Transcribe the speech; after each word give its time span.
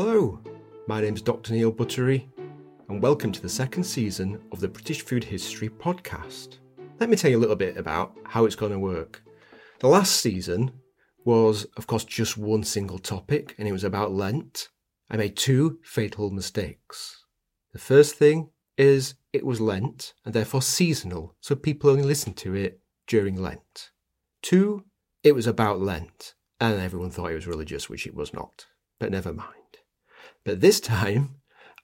Hello, 0.00 0.38
my 0.86 1.00
name's 1.00 1.20
Dr. 1.20 1.52
Neil 1.52 1.72
Buttery, 1.72 2.28
and 2.88 3.02
welcome 3.02 3.32
to 3.32 3.42
the 3.42 3.48
second 3.48 3.82
season 3.82 4.40
of 4.52 4.60
the 4.60 4.68
British 4.68 5.02
Food 5.02 5.24
History 5.24 5.68
podcast. 5.68 6.58
Let 7.00 7.10
me 7.10 7.16
tell 7.16 7.32
you 7.32 7.36
a 7.36 7.40
little 7.40 7.56
bit 7.56 7.76
about 7.76 8.16
how 8.22 8.44
it's 8.44 8.54
going 8.54 8.70
to 8.70 8.78
work. 8.78 9.24
The 9.80 9.88
last 9.88 10.20
season 10.20 10.70
was, 11.24 11.64
of 11.76 11.88
course, 11.88 12.04
just 12.04 12.38
one 12.38 12.62
single 12.62 13.00
topic, 13.00 13.56
and 13.58 13.66
it 13.66 13.72
was 13.72 13.82
about 13.82 14.12
Lent. 14.12 14.68
I 15.10 15.16
made 15.16 15.36
two 15.36 15.80
fatal 15.82 16.30
mistakes. 16.30 17.24
The 17.72 17.80
first 17.80 18.14
thing 18.14 18.50
is 18.76 19.16
it 19.32 19.44
was 19.44 19.60
Lent 19.60 20.14
and 20.24 20.32
therefore 20.32 20.62
seasonal, 20.62 21.34
so 21.40 21.56
people 21.56 21.90
only 21.90 22.04
listened 22.04 22.36
to 22.36 22.54
it 22.54 22.78
during 23.08 23.34
Lent. 23.34 23.90
Two, 24.42 24.84
it 25.24 25.34
was 25.34 25.48
about 25.48 25.80
Lent, 25.80 26.34
and 26.60 26.80
everyone 26.80 27.10
thought 27.10 27.32
it 27.32 27.34
was 27.34 27.48
religious, 27.48 27.90
which 27.90 28.06
it 28.06 28.14
was 28.14 28.32
not. 28.32 28.66
But 29.00 29.10
never 29.10 29.32
mind. 29.32 29.57
But 30.48 30.62
this 30.62 30.80
time, 30.80 31.34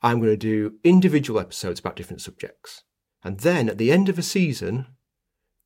I'm 0.01 0.21
going 0.21 0.31
to 0.31 0.39
do 0.39 0.77
individual 0.83 1.39
episodes 1.39 1.81
about 1.81 1.97
different 1.97 2.23
subjects. 2.23 2.83
And 3.23 3.41
then 3.41 3.69
at 3.69 3.77
the 3.77 3.93
end 3.93 4.09
of 4.09 4.19
a 4.19 4.23
season, 4.23 4.87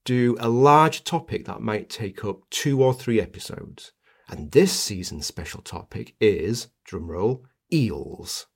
do 0.05 0.37
a 0.41 0.48
large 0.48 1.05
topic 1.05 1.45
that 1.45 1.61
might 1.61 1.89
take 1.89 2.25
up 2.25 2.41
two 2.51 2.83
or 2.83 2.92
three 2.92 3.20
episodes. 3.20 3.92
And 4.29 4.51
this 4.51 4.73
season's 4.73 5.27
special 5.27 5.62
topic 5.62 6.16
is, 6.20 6.70
drumroll, 6.91 7.42
eels. 7.73 8.48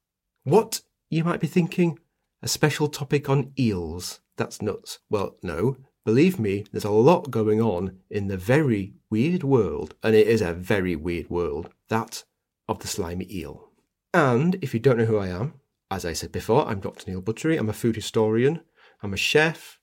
What, 0.42 0.80
you 1.08 1.22
might 1.22 1.38
be 1.38 1.46
thinking? 1.46 2.00
A 2.42 2.48
special 2.48 2.88
topic 2.88 3.30
on 3.30 3.52
eels? 3.56 4.22
That's 4.36 4.60
nuts. 4.60 4.98
Well, 5.08 5.36
no. 5.44 5.76
Believe 6.04 6.40
me, 6.40 6.64
there's 6.72 6.82
a 6.82 6.90
lot 6.90 7.30
going 7.30 7.60
on 7.60 8.00
in 8.10 8.26
the 8.26 8.36
very 8.36 8.94
weird 9.08 9.44
world, 9.44 9.94
and 10.02 10.16
it 10.16 10.26
is 10.26 10.42
a 10.42 10.52
very 10.52 10.96
weird 10.96 11.30
world, 11.30 11.70
that 11.90 12.24
of 12.66 12.80
the 12.80 12.88
slimy 12.88 13.32
eel. 13.32 13.68
And 14.14 14.56
if 14.60 14.74
you 14.74 14.80
don't 14.80 14.98
know 14.98 15.06
who 15.06 15.18
I 15.18 15.28
am, 15.28 15.54
as 15.90 16.04
I 16.04 16.12
said 16.12 16.32
before, 16.32 16.68
I'm 16.68 16.80
Dr. 16.80 17.10
Neil 17.10 17.22
Buttery. 17.22 17.56
I'm 17.56 17.70
a 17.70 17.74
food 17.74 17.96
historian, 17.96 18.60
I'm 19.02 19.14
a 19.14 19.16
chef, 19.16 19.78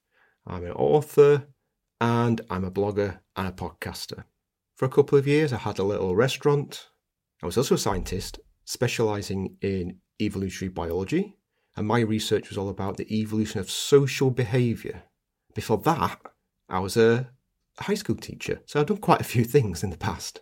I'm 0.45 0.63
an 0.63 0.71
author, 0.71 1.47
and 1.99 2.39
I'm 2.49 2.63
a 2.63 2.71
blogger 2.71 3.19
and 3.35 3.47
a 3.47 3.51
podcaster. 3.51 4.25
For 4.75 4.85
a 4.85 4.89
couple 4.89 5.17
of 5.17 5.27
years, 5.27 5.51
I 5.51 5.57
had 5.57 5.79
a 5.79 5.83
little 5.83 6.15
restaurant. 6.15 6.89
I 7.41 7.47
was 7.47 7.57
also 7.57 7.75
a 7.75 7.79
scientist 7.79 8.39
specializing 8.65 9.57
in 9.61 9.97
evolutionary 10.21 10.71
biology, 10.71 11.35
and 11.75 11.87
my 11.87 11.99
research 11.99 12.49
was 12.49 12.57
all 12.57 12.69
about 12.69 12.97
the 12.97 13.11
evolution 13.11 13.59
of 13.59 13.71
social 13.71 14.29
behavior. 14.29 15.03
Before 15.55 15.79
that, 15.79 16.21
I 16.69 16.79
was 16.79 16.95
a 16.97 17.31
high 17.79 17.95
school 17.95 18.15
teacher, 18.15 18.61
so 18.67 18.79
I've 18.79 18.85
done 18.85 18.97
quite 18.97 19.21
a 19.21 19.25
few 19.25 19.43
things 19.55 19.83
in 19.83 19.89
the 19.89 19.97
past. 19.97 20.41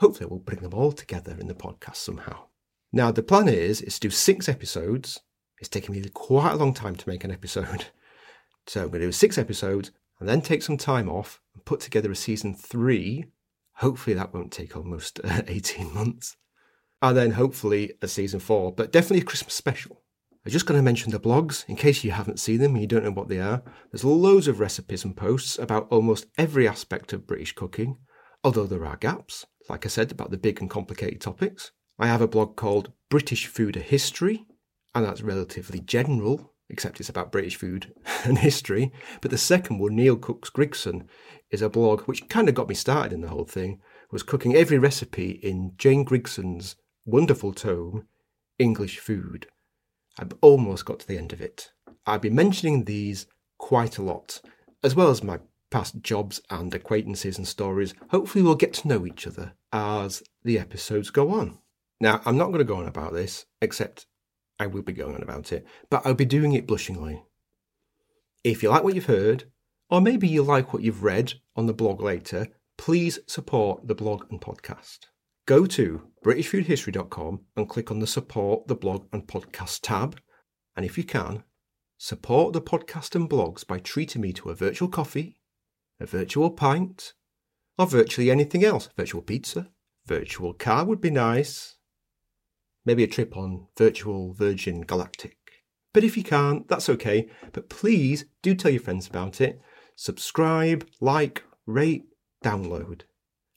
Hopefully, 0.00 0.26
we'll 0.28 0.40
bring 0.40 0.60
them 0.60 0.74
all 0.74 0.90
together 0.90 1.36
in 1.38 1.46
the 1.46 1.54
podcast 1.54 1.96
somehow. 1.96 2.49
Now, 2.92 3.12
the 3.12 3.22
plan 3.22 3.48
is, 3.48 3.80
is 3.82 3.94
to 3.94 4.08
do 4.08 4.10
six 4.10 4.48
episodes. 4.48 5.20
It's 5.60 5.68
taken 5.68 5.94
me 5.94 6.02
quite 6.12 6.52
a 6.52 6.56
long 6.56 6.74
time 6.74 6.96
to 6.96 7.08
make 7.08 7.24
an 7.24 7.30
episode. 7.30 7.86
So 8.66 8.82
I'm 8.82 8.88
going 8.88 9.00
to 9.00 9.08
do 9.08 9.12
six 9.12 9.38
episodes 9.38 9.90
and 10.20 10.28
then 10.28 10.42
take 10.42 10.62
some 10.62 10.76
time 10.76 11.08
off 11.08 11.40
and 11.54 11.64
put 11.64 11.80
together 11.80 12.12
a 12.12 12.14
season 12.14 12.54
three. 12.54 13.24
Hopefully, 13.76 14.14
that 14.14 14.32
won't 14.32 14.52
take 14.52 14.76
almost 14.76 15.18
uh, 15.24 15.42
18 15.48 15.92
months. 15.92 16.36
And 17.02 17.16
then 17.16 17.32
hopefully 17.32 17.94
a 18.02 18.06
season 18.06 18.38
four, 18.38 18.70
but 18.72 18.92
definitely 18.92 19.22
a 19.22 19.24
Christmas 19.24 19.54
special. 19.54 20.02
I'm 20.44 20.52
just 20.52 20.66
going 20.66 20.78
to 20.78 20.84
mention 20.84 21.10
the 21.10 21.18
blogs 21.18 21.68
in 21.68 21.76
case 21.76 22.04
you 22.04 22.12
haven't 22.12 22.38
seen 22.38 22.58
them 22.58 22.72
and 22.72 22.82
you 22.82 22.86
don't 22.86 23.02
know 23.02 23.10
what 23.10 23.28
they 23.28 23.40
are. 23.40 23.62
There's 23.90 24.04
loads 24.04 24.46
of 24.46 24.60
recipes 24.60 25.04
and 25.04 25.16
posts 25.16 25.58
about 25.58 25.88
almost 25.90 26.26
every 26.38 26.68
aspect 26.68 27.12
of 27.12 27.26
British 27.26 27.54
cooking, 27.54 27.96
although 28.44 28.66
there 28.66 28.86
are 28.86 28.96
gaps, 28.96 29.46
like 29.68 29.84
I 29.84 29.88
said, 29.88 30.12
about 30.12 30.30
the 30.30 30.38
big 30.38 30.60
and 30.60 30.70
complicated 30.70 31.20
topics. 31.20 31.72
I 32.00 32.06
have 32.06 32.22
a 32.22 32.26
blog 32.26 32.56
called 32.56 32.92
British 33.10 33.44
Food 33.44 33.76
History, 33.76 34.46
and 34.94 35.04
that's 35.04 35.20
relatively 35.20 35.80
general, 35.80 36.54
except 36.70 36.98
it's 36.98 37.10
about 37.10 37.30
British 37.30 37.56
food 37.56 37.92
and 38.24 38.38
history. 38.38 38.90
But 39.20 39.30
the 39.30 39.36
second 39.36 39.80
one, 39.80 39.96
Neil 39.96 40.16
Cooks 40.16 40.48
Grigson, 40.48 41.06
is 41.50 41.60
a 41.60 41.68
blog 41.68 42.04
which 42.04 42.26
kind 42.30 42.48
of 42.48 42.54
got 42.54 42.70
me 42.70 42.74
started 42.74 43.12
in 43.12 43.20
the 43.20 43.28
whole 43.28 43.44
thing, 43.44 43.82
was 44.10 44.22
cooking 44.22 44.56
every 44.56 44.78
recipe 44.78 45.32
in 45.42 45.74
Jane 45.76 46.06
Grigson's 46.06 46.74
wonderful 47.04 47.52
tome, 47.52 48.06
English 48.58 48.98
Food. 48.98 49.48
I've 50.18 50.32
almost 50.40 50.86
got 50.86 51.00
to 51.00 51.06
the 51.06 51.18
end 51.18 51.34
of 51.34 51.42
it. 51.42 51.70
I've 52.06 52.22
been 52.22 52.34
mentioning 52.34 52.84
these 52.84 53.26
quite 53.58 53.98
a 53.98 54.02
lot, 54.02 54.40
as 54.82 54.94
well 54.94 55.10
as 55.10 55.22
my 55.22 55.40
past 55.68 56.00
jobs 56.00 56.40
and 56.48 56.74
acquaintances 56.74 57.36
and 57.36 57.46
stories. 57.46 57.92
Hopefully, 58.08 58.42
we'll 58.42 58.54
get 58.54 58.72
to 58.72 58.88
know 58.88 59.04
each 59.04 59.26
other 59.26 59.52
as 59.70 60.22
the 60.42 60.58
episodes 60.58 61.10
go 61.10 61.32
on. 61.32 61.58
Now, 62.00 62.22
I'm 62.24 62.38
not 62.38 62.46
going 62.46 62.58
to 62.58 62.64
go 62.64 62.76
on 62.76 62.86
about 62.86 63.12
this, 63.12 63.44
except 63.60 64.06
I 64.58 64.66
will 64.66 64.82
be 64.82 64.92
going 64.92 65.14
on 65.14 65.22
about 65.22 65.52
it, 65.52 65.66
but 65.90 66.04
I'll 66.04 66.14
be 66.14 66.24
doing 66.24 66.52
it 66.52 66.66
blushingly. 66.66 67.22
If 68.42 68.62
you 68.62 68.70
like 68.70 68.84
what 68.84 68.94
you've 68.94 69.06
heard, 69.06 69.44
or 69.90 70.00
maybe 70.00 70.26
you 70.28 70.42
like 70.42 70.72
what 70.72 70.82
you've 70.82 71.02
read 71.02 71.34
on 71.56 71.66
the 71.66 71.74
blog 71.74 72.00
later, 72.00 72.48
please 72.78 73.18
support 73.26 73.86
the 73.86 73.94
blog 73.94 74.24
and 74.30 74.40
podcast. 74.40 75.00
Go 75.46 75.66
to 75.66 76.02
BritishFoodHistory.com 76.24 77.40
and 77.56 77.68
click 77.68 77.90
on 77.90 77.98
the 77.98 78.06
Support 78.06 78.68
the 78.68 78.74
Blog 78.74 79.06
and 79.12 79.26
Podcast 79.26 79.80
tab. 79.82 80.18
And 80.76 80.86
if 80.86 80.96
you 80.96 81.04
can, 81.04 81.42
support 81.98 82.52
the 82.52 82.62
podcast 82.62 83.14
and 83.14 83.28
blogs 83.28 83.66
by 83.66 83.78
treating 83.78 84.22
me 84.22 84.32
to 84.34 84.48
a 84.48 84.54
virtual 84.54 84.88
coffee, 84.88 85.40
a 85.98 86.06
virtual 86.06 86.50
pint, 86.50 87.14
or 87.78 87.86
virtually 87.86 88.30
anything 88.30 88.64
else. 88.64 88.88
Virtual 88.96 89.22
pizza, 89.22 89.68
virtual 90.06 90.54
car 90.54 90.84
would 90.84 91.00
be 91.00 91.10
nice, 91.10 91.76
maybe 92.84 93.04
a 93.04 93.08
trip 93.08 93.36
on 93.36 93.66
Virtual 93.76 94.32
Virgin 94.32 94.82
Galactic. 94.82 95.36
But 95.92 96.04
if 96.04 96.16
you 96.16 96.22
can't, 96.22 96.68
that's 96.68 96.88
okay. 96.88 97.28
But 97.52 97.68
please 97.68 98.24
do 98.42 98.54
tell 98.54 98.70
your 98.70 98.80
friends 98.80 99.08
about 99.08 99.40
it. 99.40 99.60
Subscribe, 99.96 100.86
like, 101.00 101.42
rate, 101.66 102.04
download. 102.44 103.02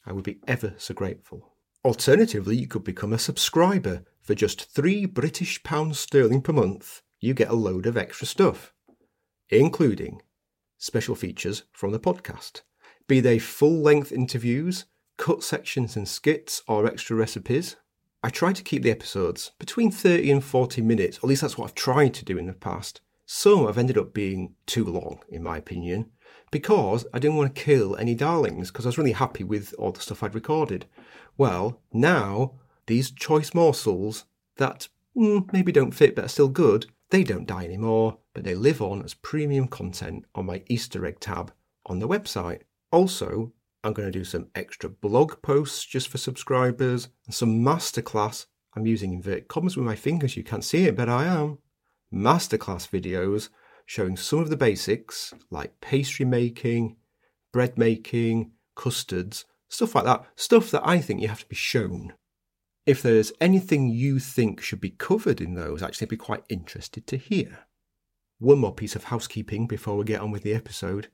I 0.06 0.12
would 0.12 0.24
be 0.24 0.40
ever 0.48 0.74
so 0.78 0.94
grateful. 0.94 1.54
Alternatively, 1.86 2.56
you 2.56 2.68
could 2.68 2.84
become 2.84 3.14
a 3.14 3.20
subscriber. 3.20 4.04
For 4.22 4.36
just 4.36 4.72
three 4.72 5.06
British 5.06 5.62
pounds 5.64 6.00
sterling 6.00 6.42
per 6.42 6.54
month, 6.54 7.02
you 7.20 7.34
get 7.34 7.50
a 7.50 7.56
load 7.56 7.86
of 7.86 7.98
extra 7.98 8.26
stuff, 8.26 8.74
including 9.50 10.22
special 10.78 11.14
features 11.16 11.64
from 11.74 11.92
the 11.92 12.00
podcast, 12.00 12.62
be 13.08 13.20
they 13.20 13.38
full 13.38 13.82
length 13.82 14.12
interviews, 14.12 14.86
cut 15.18 15.44
sections 15.44 15.98
and 15.98 16.08
skits, 16.08 16.62
or 16.68 16.86
extra 16.86 17.16
recipes. 17.16 17.76
I 18.26 18.30
try 18.30 18.54
to 18.54 18.64
keep 18.64 18.84
the 18.84 18.92
episodes 18.92 19.52
between 19.60 19.92
30 19.92 20.32
and 20.32 20.44
40 20.44 20.82
minutes, 20.82 21.18
at 21.18 21.26
least 21.26 21.42
that's 21.42 21.58
what 21.58 21.66
I've 21.66 21.76
tried 21.76 22.14
to 22.14 22.26
do 22.26 22.38
in 22.38 22.48
the 22.48 22.54
past. 22.54 23.02
Some 23.26 23.66
have 23.66 23.78
ended 23.78 23.98
up 23.98 24.14
being 24.14 24.56
too 24.66 24.86
long, 24.86 25.20
in 25.28 25.44
my 25.44 25.58
opinion, 25.58 26.10
because 26.50 27.06
I 27.14 27.20
didn't 27.20 27.36
want 27.36 27.54
to 27.54 27.62
kill 27.62 27.98
any 27.98 28.16
darlings, 28.16 28.72
because 28.72 28.86
I 28.86 28.90
was 28.90 28.98
really 28.98 29.12
happy 29.12 29.44
with 29.44 29.76
all 29.78 29.92
the 29.92 30.00
stuff 30.00 30.24
I'd 30.24 30.36
recorded. 30.36 30.86
Well, 31.38 31.82
now, 31.92 32.54
these 32.86 33.12
choice 33.12 33.54
morsels 33.54 34.24
that 34.56 34.88
mm, 35.18 35.52
maybe 35.52 35.74
don't 35.74 35.92
fit 35.92 36.16
but 36.16 36.26
are 36.26 36.30
still 36.30 36.48
good, 36.48 36.86
they 37.10 37.26
don't 37.26 37.46
die 37.46 37.66
anymore, 37.66 38.20
but 38.34 38.46
they 38.46 38.56
live 38.56 38.82
on 38.82 39.04
as 39.04 39.14
premium 39.16 39.68
content 39.68 40.24
on 40.34 40.46
my 40.46 40.64
Easter 40.68 41.06
egg 41.06 41.20
tab 41.20 41.52
on 41.86 42.00
the 42.00 42.08
website. 42.08 42.62
Also, 42.90 43.52
I'm 43.84 43.94
going 43.94 44.12
to 44.12 44.18
do 44.18 44.24
some 44.24 44.48
extra 44.56 44.90
blog 44.90 45.42
posts 45.42 45.86
just 45.86 46.08
for 46.08 46.18
subscribers 46.18 47.10
and 47.26 47.36
some 47.36 47.60
masterclass. 47.60 48.46
I'm 48.76 48.86
using 48.86 49.14
inverted 49.14 49.50
commas 49.50 49.76
with 49.76 49.86
my 49.86 49.96
fingers, 49.96 50.38
you 50.38 50.44
can't 50.44 50.64
see 50.64 50.86
it, 50.86 50.96
but 50.96 51.10
I 51.10 51.26
am. 51.26 51.60
Masterclass 52.14 52.88
videos 52.90 53.50
showing 53.86 54.16
some 54.16 54.40
of 54.40 54.50
the 54.50 54.58
basics 54.58 55.34
like 55.50 55.82
pastry 55.82 56.26
making, 56.26 56.96
bread 57.52 57.78
making, 57.78 58.52
custards, 58.76 59.46
stuff 59.70 59.96
like 59.96 60.06
that. 60.06 60.26
Stuff 60.36 60.72
that 60.72 60.88
I 60.88 61.00
think 61.00 61.22
you 61.22 61.28
have 61.28 61.42
to 61.42 61.50
be 61.50 61.56
shown. 61.56 62.14
If 62.86 63.02
there's 63.02 63.32
anything 63.40 63.90
you 63.90 64.20
think 64.20 64.62
should 64.62 64.82
be 64.82 64.92
covered 64.92 65.42
in 65.42 65.56
those, 65.56 65.82
actually, 65.82 66.06
I'd 66.06 66.10
be 66.10 66.18
quite 66.18 66.44
interested 66.50 67.08
to 67.08 67.18
hear. 67.18 67.60
One 68.40 68.60
more 68.60 68.74
piece 68.74 68.96
of 68.96 69.06
housekeeping 69.06 69.68
before 69.68 69.98
we 69.98 70.04
get 70.04 70.22
on 70.22 70.32
with 70.32 70.44
the 70.44 70.54
episode, 70.54 71.08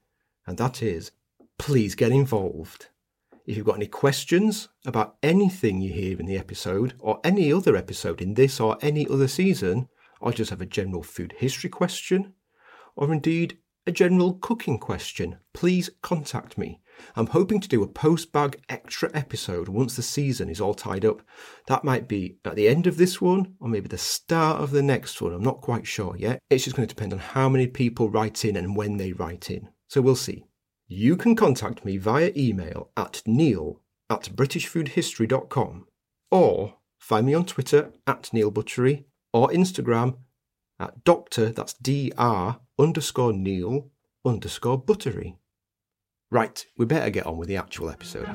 and 0.48 0.58
that 0.58 0.82
is 0.82 1.12
please 1.60 1.94
get 1.94 2.12
involved. 2.12 2.88
If 3.46 3.58
you've 3.58 3.66
got 3.66 3.76
any 3.76 3.88
questions 3.88 4.70
about 4.86 5.18
anything 5.22 5.82
you 5.82 5.92
hear 5.92 6.20
in 6.20 6.26
the 6.26 6.38
episode, 6.38 6.94
or 7.00 7.20
any 7.24 7.54
other 7.54 7.76
episode 7.76 8.22
in 8.22 8.34
this 8.34 8.60
or 8.60 8.78
any 8.82 9.08
other 9.08 9.28
season, 9.28 9.88
or 10.22 10.32
just 10.32 10.50
have 10.50 10.62
a 10.62 10.66
general 10.66 11.04
food 11.04 11.36
history 11.38 11.70
question, 11.70 12.34
or 12.96 13.12
indeed 13.14 13.58
a 13.86 13.92
general 13.92 14.34
cooking 14.34 14.78
question, 14.78 15.38
please 15.54 15.90
contact 16.02 16.58
me. 16.58 16.82
I'm 17.16 17.28
hoping 17.28 17.60
to 17.60 17.68
do 17.68 17.82
a 17.82 17.88
post 17.88 18.32
bag 18.32 18.62
extra 18.70 19.10
episode 19.14 19.68
once 19.68 19.96
the 19.96 20.02
season 20.02 20.50
is 20.50 20.62
all 20.62 20.74
tied 20.74 21.06
up. 21.06 21.22
That 21.68 21.84
might 21.84 22.08
be 22.08 22.38
at 22.46 22.56
the 22.56 22.68
end 22.68 22.88
of 22.88 22.98
this 22.98 23.22
one, 23.22 23.56
or 23.60 23.68
maybe 23.68 23.88
the 23.88 23.98
start 23.98 24.62
of 24.62 24.72
the 24.72 24.84
next 24.84 25.22
one. 25.22 25.34
I'm 25.34 25.44
not 25.44 25.62
quite 25.62 25.88
sure 25.88 26.16
yet. 26.18 26.40
It's 26.50 26.64
just 26.64 26.76
going 26.76 26.88
to 26.88 26.94
depend 26.94 27.14
on 27.14 27.20
how 27.20 27.50
many 27.50 27.68
people 27.68 28.10
write 28.10 28.46
in 28.46 28.58
and 28.58 28.76
when 28.76 28.98
they 28.98 29.14
write 29.14 29.50
in. 29.50 29.70
So 29.88 30.02
we'll 30.02 30.16
see. 30.16 30.46
You 30.92 31.18
can 31.18 31.36
contact 31.36 31.86
me 31.86 31.98
via 31.98 32.32
email 32.36 32.90
at 32.98 33.22
neil 33.28 33.80
at 34.10 34.24
britishfoodhistory.com 34.36 35.86
or 36.32 36.74
find 36.98 37.28
me 37.28 37.36
on 37.36 37.46
Twitter 37.46 37.94
at 38.08 38.34
Neil 38.34 38.50
Buttery 38.50 39.06
or 39.32 39.50
Instagram 39.50 40.18
at 40.80 41.04
Doctor, 41.04 41.52
that's 41.52 41.74
D-R 41.74 42.62
underscore 42.80 43.34
Neil 43.34 43.92
underscore 44.26 44.80
Buttery. 44.80 45.38
Right, 46.32 46.66
we 46.76 46.88
better 46.88 47.12
get 47.12 47.28
on 47.28 47.38
with 47.38 47.50
the 47.50 47.58
actual 47.58 47.92
episode, 47.92 48.26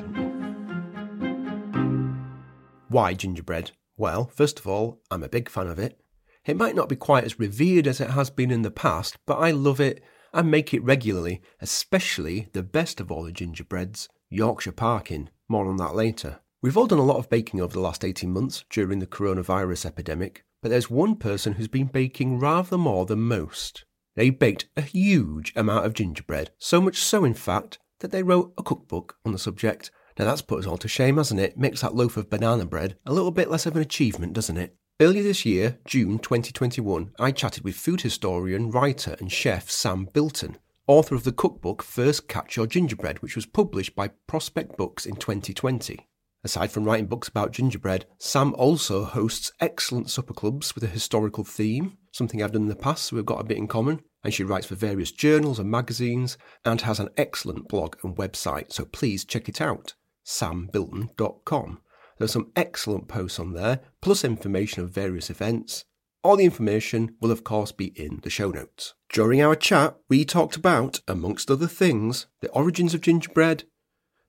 Why 2.89 3.15
gingerbread? 3.15 3.73
Well, 3.97 4.31
first 4.33 4.61
of 4.61 4.69
all, 4.69 5.03
I'm 5.11 5.25
a 5.25 5.29
big 5.29 5.49
fan 5.49 5.67
of 5.67 5.81
it. 5.81 5.99
It 6.45 6.57
might 6.57 6.77
not 6.77 6.89
be 6.89 6.95
quite 6.95 7.25
as 7.25 7.41
revered 7.41 7.89
as 7.89 8.01
it 8.01 8.11
has 8.11 8.31
been 8.31 8.53
in 8.53 8.63
the 8.63 8.71
past, 8.71 9.17
but 9.27 9.39
I 9.39 9.51
love 9.51 9.81
it 9.81 10.05
and 10.35 10.51
make 10.51 10.75
it 10.75 10.83
regularly, 10.83 11.41
especially 11.61 12.49
the 12.53 12.63
best 12.63 13.01
of 13.01 13.11
all 13.11 13.23
the 13.23 13.33
gingerbreads, 13.33 14.09
Yorkshire 14.29 14.73
Parkin. 14.73 15.31
More 15.49 15.67
on 15.67 15.77
that 15.77 15.95
later. 15.95 16.41
We've 16.61 16.77
all 16.77 16.87
done 16.87 16.99
a 16.99 17.05
lot 17.05 17.19
of 17.19 17.29
baking 17.29 17.61
over 17.61 17.73
the 17.73 17.81
last 17.81 18.05
18 18.05 18.33
months 18.33 18.65
during 18.71 18.99
the 18.99 19.07
coronavirus 19.07 19.87
epidemic, 19.87 20.45
but 20.63 20.71
there's 20.71 20.91
one 20.91 21.17
person 21.17 21.55
who's 21.55 21.69
been 21.69 21.87
baking 21.87 22.39
rather 22.39 22.77
more 22.77 23.07
than 23.07 23.21
most. 23.21 23.85
They 24.17 24.31
baked 24.31 24.67
a 24.77 24.81
huge 24.81 25.53
amount 25.57 25.87
of 25.87 25.95
gingerbread, 25.95 26.51
so 26.59 26.81
much 26.81 26.99
so, 26.99 27.25
in 27.25 27.35
fact, 27.35 27.79
that 28.01 28.11
they 28.11 28.23
wrote 28.23 28.55
a 28.57 28.63
cookbook 28.63 29.17
on 29.25 29.33
the 29.33 29.39
subject. 29.39 29.91
Now 30.19 30.25
that's 30.25 30.43
put 30.43 30.61
us 30.61 30.67
all 30.67 30.79
to 30.79 30.89
shame, 30.89 31.17
hasn't 31.17 31.41
it? 31.41 31.59
Makes 31.59 31.83
that 31.83 31.95
loaf 31.95 32.17
of 32.17 32.31
banana 32.31 32.65
bread 32.65 32.97
a 33.05 33.13
little 33.13 33.31
bit 33.31 33.51
less 33.51 33.67
of 33.67 33.77
an 33.77 33.83
achievement, 33.83 34.33
doesn't 34.33 34.57
it? 34.57 34.77
Earlier 35.05 35.23
this 35.23 35.45
year, 35.45 35.79
June 35.85 36.19
2021, 36.19 37.13
I 37.19 37.31
chatted 37.31 37.63
with 37.63 37.77
food 37.77 38.01
historian, 38.01 38.71
writer, 38.71 39.17
and 39.21 39.31
chef 39.31 39.69
Sam 39.69 40.09
Bilton, 40.11 40.57
author 40.87 41.15
of 41.15 41.25
the 41.25 41.31
cookbook 41.31 41.83
First 41.83 42.27
Catch 42.27 42.57
Your 42.57 42.67
Gingerbread, 42.67 43.21
which 43.21 43.37
was 43.37 43.45
published 43.45 43.95
by 43.95 44.13
Prospect 44.27 44.79
Books 44.79 45.05
in 45.05 45.17
2020. 45.17 46.09
Aside 46.43 46.71
from 46.71 46.85
writing 46.85 47.05
books 47.05 47.29
about 47.29 47.53
gingerbread, 47.53 48.07
Sam 48.17 48.55
also 48.55 49.05
hosts 49.05 49.53
excellent 49.61 50.09
supper 50.09 50.33
clubs 50.33 50.75
with 50.75 50.85
a 50.85 50.87
historical 50.87 51.45
theme, 51.45 51.99
something 52.11 52.43
I've 52.43 52.53
done 52.53 52.63
in 52.63 52.69
the 52.69 52.75
past, 52.75 53.05
so 53.05 53.17
we've 53.17 53.27
got 53.27 53.43
a 53.43 53.45
bit 53.45 53.59
in 53.59 53.69
common. 53.69 54.01
And 54.23 54.33
she 54.33 54.43
writes 54.43 54.69
for 54.69 54.75
various 54.75 55.13
journals 55.13 55.59
and 55.59 55.71
magazines 55.71 56.39
and 56.65 56.81
has 56.81 56.99
an 56.99 57.11
excellent 57.19 57.69
blog 57.69 57.97
and 58.03 58.17
website, 58.17 58.73
so 58.73 58.87
please 58.87 59.27
check 59.27 59.51
it 59.51 59.61
out 59.61 59.93
sambilton.com. 60.25 61.81
There's 62.25 62.33
some 62.33 62.53
excellent 62.57 63.07
posts 63.07 63.39
on 63.39 63.53
there, 63.53 63.81
plus 64.01 64.25
information 64.25 64.83
of 64.83 64.89
various 64.89 65.29
events. 65.29 65.85
All 66.23 66.39
the 66.39 66.47
information 66.47 67.17
will, 67.21 67.31
of 67.31 67.45
course, 67.45 67.71
be 67.71 67.89
in 67.89 68.21
the 68.23 68.31
show 68.31 68.51
notes. 68.51 68.95
During 69.13 69.43
our 69.43 69.55
chat, 69.55 69.99
we 70.09 70.25
talked 70.25 70.57
about, 70.57 71.03
amongst 71.07 71.51
other 71.51 71.67
things, 71.67 72.25
the 72.41 72.49
origins 72.53 72.95
of 72.95 73.03
gingerbread, 73.03 73.65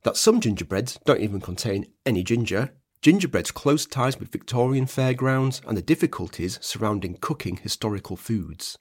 that 0.03 0.17
some 0.17 0.41
gingerbreads 0.41 0.99
don't 1.05 1.21
even 1.21 1.39
contain 1.39 1.85
any 2.05 2.21
ginger, 2.21 2.73
gingerbread's 3.01 3.51
close 3.51 3.85
ties 3.85 4.19
with 4.19 4.29
Victorian 4.29 4.87
fairgrounds, 4.87 5.61
and 5.65 5.77
the 5.77 5.81
difficulties 5.81 6.59
surrounding 6.61 7.15
cooking 7.21 7.55
historical 7.55 8.17
foods. 8.17 8.77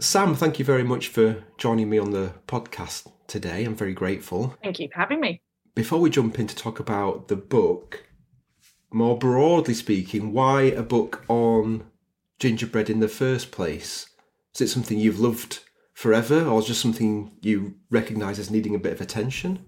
Sam, 0.00 0.34
thank 0.34 0.58
you 0.58 0.64
very 0.64 0.82
much 0.82 1.06
for 1.06 1.44
joining 1.56 1.88
me 1.88 1.98
on 1.98 2.10
the 2.10 2.32
podcast 2.48 3.12
today. 3.28 3.64
I'm 3.64 3.76
very 3.76 3.94
grateful. 3.94 4.56
Thank 4.60 4.80
you 4.80 4.88
for 4.92 4.98
having 4.98 5.20
me 5.20 5.40
before 5.76 6.00
we 6.00 6.10
jump 6.10 6.38
in 6.38 6.46
to 6.48 6.56
talk 6.56 6.80
about 6.80 7.28
the 7.28 7.36
book, 7.36 8.08
more 8.90 9.16
broadly 9.16 9.74
speaking, 9.74 10.32
why 10.32 10.62
a 10.62 10.82
book 10.82 11.22
on 11.28 11.84
gingerbread 12.40 12.88
in 12.88 13.00
the 13.00 13.08
first 13.08 13.52
place? 13.52 14.08
Is 14.54 14.62
it 14.62 14.68
something 14.68 14.98
you've 14.98 15.20
loved 15.20 15.60
forever, 15.92 16.46
or 16.46 16.62
just 16.62 16.80
something 16.80 17.36
you 17.42 17.74
recognise 17.90 18.38
as 18.38 18.50
needing 18.50 18.74
a 18.74 18.78
bit 18.78 18.94
of 18.94 19.02
attention? 19.02 19.66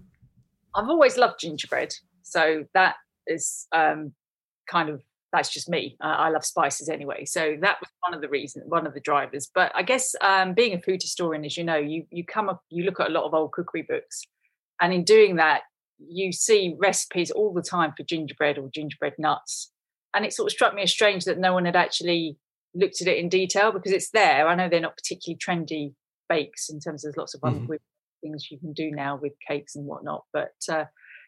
I've 0.75 0.89
always 0.89 1.15
loved 1.15 1.39
gingerbread, 1.39 1.93
so 2.23 2.65
that 2.73 2.95
is 3.27 3.67
um, 3.71 4.13
kind 4.69 4.89
of 4.89 5.01
that's 5.31 5.53
just 5.53 5.69
me. 5.69 5.95
Uh, 6.03 6.07
I 6.07 6.29
love 6.29 6.43
spices 6.43 6.89
anyway, 6.89 7.23
so 7.25 7.55
that 7.61 7.79
was 7.79 7.89
one 8.07 8.15
of 8.15 8.21
the 8.21 8.29
reasons, 8.29 8.65
one 8.67 8.87
of 8.87 8.95
the 8.95 8.99
drivers. 8.99 9.51
But 9.53 9.71
I 9.75 9.83
guess 9.83 10.15
um, 10.21 10.55
being 10.55 10.73
a 10.73 10.81
food 10.81 11.03
historian, 11.03 11.45
as 11.45 11.55
you 11.55 11.63
know, 11.63 11.77
you 11.77 12.07
you 12.09 12.25
come 12.25 12.49
up, 12.49 12.63
you 12.69 12.83
look 12.83 12.99
at 12.99 13.09
a 13.09 13.13
lot 13.13 13.25
of 13.25 13.35
old 13.35 13.51
cookery 13.51 13.83
books, 13.83 14.23
and 14.81 14.91
in 14.91 15.03
doing 15.03 15.35
that, 15.35 15.61
you 15.99 16.31
see 16.31 16.75
recipes 16.77 17.31
all 17.31 17.53
the 17.53 17.61
time 17.61 17.93
for 17.95 18.03
gingerbread 18.03 18.57
or 18.57 18.69
gingerbread 18.73 19.13
nuts. 19.17 19.71
And 20.13 20.25
it 20.25 20.33
sort 20.33 20.47
of 20.47 20.53
struck 20.53 20.73
me 20.73 20.81
as 20.81 20.91
strange 20.91 21.25
that 21.25 21.37
no 21.37 21.53
one 21.53 21.65
had 21.65 21.75
actually 21.75 22.37
looked 22.73 23.01
at 23.01 23.07
it 23.07 23.17
in 23.17 23.29
detail 23.29 23.71
because 23.71 23.91
it's 23.91 24.11
there. 24.11 24.47
I 24.47 24.55
know 24.55 24.69
they're 24.69 24.79
not 24.79 24.97
particularly 24.97 25.37
trendy 25.37 25.93
bakes 26.27 26.69
in 26.69 26.79
terms 26.79 27.05
of 27.05 27.15
lots 27.17 27.33
of 27.33 27.41
other 27.43 27.59
things 28.21 28.47
you 28.49 28.59
can 28.59 28.73
do 28.73 28.91
now 28.91 29.19
with 29.21 29.33
cakes 29.47 29.75
and 29.75 29.85
whatnot. 29.85 30.23
But 30.33 30.53
uh, 30.69 30.85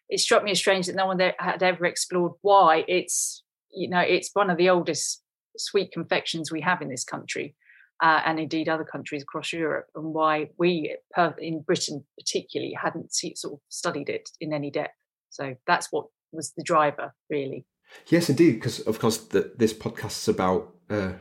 it 0.09 0.19
struck 0.19 0.43
me 0.43 0.51
as 0.51 0.59
strange 0.59 0.87
that 0.87 0.95
no 0.95 1.07
one 1.07 1.19
had 1.19 1.63
ever 1.63 1.85
explored 1.85 2.33
why 2.41 2.85
it's, 2.87 3.43
you 3.71 3.89
know, 3.89 3.99
it's 3.99 4.31
one 4.33 4.49
of 4.49 4.57
the 4.57 4.69
oldest 4.69 5.21
sweet 5.57 5.91
confections 5.91 6.51
we 6.51 6.61
have 6.61 6.81
in 6.81 6.89
this 6.89 7.03
country 7.03 7.55
uh, 8.01 8.21
and 8.25 8.39
indeed 8.39 8.67
other 8.67 8.83
countries 8.83 9.21
across 9.21 9.53
Europe, 9.53 9.87
and 9.95 10.13
why 10.13 10.49
we 10.57 10.95
in 11.39 11.61
Britain 11.61 12.03
particularly 12.17 12.73
hadn't 12.73 13.13
sort 13.13 13.53
of 13.53 13.59
studied 13.69 14.09
it 14.09 14.29
in 14.39 14.53
any 14.53 14.71
depth. 14.71 14.95
So 15.29 15.55
that's 15.67 15.91
what 15.91 16.07
was 16.31 16.53
the 16.57 16.63
driver, 16.63 17.13
really. 17.29 17.65
Yes, 18.07 18.29
indeed, 18.29 18.53
because 18.53 18.79
of 18.81 18.99
course 18.99 19.17
the, 19.17 19.53
this 19.57 19.73
podcast 19.73 20.21
is 20.21 20.27
about 20.27 20.73
uh, 20.89 21.13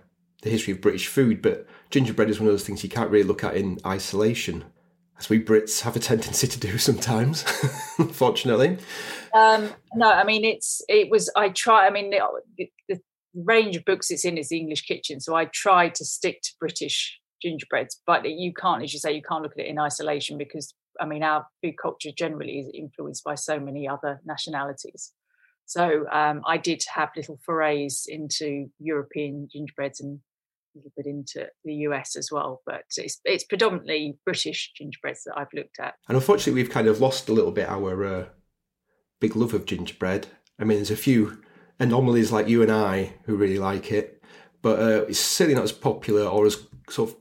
the 0.43 0.51
history 0.51 0.73
of 0.73 0.81
British 0.81 1.07
food, 1.07 1.43
but 1.43 1.67
gingerbread 1.91 2.31
is 2.31 2.41
one 2.41 2.49
of 2.49 2.53
those 2.53 2.65
things 2.65 2.83
you 2.83 2.91
can't 2.91 3.11
really 3.11 3.27
look 3.27 3.45
at 3.45 3.57
in 3.57 3.79
isolation, 3.85 4.65
as 5.19 5.29
we 5.29 5.43
Brits 5.43 5.83
have 5.83 5.97
a 5.97 6.01
tendency 6.01 6.47
to 6.47 6.59
do 6.59 6.79
sometimes, 6.79 7.45
unfortunately. 7.99 8.79
Um, 9.35 9.71
no, 9.95 10.11
I 10.11 10.25
mean 10.25 10.45
it's 10.45 10.83
it 10.89 11.11
was 11.11 11.31
I 11.37 11.51
try. 11.51 11.87
I 11.87 11.91
mean 11.91 12.11
the, 12.11 12.71
the, 12.89 13.01
range 13.35 13.77
of 13.77 13.85
books 13.85 14.11
it's 14.11 14.25
in 14.25 14.39
is 14.39 14.49
the 14.49 14.59
English 14.59 14.83
kitchen. 14.83 15.21
So 15.21 15.35
I 15.35 15.47
tried 15.47 15.95
to 15.97 16.05
stick 16.05 16.43
to 16.43 16.51
British 16.59 17.19
gingerbreads, 17.43 18.01
but 18.07 18.29
you 18.29 18.53
can't, 18.53 18.83
as 18.83 18.93
you 18.93 18.99
say, 18.99 19.13
you 19.13 19.23
can't 19.23 19.43
look 19.43 19.53
at 19.53 19.65
it 19.65 19.69
in 19.69 19.79
isolation 19.79 20.37
because 20.39 20.75
I 21.01 21.07
mean 21.07 21.23
our 21.23 21.47
food 21.63 21.75
culture 21.81 22.11
generally 22.17 22.61
is 22.61 22.71
influenced 22.75 23.25
by 23.25 23.35
so 23.35 23.59
many 23.59 23.89
other 23.89 24.21
nationalities. 24.25 25.13
So 25.67 26.05
um, 26.11 26.43
I 26.47 26.57
did 26.57 26.83
have 26.93 27.11
little 27.17 27.39
forays 27.45 28.05
into 28.09 28.67
European 28.81 29.49
gingerbreads 29.53 30.01
and 30.01 30.19
a 30.75 30.79
little 30.79 30.93
bit 30.97 31.07
into 31.07 31.49
the 31.65 31.75
US 31.87 32.17
as 32.17 32.31
well, 32.33 32.63
but 32.67 32.83
it's 32.97 33.21
it's 33.25 33.45
predominantly 33.45 34.19
British 34.25 34.73
gingerbreads 34.77 35.23
that 35.25 35.35
I've 35.37 35.53
looked 35.55 35.79
at. 35.79 35.95
And 36.09 36.17
unfortunately, 36.17 36.61
we've 36.61 36.73
kind 36.73 36.89
of 36.89 37.01
lost 37.01 37.29
a 37.29 37.33
little 37.33 37.53
bit 37.53 37.69
our 37.69 38.05
uh, 38.05 38.27
big 39.21 39.37
love 39.37 39.55
of 39.55 39.67
gingerbread. 39.67 40.27
I 40.59 40.65
mean, 40.65 40.79
there's 40.79 40.91
a 40.91 40.97
few 40.97 41.41
anomalies 41.81 42.31
like 42.31 42.47
you 42.47 42.63
and 42.63 42.71
I 42.71 43.15
who 43.25 43.37
really 43.37 43.59
like 43.59 43.91
it, 43.91 44.23
but 44.63 44.79
uh, 44.79 45.05
it's 45.09 45.19
certainly 45.19 45.57
not 45.57 45.65
as 45.65 45.73
popular 45.73 46.27
or 46.27 46.47
as 46.47 46.67
sort 46.89 47.11
of 47.11 47.17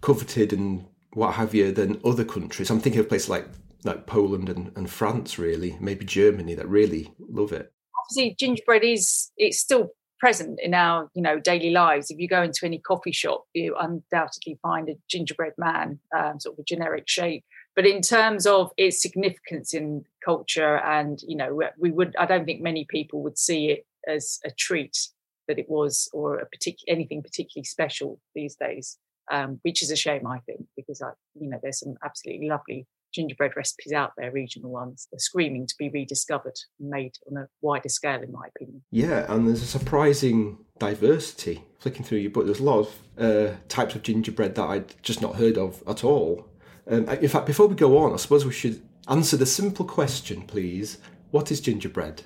coveted 0.00 0.52
and 0.52 0.86
what 1.14 1.34
have 1.34 1.54
you 1.54 1.72
than 1.72 2.00
other 2.04 2.24
countries. 2.24 2.70
I'm 2.70 2.80
thinking 2.80 3.00
of 3.00 3.08
places 3.08 3.28
like 3.28 3.46
like 3.84 4.06
Poland 4.06 4.48
and, 4.48 4.70
and 4.76 4.88
France, 4.88 5.40
really, 5.40 5.76
maybe 5.80 6.04
Germany 6.04 6.54
that 6.54 6.68
really 6.68 7.12
love 7.18 7.52
it. 7.52 7.72
Obviously, 7.98 8.36
gingerbread 8.38 8.84
is 8.84 9.32
it's 9.36 9.58
still 9.58 9.88
present 10.20 10.60
in 10.62 10.72
our 10.72 11.10
you 11.14 11.22
know 11.22 11.40
daily 11.40 11.70
lives. 11.70 12.10
If 12.10 12.18
you 12.18 12.28
go 12.28 12.42
into 12.42 12.60
any 12.64 12.78
coffee 12.78 13.12
shop, 13.12 13.44
you 13.54 13.74
undoubtedly 13.80 14.58
find 14.62 14.88
a 14.88 14.94
gingerbread 15.08 15.54
man, 15.58 15.98
um, 16.16 16.38
sort 16.38 16.54
of 16.54 16.60
a 16.60 16.64
generic 16.64 17.04
shape 17.08 17.44
but 17.74 17.86
in 17.86 18.02
terms 18.02 18.46
of 18.46 18.70
its 18.76 19.00
significance 19.00 19.74
in 19.74 20.04
culture 20.24 20.78
and 20.78 21.20
you 21.26 21.36
know 21.36 21.60
we 21.78 21.90
would 21.90 22.14
i 22.18 22.26
don't 22.26 22.44
think 22.44 22.60
many 22.60 22.86
people 22.88 23.22
would 23.22 23.38
see 23.38 23.70
it 23.70 23.86
as 24.06 24.38
a 24.44 24.50
treat 24.50 25.08
that 25.48 25.58
it 25.58 25.68
was 25.68 26.08
or 26.12 26.38
a 26.38 26.46
particular 26.46 26.94
anything 26.94 27.22
particularly 27.22 27.64
special 27.64 28.20
these 28.34 28.56
days 28.56 28.98
um, 29.30 29.60
which 29.62 29.82
is 29.82 29.90
a 29.90 29.96
shame 29.96 30.26
i 30.26 30.38
think 30.40 30.64
because 30.76 31.02
i 31.02 31.10
you 31.38 31.48
know 31.48 31.58
there's 31.62 31.80
some 31.80 31.94
absolutely 32.04 32.48
lovely 32.48 32.86
gingerbread 33.12 33.52
recipes 33.56 33.92
out 33.92 34.12
there 34.16 34.32
regional 34.32 34.70
ones 34.70 35.06
they're 35.12 35.18
screaming 35.18 35.66
to 35.66 35.74
be 35.78 35.90
rediscovered 35.90 36.58
and 36.80 36.88
made 36.88 37.12
on 37.30 37.36
a 37.36 37.48
wider 37.60 37.90
scale 37.90 38.22
in 38.22 38.32
my 38.32 38.46
opinion. 38.56 38.82
Yeah 38.90 39.30
and 39.30 39.46
there's 39.46 39.62
a 39.62 39.66
surprising 39.66 40.58
diversity 40.78 41.62
flicking 41.78 42.04
through 42.04 42.18
your 42.18 42.30
book. 42.30 42.46
There's 42.46 42.60
a 42.60 42.64
lot 42.64 42.78
of 42.78 42.98
uh, 43.18 43.56
types 43.68 43.94
of 43.94 44.02
gingerbread 44.02 44.54
that 44.54 44.64
i'd 44.64 45.02
just 45.02 45.20
not 45.20 45.36
heard 45.36 45.58
of 45.58 45.82
at 45.86 46.02
all 46.02 46.48
um, 46.88 47.08
in 47.08 47.28
fact, 47.28 47.46
before 47.46 47.66
we 47.66 47.74
go 47.74 47.98
on, 47.98 48.12
I 48.12 48.16
suppose 48.16 48.44
we 48.44 48.52
should 48.52 48.82
answer 49.08 49.36
the 49.36 49.46
simple 49.46 49.84
question, 49.84 50.42
please. 50.42 50.98
What 51.30 51.50
is 51.50 51.60
gingerbread? 51.60 52.22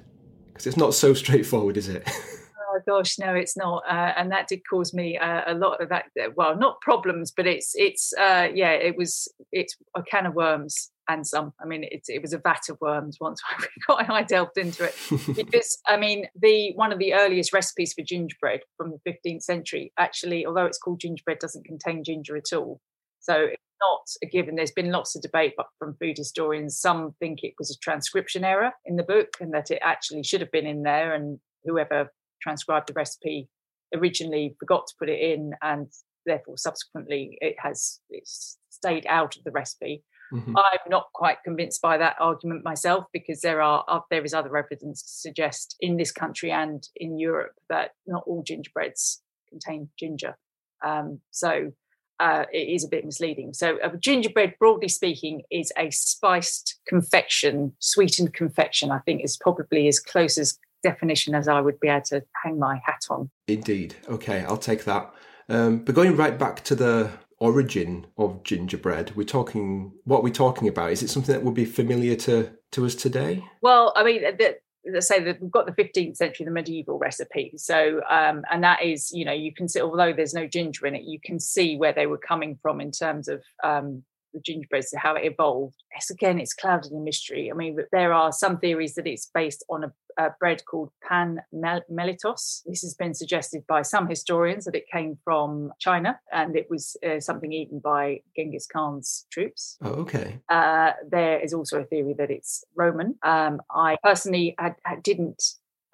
Because 0.49 0.67
it's 0.67 0.77
not 0.77 0.95
so 0.95 1.15
straightforward, 1.15 1.77
is 1.77 1.89
it? 1.89 2.09
oh 2.77 2.81
gosh, 2.87 3.19
no, 3.19 3.35
it's 3.35 3.57
not, 3.57 3.83
uh, 3.89 4.13
and 4.17 4.31
that 4.33 4.49
did 4.49 4.61
cause 4.69 4.95
me 4.95 5.19
uh, 5.19 5.43
a 5.47 5.55
lot 5.55 5.83
of 5.83 5.89
that. 5.91 6.07
Well, 6.37 6.57
not 6.57 6.81
problems, 6.81 7.33
but 7.37 7.47
it's 7.47 7.73
it's 7.75 8.13
uh, 8.19 8.49
yeah, 8.53 8.73
it 8.73 8.97
was 8.97 9.29
it's 9.53 9.77
a 9.95 10.03
can 10.03 10.27
of 10.27 10.35
worms 10.35 10.91
and 11.09 11.27
some. 11.27 11.53
I 11.61 11.67
mean, 11.67 11.85
it, 11.85 12.03
it 12.09 12.23
was 12.23 12.33
a 12.33 12.39
vat 12.39 12.63
of 12.71 12.79
worms 12.81 13.19
once 13.21 13.41
I 13.59 13.67
got 13.87 14.11
I 14.11 14.23
delved 14.23 14.57
into 14.57 14.85
it 14.85 14.97
because 15.37 15.79
I 15.87 15.97
mean 15.97 16.27
the 16.41 16.73
one 16.75 16.93
of 16.93 16.99
the 16.99 17.15
earliest 17.15 17.53
recipes 17.53 17.93
for 17.93 18.03
gingerbread 18.03 18.61
from 18.77 18.93
the 18.93 19.11
15th 19.11 19.43
century 19.43 19.93
actually, 19.99 20.47
although 20.47 20.67
it's 20.67 20.79
called 20.79 21.01
gingerbread, 21.01 21.39
doesn't 21.39 21.67
contain 21.67 22.03
ginger 22.03 22.37
at 22.37 22.53
all. 22.57 22.81
So 23.21 23.49
not 23.81 24.03
a 24.23 24.27
given. 24.27 24.57
There's 24.57 24.73
been 24.73 24.91
lots 24.91 25.15
of 25.17 25.23
debate 25.23 25.55
from 25.79 25.97
food 26.01 26.17
historians. 26.17 26.79
Some 26.79 27.15
think 27.19 27.41
it 27.43 27.55
was 27.59 27.71
a 27.71 27.79
transcription 27.79 28.45
error 28.45 28.73
in 28.85 28.97
the 28.97 29.03
book 29.03 29.29
and 29.41 29.53
that 29.55 29.71
it 29.71 29.81
actually 29.83 30.23
should 30.23 30.41
have 30.41 30.53
been 30.53 30.67
in 30.67 30.83
there 30.83 31.15
and 31.15 31.39
whoever 31.65 32.13
transcribed 32.43 32.89
the 32.89 32.95
recipe 32.95 33.49
originally 33.95 34.57
forgot 34.59 34.87
to 34.87 34.95
put 34.99 35.09
it 35.09 35.21
in, 35.21 35.53
and 35.63 35.89
therefore 36.25 36.57
subsequently 36.57 37.39
it 37.41 37.57
has 37.59 38.01
it's 38.11 38.59
stayed 38.71 39.07
out 39.09 39.37
of 39.37 39.45
the 39.45 39.51
recipe. 39.51 40.03
Mm-hmm. 40.33 40.57
I'm 40.57 40.91
not 40.91 41.07
quite 41.15 41.39
convinced 41.45 41.81
by 41.81 41.99
that 41.99 42.17
argument 42.19 42.65
myself 42.65 43.05
because 43.13 43.41
there 43.43 43.63
are 43.63 43.85
uh, 43.87 44.01
there 44.11 44.25
is 44.25 44.35
other 44.35 44.57
evidence 44.57 45.03
to 45.03 45.09
suggest 45.09 45.77
in 45.81 45.97
this 45.97 46.11
country 46.11 46.51
and 46.51 46.87
in 46.97 47.19
Europe 47.19 47.55
that 47.69 47.91
not 48.07 48.25
all 48.27 48.43
gingerbreads 48.43 49.23
contain 49.49 49.89
ginger. 49.99 50.37
Um, 50.85 51.21
so 51.31 51.73
uh, 52.21 52.45
it 52.53 52.69
is 52.69 52.85
a 52.85 52.89
bit 52.89 53.05
misleading. 53.05 53.53
So, 53.53 53.79
a 53.83 53.97
gingerbread, 53.97 54.55
broadly 54.59 54.89
speaking, 54.89 55.43
is 55.51 55.73
a 55.77 55.91
spiced 55.91 56.79
confection, 56.87 57.73
sweetened 57.79 58.35
confection. 58.35 58.91
I 58.91 58.99
think 59.01 59.23
is 59.25 59.37
probably 59.37 59.89
as 59.89 60.01
close 60.01 60.39
as 60.39 60.59
definition 60.83 61.35
as 61.35 61.49
I 61.49 61.61
would 61.61 61.81
be 61.81 61.89
able 61.89 62.03
to 62.07 62.23
hang 62.45 62.59
my 62.59 62.81
hat 62.85 63.07
on. 63.11 63.31
Indeed. 63.49 63.97
Okay, 64.09 64.45
I'll 64.45 64.57
take 64.57 64.85
that. 64.85 65.13
Um, 65.49 65.79
but 65.79 65.95
going 65.95 66.17
right 66.17 66.39
back 66.39 66.65
to 66.65 66.75
the 66.75 67.11
origin 67.39 68.07
of 68.17 68.43
gingerbread, 68.43 69.15
we're 69.15 69.25
talking 69.25 69.93
what 70.05 70.23
we're 70.23 70.33
talking 70.33 70.69
about. 70.69 70.93
Is 70.93 71.03
it 71.03 71.11
something 71.11 71.35
that 71.35 71.45
would 71.45 71.55
be 71.55 71.65
familiar 71.65 72.17
to 72.17 72.53
to 72.73 72.87
us 72.87 72.95
today? 72.95 73.45
Well, 73.63 73.93
I 73.97 74.05
mean, 74.05 74.23
the, 74.23 74.57
let's 74.91 75.09
say 75.09 75.23
that 75.23 75.41
we've 75.41 75.51
got 75.51 75.67
the 75.67 75.73
15th 75.73 76.17
century, 76.17 76.45
the 76.45 76.51
medieval 76.51 76.99
recipe. 76.99 77.53
So, 77.57 78.01
um, 78.09 78.43
and 78.51 78.63
that 78.65 78.83
is, 78.83 79.13
you 79.13 79.25
know, 79.25 79.33
you 79.33 79.53
can 79.53 79.69
see, 79.69 79.81
although 79.81 80.13
there's 80.13 80.35
no 80.35 80.47
ginger 80.47 80.87
in 80.87 80.95
it, 80.95 81.03
you 81.03 81.19
can 81.21 81.41
see 81.41 81.77
where 81.77 81.93
they 81.93 82.07
were 82.07 82.19
coming 82.19 82.59
from 82.63 82.81
in 82.81 82.91
terms 82.91 83.29
of 83.29 83.43
um, 83.65 84.05
the 84.37 84.43
gingerbreads, 84.43 84.95
how 84.97 85.15
it 85.15 85.25
evolved. 85.25 85.77
It's 85.97 86.11
again, 86.11 86.39
it's 86.39 86.55
clouded 86.55 86.93
in 86.93 87.03
mystery. 87.03 87.51
I 87.51 87.55
mean, 87.55 87.79
there 87.91 88.13
are 88.13 88.33
some 88.33 88.59
theories 88.59 88.95
that 88.95 89.07
it's 89.07 89.31
based 89.33 89.65
on 89.69 89.85
a, 89.85 89.93
a 90.19 90.31
bread 90.39 90.63
called 90.65 90.91
pan 91.03 91.41
mellitos. 91.53 92.63
This 92.67 92.83
has 92.83 92.95
been 92.95 93.15
suggested 93.15 93.65
by 93.67 93.83
some 93.83 94.07
historians 94.07 94.67
that 94.67 94.75
it 94.75 94.85
came 94.93 95.19
from 95.25 95.73
China 95.81 96.21
and 96.33 96.55
it 96.55 96.67
was 96.71 96.97
uh, 97.07 97.21
something 97.21 97.53
eaten 97.53 97.81
by 97.81 98.21
Genghis 98.37 98.67
Khan's 98.67 99.27
troops. 99.33 99.79
Oh, 99.83 99.93
okay. 100.05 100.41
Uh, 100.49 100.93
there 101.09 101.41
is 101.41 101.55
also 101.55 101.81
a 101.81 101.85
theory 101.85 102.15
that 102.19 102.31
it's 102.31 102.65
Roman. 102.75 103.17
Um, 103.23 103.61
I 103.71 103.97
personally 104.03 104.55
had, 104.59 104.75
had, 104.85 105.03
didn't 105.03 105.43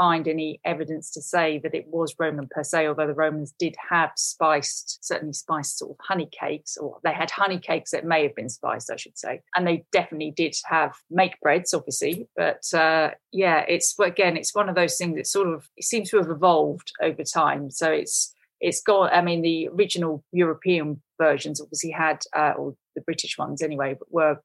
find 0.02 0.26
any 0.26 0.60
evidence 0.64 1.12
to 1.12 1.22
say 1.22 1.60
that 1.62 1.76
it 1.76 1.86
was 1.86 2.16
Roman 2.18 2.48
per 2.50 2.64
se, 2.64 2.88
although 2.88 3.06
the 3.06 3.14
Romans 3.14 3.54
did 3.56 3.76
have 3.88 4.10
spiced, 4.16 4.98
certainly 5.00 5.32
spiced 5.32 5.78
sort 5.78 5.92
of 5.92 5.96
honey 6.00 6.28
cakes, 6.32 6.76
or 6.76 6.98
they 7.04 7.12
had 7.12 7.30
honey 7.30 7.60
cakes 7.60 7.92
that 7.92 8.04
may 8.04 8.24
have 8.24 8.34
been 8.34 8.48
spiced, 8.48 8.90
I 8.90 8.96
should 8.96 9.16
say. 9.16 9.42
And 9.54 9.64
they 9.64 9.84
definitely 9.92 10.32
did 10.32 10.56
have 10.64 10.96
make 11.08 11.38
breads, 11.40 11.72
obviously. 11.72 12.26
But 12.34 12.64
uh, 12.74 13.10
yeah, 13.30 13.64
it's 13.68 13.96
again, 14.00 14.36
it's 14.36 14.56
one 14.56 14.68
of 14.68 14.74
those 14.74 14.96
things 14.96 15.14
that 15.14 15.28
sort 15.28 15.46
of 15.46 15.68
it 15.76 15.84
seems 15.84 16.10
to 16.10 16.16
have 16.16 16.30
evolved 16.30 16.90
over 17.00 17.22
time. 17.22 17.70
So 17.70 17.92
it's 17.92 18.34
it's 18.60 18.82
got, 18.82 19.12
I 19.12 19.22
mean, 19.22 19.42
the 19.42 19.68
original 19.68 20.24
European 20.32 21.00
versions 21.20 21.60
obviously 21.60 21.90
had, 21.90 22.18
uh, 22.36 22.54
or 22.56 22.74
the 22.96 23.02
British 23.02 23.38
ones 23.38 23.62
anyway, 23.62 23.96
were 24.10 24.40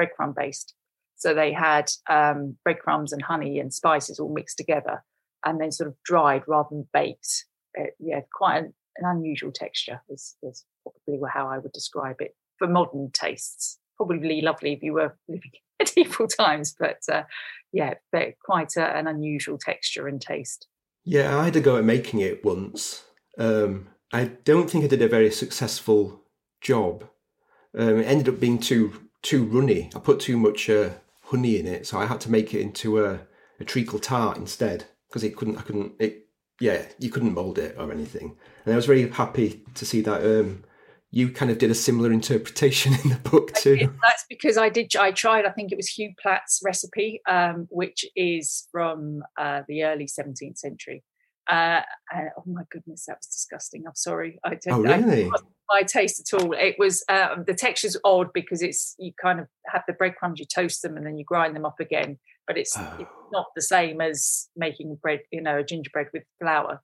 breadcrumb 0.00 0.36
based. 0.36 0.74
So 1.22 1.34
they 1.34 1.52
had 1.52 1.88
um, 2.10 2.56
breadcrumbs 2.64 3.12
and 3.12 3.22
honey 3.22 3.60
and 3.60 3.72
spices 3.72 4.18
all 4.18 4.34
mixed 4.34 4.56
together 4.56 5.04
and 5.46 5.60
then 5.60 5.70
sort 5.70 5.86
of 5.86 5.94
dried 6.04 6.42
rather 6.48 6.70
than 6.72 6.88
baked. 6.92 7.44
Uh, 7.78 7.84
yeah, 8.00 8.22
quite 8.34 8.58
an, 8.58 8.74
an 8.96 9.04
unusual 9.04 9.52
texture 9.52 10.02
is, 10.10 10.34
is, 10.42 10.64
probably 10.82 11.20
how 11.32 11.46
I 11.46 11.58
would 11.58 11.70
describe 11.70 12.16
it 12.18 12.34
for 12.58 12.66
modern 12.66 13.10
tastes. 13.12 13.78
Probably 13.96 14.40
lovely 14.40 14.72
if 14.72 14.82
you 14.82 14.94
were 14.94 15.16
living 15.28 15.52
in 15.54 15.86
medieval 15.86 16.26
times, 16.26 16.74
but 16.76 16.98
uh, 17.08 17.22
yeah, 17.72 17.94
quite 18.44 18.72
a, 18.76 18.96
an 18.96 19.06
unusual 19.06 19.58
texture 19.58 20.08
and 20.08 20.20
taste. 20.20 20.66
Yeah, 21.04 21.38
I 21.38 21.44
had 21.44 21.54
a 21.54 21.60
go 21.60 21.76
at 21.76 21.84
making 21.84 22.18
it 22.18 22.44
once. 22.44 23.04
Um, 23.38 23.90
I 24.12 24.24
don't 24.24 24.68
think 24.68 24.82
I 24.82 24.88
did 24.88 25.02
a 25.02 25.08
very 25.08 25.30
successful 25.30 26.24
job. 26.60 27.04
Um, 27.78 28.00
it 28.00 28.06
ended 28.06 28.28
up 28.28 28.40
being 28.40 28.58
too 28.58 29.08
too 29.22 29.44
runny. 29.44 29.88
I 29.94 30.00
put 30.00 30.18
too 30.18 30.36
much 30.36 30.68
uh, 30.68 30.90
honey 31.32 31.58
in 31.58 31.66
it, 31.66 31.86
so 31.86 31.98
I 31.98 32.06
had 32.06 32.20
to 32.22 32.30
make 32.30 32.54
it 32.54 32.60
into 32.60 33.04
a, 33.04 33.20
a 33.58 33.64
treacle 33.64 33.98
tart 33.98 34.36
instead 34.36 34.84
because 35.08 35.24
it 35.24 35.36
couldn't. 35.36 35.56
I 35.56 35.62
couldn't. 35.62 35.94
It 35.98 36.28
yeah, 36.60 36.84
you 36.98 37.10
couldn't 37.10 37.34
mold 37.34 37.58
it 37.58 37.74
or 37.76 37.90
anything. 37.90 38.36
And 38.64 38.72
I 38.72 38.76
was 38.76 38.86
very 38.86 39.10
happy 39.10 39.64
to 39.74 39.84
see 39.84 40.00
that 40.02 40.22
um, 40.24 40.62
you 41.10 41.30
kind 41.30 41.50
of 41.50 41.58
did 41.58 41.70
a 41.70 41.74
similar 41.74 42.12
interpretation 42.12 42.94
in 43.04 43.10
the 43.10 43.28
book 43.28 43.52
too. 43.54 43.90
That's 44.02 44.24
because 44.28 44.56
I 44.56 44.68
did. 44.68 44.94
I 44.96 45.10
tried. 45.10 45.44
I 45.44 45.50
think 45.50 45.72
it 45.72 45.76
was 45.76 45.88
Hugh 45.88 46.12
Plat's 46.20 46.60
recipe, 46.64 47.20
um, 47.28 47.66
which 47.70 48.04
is 48.14 48.68
from 48.70 49.22
uh, 49.38 49.62
the 49.66 49.84
early 49.84 50.06
17th 50.06 50.58
century. 50.58 51.02
Uh, 51.50 51.80
and, 52.14 52.30
oh 52.38 52.44
my 52.46 52.62
goodness, 52.70 53.06
that 53.06 53.18
was 53.18 53.26
disgusting. 53.26 53.84
I'm 53.86 53.94
sorry. 53.94 54.38
I 54.44 54.54
don't. 54.54 54.86
Oh, 54.86 54.96
really? 54.96 55.26
I, 55.26 55.38
my 55.68 55.82
taste 55.82 56.20
at 56.20 56.40
all. 56.40 56.52
It 56.52 56.76
was 56.78 57.04
um, 57.08 57.44
the 57.46 57.54
texture's 57.54 57.96
odd 58.04 58.32
because 58.32 58.62
it's 58.62 58.94
you 58.98 59.12
kind 59.20 59.40
of 59.40 59.48
have 59.66 59.82
the 59.86 59.94
breadcrumbs, 59.94 60.38
you 60.38 60.46
toast 60.46 60.82
them, 60.82 60.96
and 60.96 61.06
then 61.06 61.18
you 61.18 61.24
grind 61.24 61.56
them 61.56 61.66
up 61.66 61.80
again. 61.80 62.18
But 62.46 62.58
it's, 62.58 62.76
oh. 62.76 62.96
it's 62.98 63.10
not 63.32 63.46
the 63.54 63.62
same 63.62 64.00
as 64.00 64.48
making 64.56 64.98
bread, 65.00 65.20
you 65.30 65.40
know, 65.40 65.58
a 65.58 65.64
gingerbread 65.64 66.08
with 66.12 66.24
flour. 66.40 66.80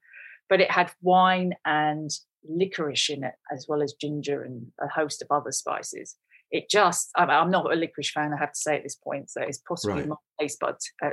But 0.49 0.61
it 0.61 0.71
had 0.71 0.91
wine 1.03 1.55
and 1.65 2.11
licorice 2.49 3.11
in 3.11 3.25
it, 3.25 3.35
as 3.53 3.67
well 3.69 3.83
as 3.83 3.93
ginger 3.93 4.43
and 4.43 4.69
a 4.81 4.89
host 4.89 5.23
of 5.23 5.29
other 5.31 5.53
spices. 5.53 6.17
It 6.51 6.71
just, 6.71 7.11
I'm 7.15 7.51
not 7.51 7.71
a 7.71 7.77
licorice 7.77 8.11
fan, 8.11 8.33
I 8.33 8.39
have 8.39 8.53
to 8.53 8.59
say 8.59 8.77
at 8.77 8.83
this 8.83 8.95
point. 8.95 9.29
So 9.31 9.43
it's 9.43 9.59
possibly 9.59 10.01
right. 10.01 10.09
my 10.09 10.17
taste 10.41 10.59
buds. 10.61 10.91
Uh, 11.05 11.11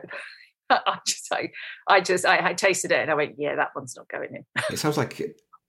I 0.69 0.99
just, 1.05 1.31
I, 1.31 1.51
I 1.87 2.01
just, 2.01 2.25
I, 2.25 2.49
I, 2.49 2.53
tasted 2.53 2.91
it 2.91 2.99
and 2.99 3.11
I 3.11 3.15
went, 3.15 3.35
yeah, 3.37 3.55
that 3.55 3.71
one's 3.75 3.95
not 3.95 4.07
going 4.07 4.35
in. 4.35 4.45
it 4.71 4.79
sounds 4.79 4.97
like 4.97 5.21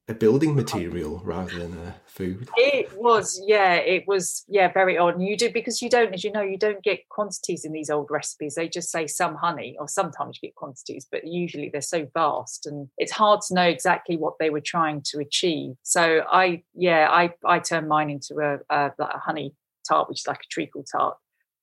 a 0.09 0.15
building 0.15 0.51
oh. 0.51 0.55
material 0.55 1.21
rather 1.25 1.59
than 1.59 1.77
a 1.79 1.97
food. 2.07 2.49
It 2.57 2.97
was, 2.97 3.43
yeah, 3.47 3.75
it 3.75 4.05
was, 4.07 4.45
yeah, 4.49 4.73
very 4.73 4.97
odd. 4.97 5.17
And 5.17 5.27
you 5.27 5.37
do 5.37 5.51
because 5.51 5.83
you 5.83 5.91
don't, 5.91 6.15
as 6.15 6.23
you 6.23 6.31
know, 6.31 6.43
you 6.43 6.57
don't 6.57 6.83
get 6.83 7.09
quantities 7.09 7.65
in 7.65 7.73
these 7.73 7.91
old 7.91 8.11
recipes. 8.11 8.55
They 8.55 8.69
just 8.69 8.91
say 8.91 9.07
some 9.07 9.35
honey, 9.35 9.77
or 9.79 9.89
sometimes 9.89 10.39
you 10.41 10.49
get 10.49 10.55
quantities, 10.55 11.07
but 11.11 11.27
usually 11.27 11.69
they're 11.69 11.81
so 11.81 12.07
vast, 12.15 12.67
and 12.67 12.89
it's 12.99 13.13
hard 13.13 13.41
to 13.49 13.55
know 13.55 13.63
exactly 13.63 14.17
what 14.17 14.35
they 14.39 14.51
were 14.51 14.61
trying 14.61 15.03
to 15.07 15.19
achieve. 15.19 15.75
So 15.83 16.23
I, 16.31 16.63
yeah, 16.75 17.09
I 17.11 17.33
I 17.45 17.59
turned 17.59 17.89
mine 17.89 18.11
into 18.11 18.37
a, 18.39 18.59
a, 18.75 18.93
a 18.99 19.19
honey 19.19 19.55
tart, 19.89 20.09
which 20.09 20.21
is 20.21 20.27
like 20.27 20.41
a 20.41 20.49
treacle 20.51 20.85
tart. 20.91 21.17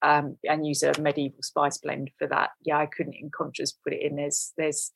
Um, 0.04 0.36
and 0.46 0.66
use 0.66 0.82
a 0.82 0.92
medieval 1.00 1.42
spice 1.42 1.78
blend 1.78 2.10
for 2.18 2.26
that. 2.28 2.50
Yeah, 2.62 2.76
I 2.76 2.84
couldn't 2.84 3.14
in 3.14 3.30
conscience 3.30 3.72
put 3.72 3.94
it 3.94 4.02
in. 4.02 4.16
There's 4.16 4.52
there's 4.58 4.92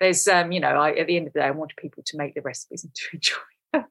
there's 0.00 0.26
um, 0.26 0.50
you 0.50 0.58
know 0.58 0.68
I, 0.68 0.92
at 0.92 1.06
the 1.06 1.16
end 1.16 1.28
of 1.28 1.32
the 1.34 1.40
day 1.40 1.46
i 1.46 1.50
wanted 1.50 1.76
people 1.76 2.02
to 2.06 2.16
make 2.16 2.34
the 2.34 2.40
recipes 2.40 2.82
and 2.82 2.94
to 2.94 3.04
enjoy 3.12 3.36
them 3.72 3.84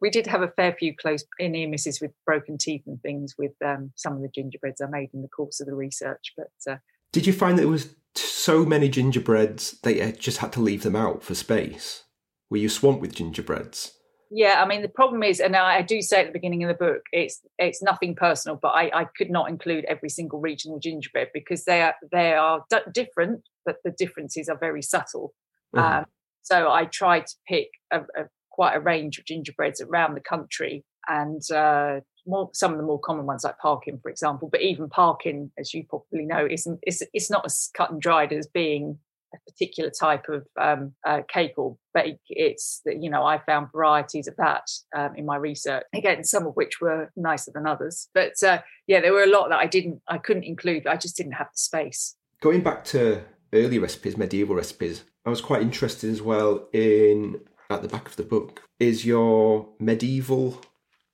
we 0.00 0.10
did 0.10 0.26
have 0.26 0.42
a 0.42 0.48
fair 0.48 0.74
few 0.74 0.94
close 0.94 1.24
near 1.40 1.68
misses 1.68 2.00
with 2.00 2.10
broken 2.26 2.58
teeth 2.58 2.82
and 2.86 3.00
things 3.00 3.34
with 3.38 3.52
um, 3.64 3.92
some 3.96 4.14
of 4.14 4.22
the 4.22 4.28
gingerbreads 4.28 4.80
i 4.80 4.86
made 4.86 5.10
in 5.14 5.22
the 5.22 5.28
course 5.28 5.60
of 5.60 5.66
the 5.66 5.74
research 5.74 6.34
but 6.36 6.72
uh, 6.72 6.76
did 7.12 7.26
you 7.26 7.32
find 7.32 7.56
that 7.56 7.62
there 7.62 7.70
was 7.70 7.94
so 8.14 8.64
many 8.64 8.88
gingerbreads 8.88 9.80
that 9.82 9.94
you 9.94 10.12
just 10.12 10.38
had 10.38 10.52
to 10.52 10.60
leave 10.60 10.82
them 10.82 10.96
out 10.96 11.22
for 11.22 11.34
space 11.34 12.04
were 12.50 12.58
you 12.58 12.68
swamped 12.68 13.00
with 13.00 13.14
gingerbreads 13.14 13.92
yeah, 14.30 14.62
I 14.62 14.66
mean 14.66 14.82
the 14.82 14.88
problem 14.88 15.24
is, 15.24 15.40
and 15.40 15.56
I 15.56 15.82
do 15.82 16.00
say 16.00 16.20
at 16.20 16.26
the 16.26 16.32
beginning 16.32 16.62
of 16.62 16.68
the 16.68 16.74
book, 16.74 17.02
it's 17.12 17.40
it's 17.58 17.82
nothing 17.82 18.14
personal, 18.14 18.56
but 18.60 18.68
I, 18.68 18.90
I 18.94 19.06
could 19.16 19.30
not 19.30 19.48
include 19.48 19.84
every 19.86 20.08
single 20.08 20.40
regional 20.40 20.78
gingerbread 20.78 21.28
because 21.34 21.64
they 21.64 21.82
are 21.82 21.94
they 22.12 22.34
are 22.34 22.64
d- 22.70 22.78
different, 22.94 23.42
but 23.66 23.76
the 23.84 23.90
differences 23.90 24.48
are 24.48 24.56
very 24.56 24.82
subtle. 24.82 25.34
Mm-hmm. 25.74 25.98
Um, 25.98 26.04
so 26.42 26.70
I 26.70 26.84
tried 26.84 27.26
to 27.26 27.34
pick 27.48 27.68
a, 27.90 28.00
a, 28.00 28.28
quite 28.50 28.74
a 28.74 28.80
range 28.80 29.18
of 29.18 29.24
gingerbreads 29.24 29.80
around 29.80 30.14
the 30.14 30.20
country, 30.20 30.84
and 31.08 31.42
uh, 31.50 32.00
more, 32.24 32.50
some 32.52 32.70
of 32.70 32.78
the 32.78 32.84
more 32.84 33.00
common 33.00 33.26
ones 33.26 33.42
like 33.42 33.58
Parkin, 33.58 33.98
for 34.00 34.10
example. 34.10 34.48
But 34.50 34.62
even 34.62 34.88
Parkin, 34.88 35.50
as 35.58 35.74
you 35.74 35.84
probably 35.88 36.24
know, 36.24 36.46
isn't 36.48 36.78
it's, 36.82 37.02
it's 37.12 37.30
not 37.30 37.44
as 37.44 37.68
cut 37.76 37.90
and 37.90 38.00
dried 38.00 38.32
as 38.32 38.46
being 38.46 38.98
a 39.34 39.50
particular 39.50 39.90
type 39.90 40.26
of 40.28 40.46
um, 40.60 40.92
uh, 41.06 41.20
cake 41.28 41.54
or 41.56 41.76
bake. 41.94 42.18
It's 42.28 42.80
that 42.84 43.02
you 43.02 43.10
know 43.10 43.24
I 43.24 43.38
found 43.38 43.68
varieties 43.72 44.28
of 44.28 44.36
that 44.36 44.64
um, 44.96 45.14
in 45.16 45.26
my 45.26 45.36
research. 45.36 45.84
Again, 45.94 46.24
some 46.24 46.46
of 46.46 46.54
which 46.54 46.80
were 46.80 47.10
nicer 47.16 47.50
than 47.54 47.66
others, 47.66 48.08
but 48.14 48.42
uh, 48.42 48.60
yeah, 48.86 49.00
there 49.00 49.12
were 49.12 49.24
a 49.24 49.30
lot 49.30 49.48
that 49.50 49.58
I 49.58 49.66
didn't, 49.66 50.00
I 50.08 50.18
couldn't 50.18 50.44
include. 50.44 50.86
I 50.86 50.96
just 50.96 51.16
didn't 51.16 51.32
have 51.32 51.48
the 51.48 51.58
space. 51.58 52.16
Going 52.40 52.62
back 52.62 52.84
to 52.86 53.22
early 53.52 53.78
recipes, 53.78 54.16
medieval 54.16 54.56
recipes, 54.56 55.04
I 55.24 55.30
was 55.30 55.40
quite 55.40 55.62
interested 55.62 56.10
as 56.10 56.22
well 56.22 56.68
in 56.72 57.40
at 57.68 57.82
the 57.82 57.88
back 57.88 58.08
of 58.08 58.16
the 58.16 58.22
book 58.24 58.62
is 58.78 59.04
your 59.06 59.68
medieval 59.78 60.60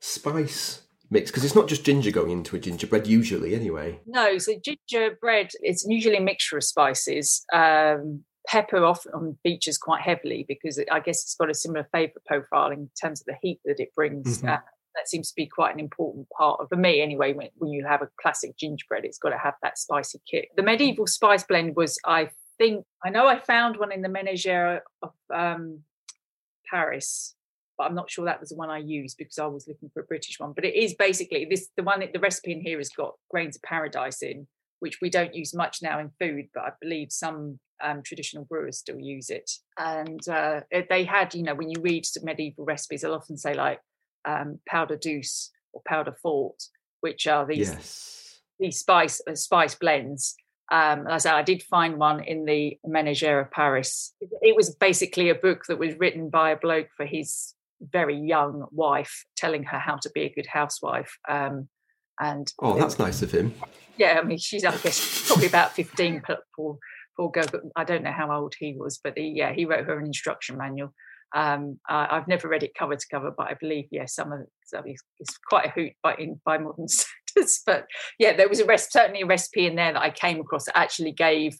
spice 0.00 0.82
mix 1.10 1.30
because 1.30 1.44
it's 1.44 1.54
not 1.54 1.68
just 1.68 1.84
ginger 1.84 2.10
going 2.10 2.30
into 2.30 2.56
a 2.56 2.58
gingerbread 2.58 3.06
usually 3.06 3.54
anyway. 3.54 4.00
No 4.06 4.38
so 4.38 4.54
gingerbread 4.62 5.50
it's 5.60 5.84
usually 5.88 6.16
a 6.16 6.20
mixture 6.20 6.56
of 6.56 6.64
spices. 6.64 7.44
Um, 7.52 8.24
pepper 8.46 8.84
often 8.84 9.36
features 9.42 9.76
quite 9.76 10.00
heavily 10.00 10.44
because 10.46 10.78
it, 10.78 10.86
i 10.92 11.00
guess 11.00 11.24
it's 11.24 11.34
got 11.34 11.50
a 11.50 11.54
similar 11.54 11.84
flavor 11.90 12.20
profile 12.26 12.70
in 12.70 12.88
terms 13.00 13.20
of 13.20 13.26
the 13.26 13.34
heat 13.42 13.60
that 13.64 13.80
it 13.80 13.92
brings. 13.94 14.38
Mm-hmm. 14.38 14.48
uh, 14.48 14.58
that 14.94 15.08
seems 15.08 15.28
to 15.28 15.34
be 15.36 15.46
quite 15.46 15.74
an 15.74 15.80
important 15.80 16.26
part 16.30 16.60
of 16.60 16.68
for 16.68 16.76
me 16.76 17.02
anyway 17.02 17.32
when, 17.34 17.48
when 17.56 17.70
you 17.70 17.84
have 17.84 18.02
a 18.02 18.08
classic 18.20 18.56
gingerbread 18.56 19.04
it's 19.04 19.18
got 19.18 19.30
to 19.30 19.38
have 19.38 19.54
that 19.62 19.78
spicy 19.78 20.20
kick. 20.30 20.50
The 20.56 20.62
medieval 20.62 21.06
spice 21.06 21.44
blend 21.44 21.76
was 21.76 21.98
i 22.04 22.30
think 22.58 22.84
I 23.04 23.10
know 23.10 23.26
I 23.26 23.38
found 23.38 23.76
one 23.76 23.92
in 23.92 24.02
the 24.02 24.08
Ménagier 24.08 24.80
of 25.02 25.12
um, 25.32 25.80
Paris, 26.70 27.34
but 27.76 27.84
I'm 27.84 27.94
not 27.94 28.10
sure 28.10 28.24
that 28.24 28.40
was 28.40 28.50
the 28.50 28.56
one 28.56 28.70
I 28.70 28.78
used 28.78 29.16
because 29.18 29.38
I 29.38 29.46
was 29.46 29.68
looking 29.68 29.90
for 29.92 30.00
a 30.00 30.06
British 30.06 30.38
one. 30.38 30.52
But 30.52 30.64
it 30.64 30.74
is 30.74 30.94
basically 30.94 31.46
this 31.48 31.68
the 31.76 31.82
one 31.82 32.00
that 32.00 32.12
the 32.12 32.20
recipe 32.20 32.52
in 32.52 32.60
here 32.60 32.78
has 32.78 32.90
got 32.90 33.14
grains 33.30 33.56
of 33.56 33.62
paradise 33.62 34.22
in, 34.22 34.46
which 34.80 35.00
we 35.00 35.10
don't 35.10 35.34
use 35.34 35.54
much 35.54 35.82
now 35.82 35.98
in 35.98 36.10
food, 36.18 36.46
but 36.54 36.64
I 36.64 36.70
believe 36.80 37.12
some 37.12 37.58
um, 37.82 38.02
traditional 38.02 38.44
brewers 38.44 38.78
still 38.78 38.98
use 38.98 39.30
it. 39.30 39.50
And 39.78 40.26
uh, 40.28 40.60
they 40.88 41.04
had, 41.04 41.34
you 41.34 41.42
know, 41.42 41.54
when 41.54 41.70
you 41.70 41.80
read 41.80 42.06
some 42.06 42.24
medieval 42.24 42.64
recipes, 42.64 43.02
they'll 43.02 43.14
often 43.14 43.36
say 43.36 43.54
like 43.54 43.80
um, 44.24 44.58
powder 44.66 44.96
douce 44.96 45.50
or 45.72 45.82
powder 45.86 46.16
fort, 46.22 46.62
which 47.00 47.26
are 47.26 47.46
these 47.46 47.68
Yes. 47.70 48.40
these 48.58 48.78
spice 48.78 49.20
uh, 49.28 49.34
spice 49.34 49.74
blends. 49.74 50.34
Um, 50.72 51.00
and 51.00 51.08
I 51.12 51.18
said 51.18 51.34
I 51.34 51.42
did 51.42 51.62
find 51.62 51.96
one 51.96 52.24
in 52.24 52.44
the 52.44 52.76
Ménagier 52.84 53.40
of 53.40 53.50
Paris. 53.52 54.14
It 54.42 54.56
was 54.56 54.74
basically 54.74 55.28
a 55.28 55.34
book 55.34 55.66
that 55.68 55.78
was 55.78 55.94
written 55.98 56.28
by 56.28 56.50
a 56.50 56.56
bloke 56.56 56.88
for 56.96 57.06
his 57.06 57.54
very 57.80 58.16
young 58.18 58.66
wife, 58.70 59.24
telling 59.36 59.64
her 59.64 59.78
how 59.78 59.96
to 59.96 60.10
be 60.14 60.22
a 60.22 60.32
good 60.32 60.46
housewife. 60.46 61.16
Um, 61.28 61.68
and 62.20 62.50
Oh, 62.60 62.78
that's 62.78 62.98
nice 62.98 63.22
of 63.22 63.30
him. 63.30 63.54
yeah, 63.96 64.18
I 64.20 64.24
mean, 64.24 64.38
she's 64.38 64.64
I 64.64 64.76
guess 64.78 65.26
probably 65.26 65.46
about 65.46 65.72
fifteen. 65.72 66.22
Poor, 66.56 66.78
poor, 67.16 67.30
girl. 67.30 67.46
But 67.50 67.62
I 67.76 67.84
don't 67.84 68.02
know 68.02 68.12
how 68.12 68.30
old 68.32 68.54
he 68.58 68.74
was, 68.78 68.98
but 69.02 69.16
he, 69.16 69.34
yeah, 69.36 69.52
he 69.52 69.64
wrote 69.66 69.86
her 69.86 69.98
an 69.98 70.06
instruction 70.06 70.56
manual. 70.56 70.92
Um, 71.34 71.78
I, 71.88 72.06
I've 72.12 72.28
never 72.28 72.48
read 72.48 72.62
it 72.62 72.74
cover 72.78 72.96
to 72.96 73.06
cover, 73.10 73.30
but 73.36 73.48
I 73.48 73.54
believe 73.60 73.86
yeah, 73.90 74.06
some 74.06 74.32
of 74.32 74.40
some 74.64 74.80
of 74.80 74.86
it's, 74.86 75.02
it's 75.18 75.36
quite 75.48 75.66
a 75.66 75.70
hoot 75.70 75.92
by 76.02 76.14
in 76.14 76.40
by 76.44 76.56
modern 76.58 76.88
standards. 77.36 77.62
But 77.66 77.86
yeah, 78.18 78.34
there 78.34 78.48
was 78.48 78.60
a 78.60 78.64
rest 78.64 78.92
certainly 78.92 79.22
a 79.22 79.26
recipe 79.26 79.66
in 79.66 79.74
there 79.76 79.92
that 79.92 80.00
I 80.02 80.10
came 80.10 80.40
across 80.40 80.64
that 80.66 80.78
actually 80.78 81.12
gave 81.12 81.58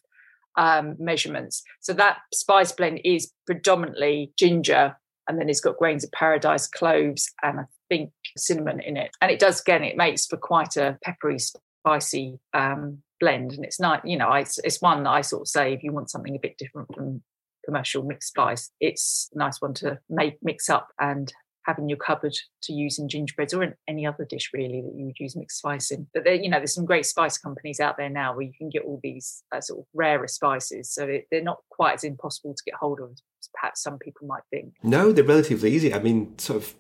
um, 0.56 0.96
measurements. 0.99 1.62
So 1.80 1.92
that 1.94 2.18
spice 2.32 2.73
blend 2.73 3.00
is 3.04 3.30
predominantly 3.44 4.32
ginger, 4.38 4.96
and 5.28 5.38
then 5.38 5.49
it's 5.49 5.61
got 5.61 5.78
grains 5.78 6.04
of 6.04 6.12
paradise, 6.12 6.66
cloves, 6.66 7.33
and 7.42 7.61
I 7.61 7.64
think 7.88 8.12
cinnamon 8.37 8.80
in 8.80 8.97
it. 8.97 9.11
And 9.21 9.30
it 9.30 9.38
does 9.38 9.61
again, 9.61 9.85
it 9.85 9.97
makes 9.97 10.26
for 10.26 10.37
quite 10.37 10.76
a 10.76 10.99
peppery, 11.02 11.38
spicy 11.38 12.38
um, 12.54 13.02
blend. 13.21 13.52
And 13.52 13.64
it's 13.64 13.80
not, 13.80 14.06
you 14.06 14.16
know, 14.16 14.28
I, 14.28 14.40
it's 14.40 14.80
one 14.80 15.04
that 15.04 15.11
I 15.11 15.21
sort 15.21 15.42
of 15.42 15.49
say 15.49 15.73
if 15.73 15.83
you 15.83 15.92
want 15.92 16.11
something 16.11 16.35
a 16.35 16.40
bit 16.40 16.59
different 16.59 16.95
from 16.95 17.23
commercial 17.64 18.02
mixed 18.02 18.28
spice, 18.28 18.71
it's 18.80 19.30
a 19.35 19.38
nice 19.38 19.61
one 19.61 19.75
to 19.75 19.99
make 20.09 20.38
mix 20.42 20.68
up 20.71 20.88
and 21.00 21.33
have 21.66 21.78
in 21.78 21.88
your 21.88 21.99
cupboard 21.99 22.35
to 22.62 22.73
use 22.73 22.99
in 22.99 23.09
gingerbreads 23.09 23.52
or 23.52 23.62
in 23.62 23.75
any 23.88 24.06
other 24.06 24.25
dish 24.25 24.50
really 24.54 24.80
that 24.80 24.95
you 24.95 25.06
would 25.06 25.18
use 25.18 25.37
mixed 25.37 25.59
spice 25.59 25.90
in. 25.90 26.06
But 26.14 26.25
there, 26.25 26.35
you 26.35 26.49
know, 26.49 26.59
there's 26.59 26.75
some 26.75 26.85
great 26.85 27.06
spice 27.06 27.38
companies 27.38 27.80
out 27.80 27.97
there 27.97 28.09
now 28.09 28.35
where 28.35 28.47
you 28.47 28.52
can 28.56 28.71
get 28.71 28.85
all 28.85 29.00
these 29.02 29.42
uh, 29.52 29.61
sort 29.61 29.80
of 29.80 29.87
rarer 29.92 30.28
spices, 30.28 30.92
so 30.92 31.06
they, 31.06 31.26
they're 31.30 31.42
not 31.42 31.59
quite 31.71 31.95
as 31.95 32.04
impossible 32.04 32.54
to 32.54 32.62
get 32.64 32.75
hold 32.75 33.00
of 33.00 33.18
perhaps 33.58 33.82
some 33.82 33.98
people 33.98 34.26
might 34.26 34.42
think. 34.50 34.75
No, 34.82 35.12
they're 35.12 35.25
relatively 35.25 35.72
easy. 35.72 35.92
I 35.92 35.98
mean, 35.98 36.38
sort 36.38 36.62
of 36.62 36.75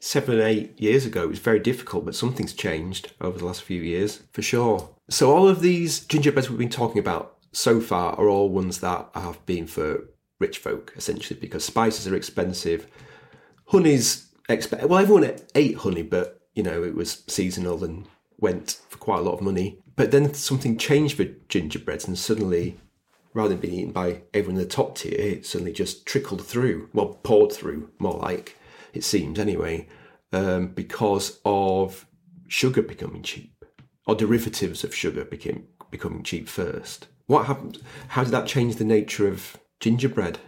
seven, 0.00 0.40
eight 0.40 0.80
years 0.80 1.04
ago, 1.06 1.24
it 1.24 1.30
was 1.30 1.38
very 1.38 1.58
difficult, 1.58 2.04
but 2.04 2.14
something's 2.14 2.52
changed 2.52 3.12
over 3.20 3.38
the 3.38 3.46
last 3.46 3.62
few 3.62 3.80
years, 3.80 4.22
for 4.32 4.42
sure. 4.42 4.90
So, 5.08 5.34
all 5.34 5.48
of 5.48 5.60
these 5.60 6.00
gingerbreads 6.00 6.48
we've 6.48 6.58
been 6.58 6.68
talking 6.68 6.98
about 6.98 7.36
so 7.52 7.80
far 7.80 8.14
are 8.14 8.28
all 8.28 8.48
ones 8.48 8.80
that 8.80 9.08
have 9.14 9.44
been 9.46 9.66
for 9.66 10.08
rich 10.38 10.58
folk, 10.58 10.92
essentially, 10.96 11.38
because 11.40 11.64
spices 11.64 12.06
are 12.06 12.14
expensive. 12.14 12.86
Honey's 13.66 14.28
expensive. 14.48 14.88
Well, 14.88 15.00
everyone 15.00 15.36
ate 15.54 15.76
honey, 15.78 16.02
but, 16.02 16.40
you 16.54 16.62
know, 16.62 16.82
it 16.82 16.94
was 16.94 17.24
seasonal 17.26 17.84
and 17.84 18.06
went 18.38 18.80
for 18.88 18.98
quite 18.98 19.20
a 19.20 19.22
lot 19.22 19.34
of 19.34 19.40
money. 19.40 19.78
But 19.96 20.12
then 20.12 20.32
something 20.34 20.78
changed 20.78 21.16
for 21.16 21.24
gingerbreads, 21.48 22.06
and 22.06 22.16
suddenly 22.16 22.78
rather 23.38 23.50
than 23.50 23.60
being 23.60 23.74
eaten 23.74 23.92
by 23.92 24.20
everyone 24.34 24.60
in 24.60 24.66
the 24.66 24.74
top 24.74 24.98
tier, 24.98 25.14
it 25.16 25.46
suddenly 25.46 25.72
just 25.72 26.04
trickled 26.04 26.44
through, 26.44 26.88
well, 26.92 27.20
poured 27.22 27.52
through, 27.52 27.88
more 28.00 28.18
like 28.18 28.56
it 28.92 29.04
seems 29.04 29.38
anyway, 29.38 29.86
um, 30.32 30.66
because 30.66 31.38
of 31.44 32.04
sugar 32.48 32.82
becoming 32.82 33.22
cheap, 33.22 33.64
or 34.08 34.16
derivatives 34.16 34.82
of 34.82 34.92
sugar 34.92 35.24
became 35.24 35.68
becoming 35.88 36.24
cheap 36.24 36.48
first. 36.48 37.06
What 37.26 37.46
happened? 37.46 37.80
How 38.08 38.24
did 38.24 38.32
that 38.32 38.48
change 38.48 38.74
the 38.74 38.84
nature 38.84 39.28
of 39.28 39.56
gingerbread? 39.78 40.40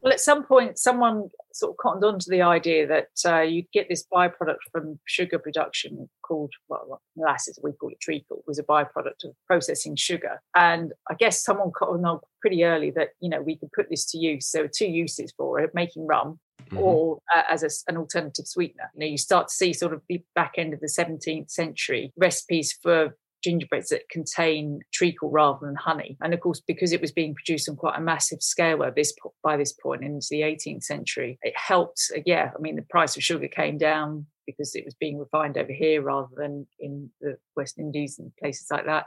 Well, 0.00 0.14
at 0.14 0.20
some 0.20 0.44
point, 0.44 0.78
someone 0.78 1.28
sort 1.52 1.72
of 1.72 1.76
cottoned 1.78 2.04
on 2.04 2.18
to 2.18 2.30
the 2.30 2.42
idea 2.42 2.86
that 2.86 3.08
uh, 3.26 3.40
you'd 3.40 3.70
get 3.72 3.88
this 3.88 4.06
byproduct 4.12 4.58
from 4.72 4.98
sugar 5.06 5.38
production 5.38 6.08
called, 6.22 6.52
well, 6.68 7.00
molasses, 7.16 7.58
we 7.62 7.72
call 7.72 7.90
it 7.90 8.00
treacle, 8.00 8.42
was 8.46 8.58
a 8.58 8.64
byproduct 8.64 9.24
of 9.24 9.34
processing 9.46 9.96
sugar. 9.96 10.40
And 10.54 10.92
I 11.10 11.14
guess 11.14 11.42
someone 11.42 11.70
cottoned 11.72 12.06
on 12.06 12.20
pretty 12.40 12.64
early 12.64 12.90
that, 12.92 13.10
you 13.20 13.28
know, 13.28 13.42
we 13.42 13.56
could 13.56 13.72
put 13.72 13.88
this 13.90 14.04
to 14.12 14.18
use. 14.18 14.50
There 14.50 14.62
were 14.62 14.70
two 14.74 14.88
uses 14.88 15.32
for 15.36 15.60
it, 15.60 15.70
making 15.74 16.06
rum 16.06 16.38
Mm-hmm. 16.66 16.78
or 16.78 17.18
uh, 17.34 17.42
as 17.48 17.62
a, 17.64 17.90
an 17.90 17.96
alternative 17.96 18.46
sweetener. 18.46 18.90
You 18.94 19.00
know, 19.00 19.06
you 19.06 19.18
start 19.18 19.48
to 19.48 19.54
see 19.54 19.72
sort 19.72 19.92
of 19.92 20.02
the 20.08 20.22
back 20.36 20.52
end 20.56 20.72
of 20.72 20.80
the 20.80 20.86
17th 20.86 21.50
century 21.50 22.12
recipes 22.16 22.78
for 22.80 23.16
gingerbreads 23.42 23.88
that 23.90 24.08
contain 24.10 24.80
treacle 24.92 25.30
rather 25.30 25.58
than 25.66 25.74
honey. 25.74 26.16
And 26.20 26.34
of 26.34 26.40
course, 26.40 26.60
because 26.60 26.92
it 26.92 27.00
was 27.00 27.12
being 27.12 27.34
produced 27.34 27.68
on 27.68 27.76
quite 27.76 27.98
a 27.98 28.02
massive 28.02 28.42
scale 28.42 28.78
by 28.78 28.90
this 28.90 29.14
by 29.42 29.56
this 29.56 29.72
point 29.72 30.04
into 30.04 30.26
the 30.30 30.42
18th 30.42 30.84
century, 30.84 31.38
it 31.42 31.54
helped. 31.56 32.00
uh, 32.16 32.20
Yeah, 32.26 32.50
I 32.56 32.60
mean, 32.60 32.76
the 32.76 32.82
price 32.82 33.16
of 33.16 33.22
sugar 33.22 33.48
came 33.48 33.78
down 33.78 34.26
because 34.46 34.74
it 34.74 34.84
was 34.84 34.94
being 34.94 35.18
refined 35.18 35.56
over 35.56 35.72
here 35.72 36.02
rather 36.02 36.28
than 36.36 36.66
in 36.78 37.10
the 37.20 37.36
West 37.56 37.78
Indies 37.78 38.18
and 38.18 38.32
places 38.36 38.66
like 38.70 38.86
that. 38.86 39.06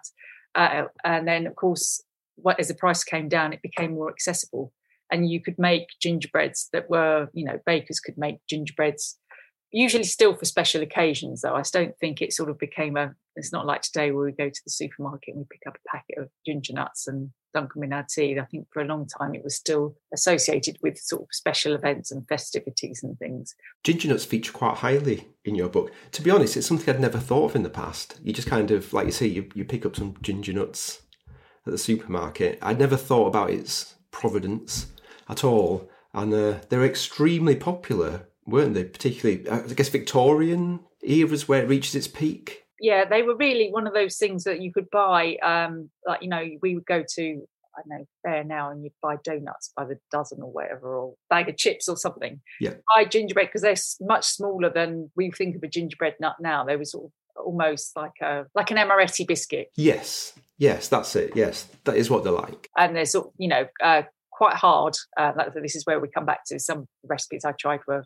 Uh, 0.55 0.85
and 1.03 1.27
then, 1.27 1.47
of 1.47 1.55
course, 1.55 2.03
what, 2.35 2.59
as 2.59 2.67
the 2.67 2.75
price 2.75 3.03
came 3.03 3.27
down, 3.27 3.53
it 3.53 3.61
became 3.61 3.93
more 3.93 4.09
accessible 4.09 4.71
and 5.11 5.29
you 5.29 5.39
could 5.39 5.59
make 5.59 5.87
gingerbreads 6.01 6.69
that 6.73 6.89
were, 6.89 7.29
you 7.33 7.45
know, 7.45 7.59
bakers 7.65 7.99
could 7.99 8.17
make 8.17 8.37
gingerbreads, 8.49 9.19
usually 9.73 10.03
still 10.03 10.35
for 10.35 10.45
special 10.45 10.81
occasions, 10.81 11.41
though. 11.41 11.55
I 11.55 11.63
don't 11.71 11.97
think 11.97 12.21
it 12.21 12.31
sort 12.31 12.49
of 12.49 12.59
became 12.59 12.95
a, 12.95 13.13
it's 13.35 13.51
not 13.51 13.65
like 13.65 13.81
today 13.81 14.11
where 14.11 14.25
we 14.25 14.31
go 14.31 14.49
to 14.49 14.61
the 14.65 14.71
supermarket 14.71 15.33
and 15.33 15.39
we 15.39 15.45
pick 15.49 15.67
up 15.67 15.75
a 15.75 15.89
packet 15.89 16.19
of 16.19 16.29
ginger 16.45 16.73
nuts 16.73 17.07
and 17.07 17.31
dunk 17.53 17.73
them 17.73 17.83
in 17.83 17.93
our 17.93 18.05
tea. 18.07 18.39
I 18.39 18.45
think 18.45 18.67
for 18.71 18.81
a 18.81 18.85
long 18.85 19.07
time 19.07 19.33
it 19.33 19.43
was 19.43 19.55
still 19.55 19.95
associated 20.13 20.77
with 20.81 20.97
sort 20.97 21.23
of 21.23 21.27
special 21.31 21.73
events 21.73 22.11
and 22.11 22.27
festivities 22.27 23.01
and 23.03 23.17
things. 23.17 23.55
Ginger 23.83 24.09
nuts 24.09 24.25
feature 24.25 24.53
quite 24.53 24.77
highly 24.77 25.27
in 25.43 25.55
your 25.55 25.69
book. 25.69 25.91
To 26.13 26.21
be 26.21 26.31
honest, 26.31 26.55
it's 26.55 26.67
something 26.67 26.93
I'd 26.93 27.01
never 27.01 27.19
thought 27.19 27.49
of 27.49 27.55
in 27.55 27.63
the 27.63 27.69
past. 27.69 28.19
You 28.23 28.31
just 28.31 28.47
kind 28.47 28.69
of, 28.71 28.93
like 28.93 29.07
you 29.07 29.11
say, 29.11 29.27
you, 29.27 29.49
you 29.55 29.65
pick 29.65 29.85
up 29.85 29.95
some 29.95 30.15
ginger 30.21 30.53
nuts 30.53 31.01
at 31.65 31.71
the 31.71 31.77
supermarket. 31.77 32.59
I'd 32.61 32.79
never 32.79 32.97
thought 32.97 33.27
about 33.27 33.49
its 33.49 33.95
providence 34.11 34.87
at 35.27 35.43
all. 35.43 35.89
And 36.13 36.31
uh, 36.33 36.59
they're 36.69 36.85
extremely 36.85 37.55
popular, 37.55 38.27
weren't 38.45 38.73
they? 38.73 38.83
Particularly, 38.83 39.47
uh, 39.47 39.61
I 39.69 39.73
guess, 39.73 39.89
Victorian 39.89 40.81
eras 41.01 41.47
where 41.47 41.63
it 41.63 41.67
reaches 41.69 41.95
its 41.95 42.07
peak. 42.07 42.63
Yeah, 42.79 43.05
they 43.05 43.23
were 43.23 43.35
really 43.35 43.69
one 43.71 43.87
of 43.87 43.93
those 43.93 44.17
things 44.17 44.43
that 44.43 44.61
you 44.61 44.71
could 44.73 44.89
buy. 44.89 45.37
Um, 45.43 45.89
like 46.05 46.21
you 46.21 46.29
know, 46.29 46.43
we 46.61 46.75
would 46.75 46.85
go 46.85 47.03
to 47.15 47.47
I 47.75 47.81
don't 47.87 47.99
know 47.99 48.05
fair 48.23 48.43
now, 48.43 48.69
and 48.71 48.83
you'd 48.83 48.93
buy 49.01 49.15
donuts 49.23 49.71
by 49.75 49.85
the 49.85 49.97
dozen 50.11 50.41
or 50.41 50.51
whatever, 50.51 50.95
or 50.95 51.15
bag 51.29 51.49
of 51.49 51.57
chips 51.57 51.87
or 51.87 51.97
something. 51.97 52.41
Yeah. 52.59 52.73
Buy 52.95 53.05
gingerbread 53.05 53.47
because 53.47 53.61
they're 53.61 54.07
much 54.07 54.25
smaller 54.25 54.69
than 54.69 55.11
we 55.15 55.31
think 55.31 55.55
of 55.55 55.63
a 55.63 55.67
gingerbread 55.67 56.15
nut 56.19 56.35
now. 56.39 56.63
They 56.65 56.75
were 56.75 56.85
sort 56.85 57.05
of 57.05 57.11
almost 57.45 57.95
like 57.95 58.13
a 58.21 58.45
like 58.53 58.69
an 58.71 58.77
amaretti 58.77 59.25
biscuit, 59.27 59.69
Yes, 59.75 60.33
yes, 60.57 60.87
that's 60.87 61.15
it. 61.15 61.31
Yes, 61.35 61.67
that 61.85 61.95
is 61.95 62.09
what 62.09 62.23
they're 62.23 62.33
like. 62.33 62.69
and 62.77 62.95
they're 62.95 63.05
sort 63.05 63.27
of 63.27 63.33
you 63.37 63.47
know 63.47 63.65
uh, 63.83 64.03
quite 64.31 64.55
hard. 64.55 64.95
Uh, 65.17 65.31
this 65.55 65.75
is 65.75 65.85
where 65.85 65.99
we 65.99 66.09
come 66.09 66.25
back 66.25 66.45
to 66.47 66.59
some 66.59 66.87
recipes 67.07 67.43
I 67.45 67.53
tried 67.53 67.79
were 67.87 68.03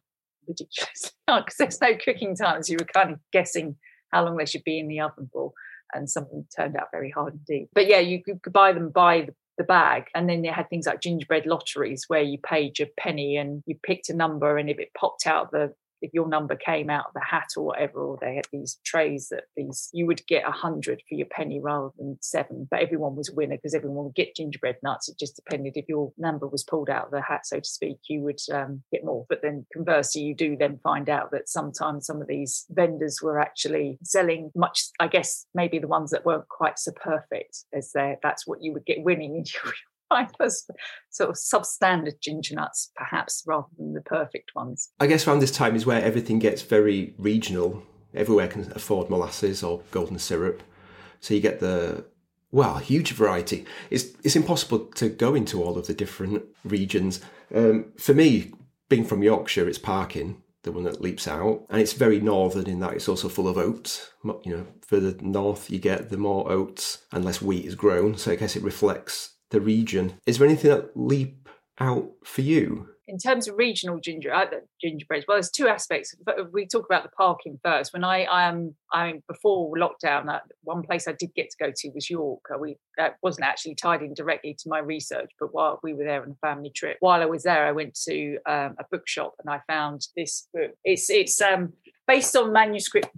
because 0.47 1.55
there's 1.57 1.81
no 1.81 1.95
cooking 2.03 2.35
times. 2.35 2.69
You 2.69 2.77
were 2.79 2.85
kind 2.85 3.11
of 3.11 3.19
guessing 3.31 3.75
how 4.11 4.23
long 4.23 4.37
they 4.37 4.45
should 4.45 4.63
be 4.63 4.79
in 4.79 4.87
the 4.87 5.01
oven 5.01 5.29
for, 5.31 5.51
and 5.93 6.09
some 6.09 6.23
of 6.23 6.29
them 6.29 6.47
turned 6.55 6.75
out 6.75 6.87
very 6.91 7.11
hard 7.11 7.33
indeed. 7.33 7.67
But 7.73 7.87
yeah, 7.87 7.99
you 7.99 8.23
could 8.23 8.53
buy 8.53 8.73
them 8.73 8.89
by 8.89 9.21
the, 9.21 9.35
the 9.57 9.63
bag, 9.63 10.05
and 10.15 10.29
then 10.29 10.41
they 10.41 10.49
had 10.49 10.69
things 10.69 10.85
like 10.85 11.01
gingerbread 11.01 11.45
lotteries 11.45 12.05
where 12.07 12.21
you 12.21 12.37
paid 12.37 12.79
your 12.79 12.89
penny 12.99 13.37
and 13.37 13.63
you 13.65 13.75
picked 13.83 14.09
a 14.09 14.15
number, 14.15 14.57
and 14.57 14.69
if 14.69 14.79
it 14.79 14.89
popped 14.97 15.27
out 15.27 15.51
the 15.51 15.73
if 16.01 16.13
your 16.13 16.27
number 16.27 16.55
came 16.55 16.89
out 16.89 17.07
of 17.07 17.13
the 17.13 17.21
hat 17.21 17.47
or 17.55 17.65
whatever, 17.65 17.99
or 17.99 18.17
they 18.19 18.35
had 18.35 18.47
these 18.51 18.79
trays 18.85 19.29
that 19.29 19.45
these 19.55 19.89
you 19.93 20.05
would 20.05 20.25
get 20.27 20.47
a 20.47 20.51
hundred 20.51 21.01
for 21.07 21.15
your 21.15 21.27
penny 21.27 21.59
rather 21.59 21.89
than 21.97 22.17
seven. 22.21 22.67
But 22.69 22.81
everyone 22.81 23.15
was 23.15 23.29
a 23.29 23.35
winner 23.35 23.55
because 23.55 23.73
everyone 23.73 24.05
would 24.05 24.15
get 24.15 24.35
gingerbread 24.35 24.77
nuts. 24.83 25.09
It 25.09 25.19
just 25.19 25.35
depended 25.35 25.73
if 25.75 25.89
your 25.89 26.11
number 26.17 26.47
was 26.47 26.63
pulled 26.63 26.89
out 26.89 27.05
of 27.05 27.11
the 27.11 27.21
hat, 27.21 27.45
so 27.45 27.59
to 27.59 27.69
speak, 27.69 27.97
you 28.09 28.21
would 28.21 28.39
um, 28.53 28.83
get 28.91 29.05
more. 29.05 29.25
But 29.29 29.41
then 29.41 29.65
conversely, 29.73 30.21
you 30.21 30.35
do 30.35 30.57
then 30.57 30.79
find 30.83 31.09
out 31.09 31.31
that 31.31 31.49
sometimes 31.49 32.05
some 32.05 32.21
of 32.21 32.27
these 32.27 32.65
vendors 32.69 33.19
were 33.21 33.39
actually 33.39 33.97
selling 34.03 34.51
much. 34.55 34.85
I 34.99 35.07
guess 35.07 35.45
maybe 35.53 35.79
the 35.79 35.87
ones 35.87 36.11
that 36.11 36.25
weren't 36.25 36.47
quite 36.49 36.79
so 36.79 36.91
perfect 36.91 37.65
as 37.73 37.91
they 37.93 38.17
that's 38.21 38.47
what 38.47 38.61
you 38.61 38.73
would 38.73 38.85
get 38.85 39.03
winning. 39.03 39.45
Find 40.09 40.29
those 40.39 40.65
sort 41.09 41.29
of 41.29 41.35
substandard 41.35 42.19
ginger 42.21 42.55
nuts, 42.55 42.91
perhaps 42.95 43.43
rather 43.45 43.67
than 43.77 43.93
the 43.93 44.01
perfect 44.01 44.51
ones. 44.55 44.89
I 44.99 45.07
guess 45.07 45.27
around 45.27 45.39
this 45.39 45.51
time 45.51 45.75
is 45.75 45.85
where 45.85 46.01
everything 46.01 46.39
gets 46.39 46.61
very 46.61 47.13
regional. 47.17 47.83
Everywhere 48.13 48.47
can 48.47 48.71
afford 48.73 49.09
molasses 49.09 49.63
or 49.63 49.81
golden 49.91 50.19
syrup. 50.19 50.63
So 51.19 51.33
you 51.33 51.41
get 51.41 51.59
the 51.59 52.05
Well, 52.51 52.77
huge 52.77 53.11
variety. 53.11 53.65
It's 53.89 54.05
it's 54.23 54.35
impossible 54.35 54.79
to 54.95 55.09
go 55.09 55.35
into 55.35 55.61
all 55.61 55.77
of 55.77 55.87
the 55.87 55.93
different 55.93 56.43
regions. 56.63 57.19
Um, 57.53 57.91
for 57.97 58.13
me, 58.13 58.53
being 58.89 59.03
from 59.03 59.23
Yorkshire, 59.23 59.67
it's 59.67 59.77
Parkin, 59.77 60.41
the 60.63 60.71
one 60.71 60.83
that 60.83 61.01
leaps 61.01 61.27
out, 61.27 61.65
and 61.69 61.81
it's 61.81 61.93
very 61.93 62.19
northern 62.19 62.67
in 62.67 62.79
that 62.79 62.93
it's 62.93 63.09
also 63.09 63.27
full 63.29 63.47
of 63.47 63.57
oats. 63.57 64.11
You 64.23 64.57
know, 64.57 64.67
further 64.85 65.15
north 65.21 65.69
you 65.69 65.79
get, 65.79 66.09
the 66.09 66.17
more 66.17 66.49
oats 66.51 66.99
and 67.11 67.25
less 67.25 67.41
wheat 67.41 67.65
is 67.65 67.75
grown. 67.75 68.17
So 68.17 68.31
I 68.31 68.35
guess 68.35 68.55
it 68.55 68.63
reflects 68.63 69.36
the 69.49 69.61
region. 69.61 70.19
Is 70.25 70.37
there 70.37 70.47
anything 70.47 70.71
that 70.71 70.95
leap 70.95 71.49
out 71.79 72.11
for 72.23 72.41
you? 72.41 72.89
in 73.07 73.17
terms 73.17 73.47
of 73.47 73.57
regional 73.57 73.99
ginger 73.99 74.33
uh, 74.33 74.45
gingerbread, 74.81 75.23
well, 75.27 75.37
there's 75.37 75.49
two 75.49 75.67
aspects. 75.67 76.13
We 76.51 76.67
talk 76.67 76.85
about 76.85 77.03
the 77.03 77.09
Parkin 77.09 77.59
first. 77.63 77.93
When 77.93 78.03
I 78.03 78.25
um 78.25 78.75
I 78.91 79.07
mean, 79.07 79.23
before 79.27 79.73
lockdown, 79.75 80.27
uh, 80.29 80.39
one 80.63 80.83
place 80.83 81.07
I 81.07 81.13
did 81.13 81.33
get 81.33 81.49
to 81.49 81.57
go 81.65 81.71
to 81.75 81.89
was 81.95 82.09
York. 82.09 82.41
Uh, 82.53 82.57
we 82.57 82.77
that 82.97 83.15
wasn't 83.21 83.45
actually 83.45 83.75
tied 83.75 84.01
in 84.01 84.13
directly 84.13 84.55
to 84.59 84.69
my 84.69 84.79
research, 84.79 85.31
but 85.39 85.53
while 85.53 85.79
we 85.83 85.93
were 85.93 86.03
there 86.03 86.21
on 86.21 86.31
a 86.31 86.47
family 86.47 86.71
trip, 86.75 86.97
while 86.99 87.21
I 87.21 87.25
was 87.25 87.43
there, 87.43 87.65
I 87.65 87.71
went 87.71 87.97
to 88.07 88.37
um, 88.45 88.75
a 88.79 88.85
bookshop 88.91 89.33
and 89.39 89.49
I 89.49 89.61
found 89.67 90.07
this 90.15 90.47
book. 90.53 90.71
It's 90.83 91.09
it's 91.09 91.41
um 91.41 91.73
based 92.07 92.35
on 92.35 92.51
manuscript 92.51 93.09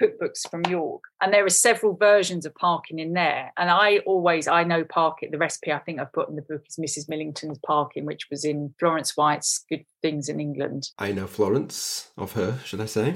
cookbooks 0.00 0.48
from 0.50 0.62
York, 0.68 1.02
and 1.20 1.32
there 1.32 1.44
are 1.44 1.50
several 1.50 1.96
versions 1.96 2.46
of 2.46 2.54
Parkin 2.54 2.98
in 2.98 3.12
there. 3.12 3.52
And 3.56 3.70
I 3.70 3.98
always, 4.06 4.48
I 4.48 4.64
know 4.64 4.84
Parkin. 4.84 5.30
The 5.30 5.38
recipe 5.38 5.72
I 5.72 5.78
think 5.78 6.00
I've 6.00 6.12
put 6.12 6.28
in 6.28 6.36
the 6.36 6.42
book 6.42 6.62
is 6.68 6.76
Mrs. 6.76 7.08
Millington's 7.08 7.58
Parkin, 7.64 8.06
which 8.06 8.28
was 8.30 8.44
in 8.44 8.74
Florence 8.78 9.16
White's 9.16 9.64
Good 9.68 9.84
Things 10.02 10.28
in 10.28 10.40
England. 10.40 10.88
I 10.98 11.12
know 11.12 11.26
Florence 11.26 12.10
of 12.16 12.32
her, 12.32 12.58
should 12.64 12.80
I 12.80 12.86
say? 12.86 13.14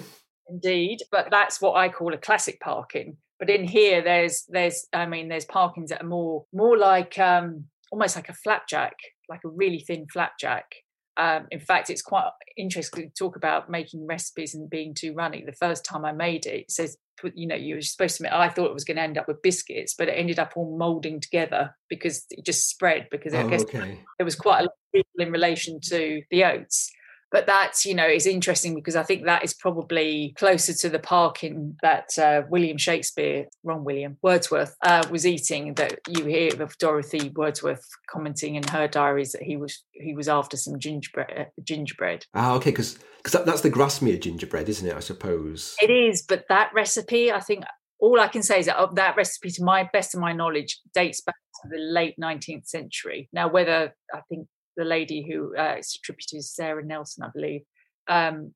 Indeed, 0.48 1.02
but 1.11 1.28
that's 1.30 1.61
what 1.61 1.76
I 1.76 1.88
call 1.88 2.12
a 2.12 2.18
classic 2.18 2.61
Parkin. 2.61 3.16
But 3.38 3.50
in 3.50 3.64
here, 3.64 4.02
there's, 4.02 4.44
there's, 4.48 4.87
I 4.92 5.07
mean, 5.07 5.28
there's 5.28 5.44
Parkins 5.44 5.90
that 5.90 6.02
are 6.02 6.07
more, 6.07 6.44
more 6.52 6.76
like, 6.76 7.18
um, 7.18 7.64
almost 7.90 8.16
like 8.16 8.28
a 8.28 8.35
flapjack, 8.35 8.94
like 9.28 9.40
a 9.44 9.48
really 9.48 9.80
thin 9.80 10.07
flapjack. 10.12 10.66
Um, 11.16 11.46
in 11.50 11.61
fact, 11.61 11.90
it's 11.90 12.03
quite 12.03 12.29
interesting 12.57 13.09
to 13.09 13.14
talk 13.14 13.37
about 13.37 13.70
making 13.70 14.07
recipes 14.07 14.55
and 14.55 14.68
being 14.68 14.94
too 14.94 15.14
runny. 15.14 15.44
The 15.44 15.53
first 15.53 15.85
time 15.85 16.05
I 16.05 16.12
made 16.12 16.46
it, 16.46 16.62
it 16.62 16.70
says, 16.70 16.96
you 17.35 17.46
know, 17.46 17.55
you 17.55 17.77
were 17.77 17.81
supposed 17.81 18.16
to 18.16 18.24
make, 18.24 18.33
I 18.33 18.48
thought 18.48 18.66
it 18.66 18.74
was 18.74 18.85
going 18.85 18.96
to 18.96 19.03
end 19.03 19.16
up 19.16 19.29
with 19.29 19.42
biscuits, 19.42 19.94
but 19.96 20.09
it 20.09 20.12
ended 20.12 20.38
up 20.38 20.53
all 20.57 20.77
molding 20.77 21.20
together 21.20 21.77
because 21.88 22.27
it 22.31 22.44
just 22.44 22.68
spread 22.68 23.09
because 23.11 23.35
oh, 23.35 23.40
I 23.40 23.48
guess 23.48 23.62
okay. 23.62 24.00
there 24.18 24.24
was 24.24 24.35
quite 24.35 24.61
a 24.61 24.62
lot 24.62 24.72
of 24.72 24.92
people 24.92 25.20
in 25.20 25.31
relation 25.31 25.81
to 25.85 26.22
the 26.31 26.44
oats 26.44 26.90
but 27.35 27.47
that's 27.47 27.85
you 27.85 27.94
know 27.94 28.07
is 28.07 28.29
interesting 28.29 28.77
because 28.77 28.94
I 28.94 29.03
think 29.03 29.25
that 29.25 29.42
is 29.42 29.55
probably 29.55 30.35
closer 30.38 30.73
to 30.73 30.88
the 30.88 31.01
Parkin 31.01 31.77
that 31.83 32.16
uh, 32.16 32.42
William 32.49 32.79
Shakespeare, 32.79 33.47
wrong 33.64 33.83
William 33.83 34.16
Wordsworth, 34.23 34.77
uh, 34.85 35.03
was 35.11 35.27
eating. 35.27 35.75
That 35.75 35.99
you 36.09 36.27
hear 36.27 36.62
of 36.62 36.79
Dorothy 36.79 37.33
Wordsworth 37.35 37.85
commenting 38.09 38.55
in 38.55 38.62
her 38.68 38.87
diaries 38.87 39.33
that 39.33 39.42
he 39.42 39.57
was 39.57 39.83
he 39.90 40.14
was 40.14 40.29
after 40.29 40.57
some 40.57 40.79
gingerbread. 40.79 41.27
Uh, 41.37 41.44
gingerbread. 41.64 42.25
Ah, 42.35 42.55
okay, 42.55 42.70
because 42.70 42.99
because 43.16 43.33
that, 43.33 43.47
that's 43.47 43.62
the 43.62 43.70
Grasmere 43.70 44.20
gingerbread, 44.20 44.68
isn't 44.68 44.87
it? 44.87 44.94
I 44.94 45.01
suppose 45.01 45.75
it 45.83 45.90
is. 45.90 46.23
But 46.23 46.44
that 46.51 46.70
recipe, 46.73 47.33
I 47.33 47.40
think, 47.40 47.64
all 47.99 48.20
I 48.20 48.29
can 48.29 48.44
say 48.44 48.61
is 48.61 48.66
that 48.66 48.77
of 48.77 48.94
that 48.94 49.16
recipe, 49.16 49.51
to 49.51 49.64
my 49.64 49.90
best 49.92 50.14
of 50.14 50.20
my 50.20 50.33
knowledge, 50.33 50.79
dates 50.94 51.20
back 51.20 51.35
to 51.62 51.68
the 51.68 51.83
late 51.83 52.14
19th 52.16 52.68
century. 52.68 53.29
Now, 53.33 53.49
whether 53.49 53.92
I 54.14 54.20
think 54.29 54.47
the 54.77 54.85
lady 54.85 55.27
who 55.29 55.57
uh, 55.57 55.75
it's 55.79 55.97
attributed 55.97 56.41
to 56.41 56.43
Sarah 56.43 56.85
Nelson, 56.85 57.25
I 57.25 57.31
believe. 57.35 57.63
Um, 58.09 58.55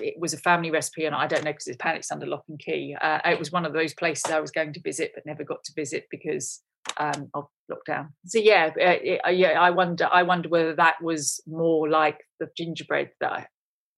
it 0.00 0.14
was 0.18 0.32
a 0.32 0.38
family 0.38 0.70
recipe, 0.70 1.04
and 1.04 1.14
I 1.14 1.26
don't 1.26 1.44
know 1.44 1.50
because 1.50 1.66
it's 1.66 1.76
panics 1.76 2.12
under 2.12 2.26
lock 2.26 2.44
and 2.48 2.58
key. 2.58 2.96
Uh, 3.00 3.18
it 3.24 3.38
was 3.38 3.50
one 3.50 3.66
of 3.66 3.72
those 3.72 3.94
places 3.94 4.30
I 4.30 4.40
was 4.40 4.50
going 4.50 4.72
to 4.74 4.80
visit, 4.80 5.12
but 5.14 5.26
never 5.26 5.44
got 5.44 5.64
to 5.64 5.72
visit 5.74 6.06
because 6.10 6.62
um, 6.96 7.30
of 7.34 7.46
lockdown. 7.70 8.08
So 8.26 8.38
yeah, 8.38 8.70
uh, 8.80 9.28
uh, 9.28 9.30
yeah, 9.30 9.60
I 9.60 9.70
wonder. 9.70 10.08
I 10.12 10.22
wonder 10.22 10.48
whether 10.48 10.74
that 10.76 11.02
was 11.02 11.42
more 11.46 11.88
like 11.88 12.18
the 12.38 12.48
gingerbread 12.56 13.10
that 13.20 13.48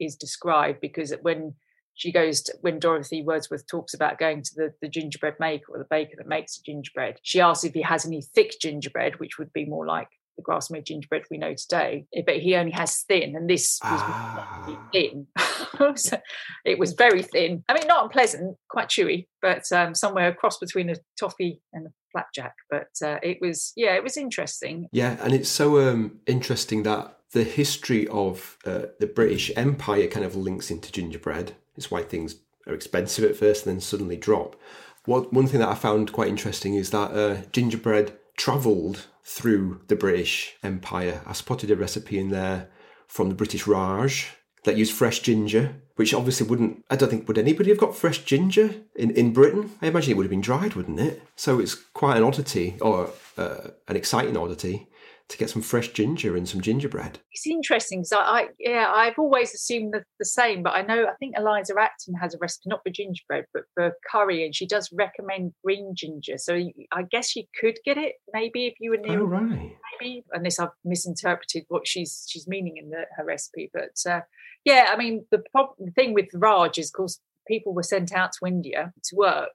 is 0.01 0.17
described, 0.17 0.81
because 0.81 1.13
when 1.23 1.55
she 1.95 2.11
goes 2.11 2.43
to, 2.43 2.55
when 2.61 2.79
Dorothy 2.79 3.23
Wordsworth 3.23 3.67
talks 3.67 3.95
about 3.95 4.19
going 4.19 4.43
to 4.43 4.51
the, 4.57 4.73
the 4.83 4.89
gingerbread 4.89 5.35
maker 5.39 5.67
or 5.69 5.79
the 5.79 5.87
baker 5.89 6.15
that 6.17 6.27
makes 6.27 6.57
the 6.57 6.63
gingerbread, 6.65 7.19
she 7.23 7.41
asks 7.41 7.65
if 7.65 7.75
he 7.75 7.83
has 7.83 8.05
any 8.05 8.23
thick 8.23 8.55
gingerbread, 8.61 9.21
which 9.21 9.39
would 9.39 9.53
be 9.53 9.65
more 9.65 9.87
like 9.87 10.09
the 10.37 10.43
Grasmere 10.43 10.85
gingerbread 10.85 11.25
we 11.31 11.39
know 11.39 11.55
today, 11.55 12.07
eh, 12.15 12.23
but 12.25 12.39
he 12.39 12.55
only 12.57 12.73
has 12.73 13.03
thin, 13.03 13.37
and 13.37 13.49
this 13.49 13.79
was 13.83 14.01
ah. 14.03 14.89
thin. 14.93 15.27
so 15.97 16.19
it 16.65 16.79
was 16.79 16.93
very 16.93 17.23
thin. 17.23 17.65
I 17.69 17.75
mean, 17.75 17.87
not 17.87 18.05
unpleasant, 18.05 18.57
quite 18.69 18.89
chewy, 18.89 19.27
but 19.43 19.71
um, 19.73 19.95
somewhere 19.95 20.29
across 20.29 20.59
between 20.59 20.91
a 20.91 20.97
toffee 21.19 21.61
and 21.73 21.87
a 21.87 21.91
flapjack. 22.13 22.55
But 22.71 22.89
uh, 23.03 23.19
it 23.23 23.39
was, 23.41 23.73
yeah, 23.77 23.95
it 23.95 24.03
was 24.03 24.17
interesting. 24.17 24.89
Yeah, 24.93 25.17
and 25.21 25.33
it's 25.33 25.49
so 25.49 25.89
um, 25.89 26.21
interesting 26.27 26.83
that 26.85 27.19
the 27.33 27.45
history 27.45 28.07
of 28.09 28.57
uh, 28.65 28.83
the 29.01 29.07
British 29.07 29.51
Empire 29.57 30.07
kind 30.07 30.25
of 30.25 30.37
links 30.37 30.71
into 30.71 30.93
gingerbread. 30.93 31.55
It's 31.77 31.91
why 31.91 32.03
things 32.03 32.37
are 32.67 32.75
expensive 32.75 33.25
at 33.25 33.37
first 33.37 33.67
and 33.67 33.75
then 33.75 33.81
suddenly 33.81 34.17
drop. 34.17 34.57
What, 35.05 35.33
one 35.33 35.47
thing 35.47 35.61
that 35.61 35.69
I 35.69 35.75
found 35.75 36.13
quite 36.13 36.29
interesting 36.29 36.75
is 36.75 36.91
that 36.91 37.11
uh, 37.11 37.43
gingerbread 37.53 38.17
travelled 38.37 39.07
through 39.25 39.81
the 39.89 39.97
British 39.97 40.57
Empire. 40.63 41.23
I 41.27 41.33
spotted 41.33 41.71
a 41.71 41.77
recipe 41.77 42.19
in 42.19 42.31
there 42.31 42.69
from 43.07 43.29
the 43.29 43.35
British 43.35 43.67
Raj 43.67 44.29
that 44.65 44.77
used 44.77 44.93
fresh 44.93 45.21
ginger, 45.21 45.77
which 45.97 46.15
obviously 46.15 46.47
wouldn't, 46.47 46.85
I 46.91 46.97
don't 46.97 47.09
think, 47.09 47.29
would 47.29 47.39
anybody 47.39 47.71
have 47.71 47.79
got 47.79 47.97
fresh 47.97 48.25
ginger 48.25 48.75
in, 48.95 49.11
in 49.11 49.33
Britain? 49.33 49.71
I 49.81 49.87
imagine 49.87 50.13
it 50.13 50.17
would 50.17 50.25
have 50.25 50.31
been 50.31 50.41
dried, 50.41 50.75
wouldn't 50.75 51.01
it? 51.01 51.23
So 51.37 51.61
it's 51.61 51.75
quite 51.75 52.17
an 52.17 52.25
oddity, 52.25 52.77
or 52.81 53.11
uh, 53.37 53.69
an 53.89 53.97
exciting 53.97 54.37
oddity 54.37 54.89
to 55.29 55.39
get 55.39 55.51
some 55.51 55.63
fresh 55.63 55.89
ginger 55.93 56.37
and 56.37 56.49
some 56.49 56.61
gingerbread. 56.61 57.19
It's 57.33 57.47
interesting 57.47 58.01
because 58.01 58.13
I, 58.13 58.19
I, 58.19 58.49
yeah, 58.59 58.93
I've 58.95 59.19
always 59.19 59.55
assumed 59.55 59.95
the, 59.95 60.05
the 60.19 60.25
same, 60.25 60.63
but 60.63 60.75
I 60.75 60.83
know 60.83 61.07
I 61.07 61.15
think 61.19 61.35
Eliza 61.37 61.75
Acton 61.81 62.15
has 62.15 62.35
a 62.35 62.39
recipe 62.39 62.69
not 62.69 62.83
for 62.85 62.91
gingerbread 62.91 63.47
but 63.55 63.65
for 63.75 63.93
curry, 64.11 64.45
and 64.45 64.55
she 64.55 64.67
does 64.67 64.91
recommend 64.93 65.55
green 65.65 65.95
ginger. 65.95 66.37
So 66.37 66.55
I 66.93 67.03
guess 67.11 67.35
you 67.35 67.45
could 67.59 67.79
get 67.85 67.97
it 67.97 68.15
maybe 68.33 68.67
if 68.67 68.75
you 68.81 68.91
were 68.91 68.99
near. 68.99 69.21
Oh 69.21 69.25
right. 69.25 69.77
Maybe 70.01 70.25
unless 70.33 70.59
I've 70.59 70.69
misinterpreted 70.85 71.65
what 71.69 71.87
she's 71.87 72.27
she's 72.29 72.47
meaning 72.47 72.77
in 72.77 72.91
the, 72.91 73.05
her 73.17 73.25
recipe, 73.25 73.71
but 73.73 73.99
uh, 74.11 74.21
yeah, 74.65 74.91
I 74.91 74.97
mean 74.97 75.25
the, 75.31 75.43
problem, 75.53 75.77
the 75.87 75.93
thing 75.93 76.13
with 76.13 76.29
Raj 76.35 76.79
is, 76.79 76.89
of 76.89 76.93
course, 76.93 77.21
people 77.47 77.75
were 77.75 77.83
sent 77.83 78.13
out 78.13 78.33
to 78.33 78.47
India 78.47 78.93
to 79.05 79.17
work 79.17 79.51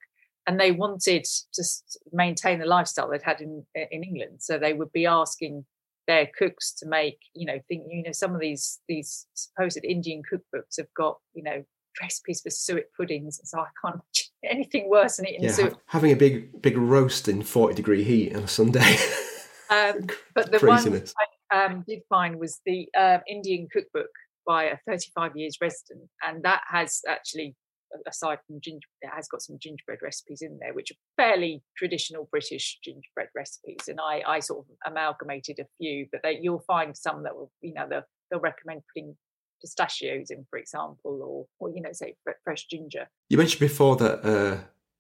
and 0.50 0.60
they 0.60 0.72
wanted 0.72 1.26
to 1.54 1.64
maintain 2.12 2.58
the 2.58 2.66
lifestyle 2.66 3.08
they'd 3.08 3.22
had 3.22 3.40
in 3.40 3.64
in 3.76 4.04
England. 4.04 4.38
So 4.40 4.58
they 4.58 4.74
would 4.74 4.92
be 4.92 5.06
asking 5.06 5.64
their 6.08 6.28
cooks 6.36 6.74
to 6.80 6.88
make, 6.88 7.20
you 7.36 7.46
know, 7.46 7.60
think, 7.68 7.84
you 7.88 8.02
know, 8.02 8.12
some 8.12 8.34
of 8.34 8.42
these 8.42 8.80
these 8.90 9.28
supposed 9.36 9.80
Indian 9.84 10.24
cookbooks 10.24 10.78
have 10.78 10.92
got, 10.98 11.20
you 11.36 11.44
know, 11.44 11.64
recipes 12.02 12.42
for 12.42 12.50
suet 12.50 12.88
puddings, 12.98 13.38
and 13.38 13.48
so 13.48 13.60
I 13.60 13.68
can't 13.86 14.02
anything 14.44 14.90
worse 14.90 15.18
than 15.18 15.28
eating 15.28 15.44
yeah, 15.44 15.52
suet. 15.52 15.74
Ha- 15.74 15.80
having 15.86 16.12
a 16.12 16.16
big 16.16 16.64
big 16.64 16.78
roast 16.78 17.28
in 17.28 17.44
forty 17.44 17.76
degree 17.76 18.04
heat 18.04 18.36
on 18.36 18.46
a 18.46 18.48
Sunday. 18.48 18.98
um, 19.70 20.08
but 20.34 20.52
the 20.52 20.58
Craziness. 20.58 21.14
one 21.14 21.28
I 21.52 21.66
um, 21.66 21.84
did 21.88 22.02
find 22.10 22.40
was 22.40 22.60
the 22.66 22.90
uh, 22.98 23.20
Indian 23.28 23.68
cookbook 23.72 24.10
by 24.48 24.64
a 24.64 24.78
35 24.88 25.36
years 25.36 25.58
resident, 25.62 26.10
and 26.28 26.42
that 26.42 26.62
has 26.68 27.02
actually 27.08 27.56
aside 28.08 28.40
from 28.46 28.60
ginger, 28.62 28.88
it 29.02 29.10
has 29.14 29.28
got 29.28 29.42
some 29.42 29.58
gingerbread 29.60 30.00
recipes 30.02 30.42
in 30.42 30.58
there, 30.60 30.74
which 30.74 30.92
are 30.92 30.96
fairly 31.18 31.64
traditional 31.78 32.28
British 32.32 32.80
gingerbread 32.84 33.30
recipes. 33.36 33.88
And 33.88 34.00
I, 34.00 34.22
I 34.28 34.40
sort 34.40 34.66
of 34.66 34.92
amalgamated 34.92 35.60
a 35.60 35.66
few, 35.78 36.08
but 36.12 36.22
they, 36.24 36.40
you'll 36.42 36.64
find 36.68 36.96
some 36.96 37.24
that 37.24 37.36
will, 37.36 37.52
you 37.62 37.74
know, 37.74 37.88
they'll, 37.90 38.04
they'll 38.30 38.40
recommend 38.40 38.82
putting 38.94 39.16
pistachios 39.62 40.30
in, 40.30 40.46
for 40.50 40.58
example, 40.60 41.48
or, 41.60 41.68
or 41.70 41.74
you 41.76 41.82
know, 41.82 41.92
say 41.92 42.16
fresh 42.44 42.66
ginger. 42.68 43.08
You 43.30 43.38
mentioned 43.38 43.60
before 43.60 43.96
that 43.98 44.26
uh, 44.26 44.58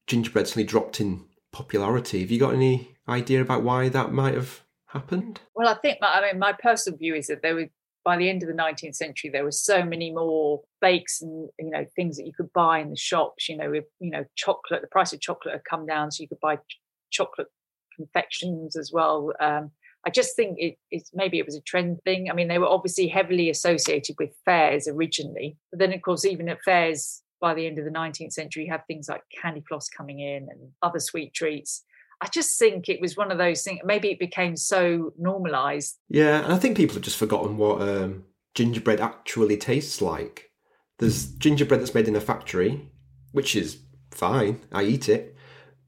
gingerbread 0.07 0.47
suddenly 0.47 0.65
dropped 0.65 0.99
in 0.99 1.25
popularity. 1.51 2.21
Have 2.21 2.31
you 2.31 2.39
got 2.39 2.53
any 2.53 2.95
idea 3.07 3.41
about 3.41 3.63
why 3.63 3.89
that 3.89 4.11
might 4.11 4.35
have 4.35 4.63
happened? 4.87 5.41
Well, 5.55 5.67
I 5.67 5.75
think 5.75 5.99
I 6.01 6.21
mean 6.21 6.39
my 6.39 6.53
personal 6.53 6.97
view 6.97 7.15
is 7.15 7.27
that 7.27 7.41
there 7.41 7.55
were 7.55 7.69
by 8.03 8.17
the 8.17 8.29
end 8.29 8.43
of 8.43 8.47
the 8.47 8.55
19th 8.55 8.95
century, 8.95 9.29
there 9.29 9.43
were 9.43 9.51
so 9.51 9.83
many 9.83 10.11
more 10.11 10.61
bakes 10.81 11.21
and 11.21 11.49
you 11.59 11.69
know 11.69 11.85
things 11.95 12.17
that 12.17 12.25
you 12.25 12.33
could 12.33 12.51
buy 12.53 12.79
in 12.79 12.89
the 12.89 12.97
shops. 12.97 13.49
You 13.49 13.57
know, 13.57 13.69
with 13.69 13.85
you 13.99 14.11
know 14.11 14.25
chocolate, 14.35 14.81
the 14.81 14.87
price 14.87 15.13
of 15.13 15.21
chocolate 15.21 15.53
had 15.53 15.65
come 15.69 15.85
down, 15.85 16.11
so 16.11 16.21
you 16.21 16.27
could 16.27 16.39
buy 16.39 16.57
ch- 16.57 16.79
chocolate 17.11 17.47
confections 17.95 18.75
as 18.75 18.91
well. 18.93 19.33
Um, 19.39 19.71
I 20.05 20.09
just 20.09 20.35
think 20.35 20.57
it, 20.59 20.77
it's 20.91 21.11
maybe 21.13 21.39
it 21.39 21.45
was 21.45 21.55
a 21.55 21.61
trend 21.61 21.99
thing. 22.03 22.29
I 22.29 22.33
mean, 22.33 22.47
they 22.47 22.57
were 22.57 22.67
obviously 22.67 23.07
heavily 23.07 23.49
associated 23.49 24.15
with 24.17 24.31
fairs 24.45 24.87
originally, 24.87 25.57
but 25.71 25.79
then 25.79 25.93
of 25.93 26.01
course, 26.01 26.25
even 26.25 26.47
at 26.49 26.61
fairs 26.63 27.21
by 27.41 27.53
the 27.53 27.65
end 27.67 27.79
of 27.79 27.85
the 27.85 27.91
19th 27.91 28.33
century, 28.33 28.65
you 28.65 28.71
have 28.71 28.85
things 28.85 29.07
like 29.09 29.23
candy 29.41 29.63
floss 29.67 29.87
coming 29.87 30.19
in 30.19 30.47
and 30.49 30.71
other 30.81 30.99
sweet 30.99 31.33
treats. 31.33 31.83
I 32.21 32.27
just 32.27 32.59
think 32.59 32.89
it 32.89 32.99
was 32.99 33.15
one 33.15 33.31
of 33.31 33.37
those 33.37 33.63
things. 33.63 33.79
Maybe 33.83 34.09
it 34.09 34.19
became 34.19 34.57
so 34.57 35.13
normalized. 35.17 35.97
Yeah, 36.09 36.43
and 36.43 36.53
I 36.53 36.57
think 36.57 36.75
people 36.75 36.95
have 36.95 37.03
just 37.03 37.17
forgotten 37.17 37.57
what 37.57 37.81
um, 37.81 38.25
gingerbread 38.55 38.99
actually 38.99 39.57
tastes 39.57 40.01
like. 40.01 40.51
There's 40.97 41.31
gingerbread 41.31 41.79
that's 41.79 41.93
made 41.93 42.09
in 42.09 42.15
a 42.15 42.21
factory, 42.21 42.89
which 43.31 43.55
is 43.55 43.79
fine. 44.11 44.59
I 44.71 44.83
eat 44.83 45.07
it, 45.07 45.35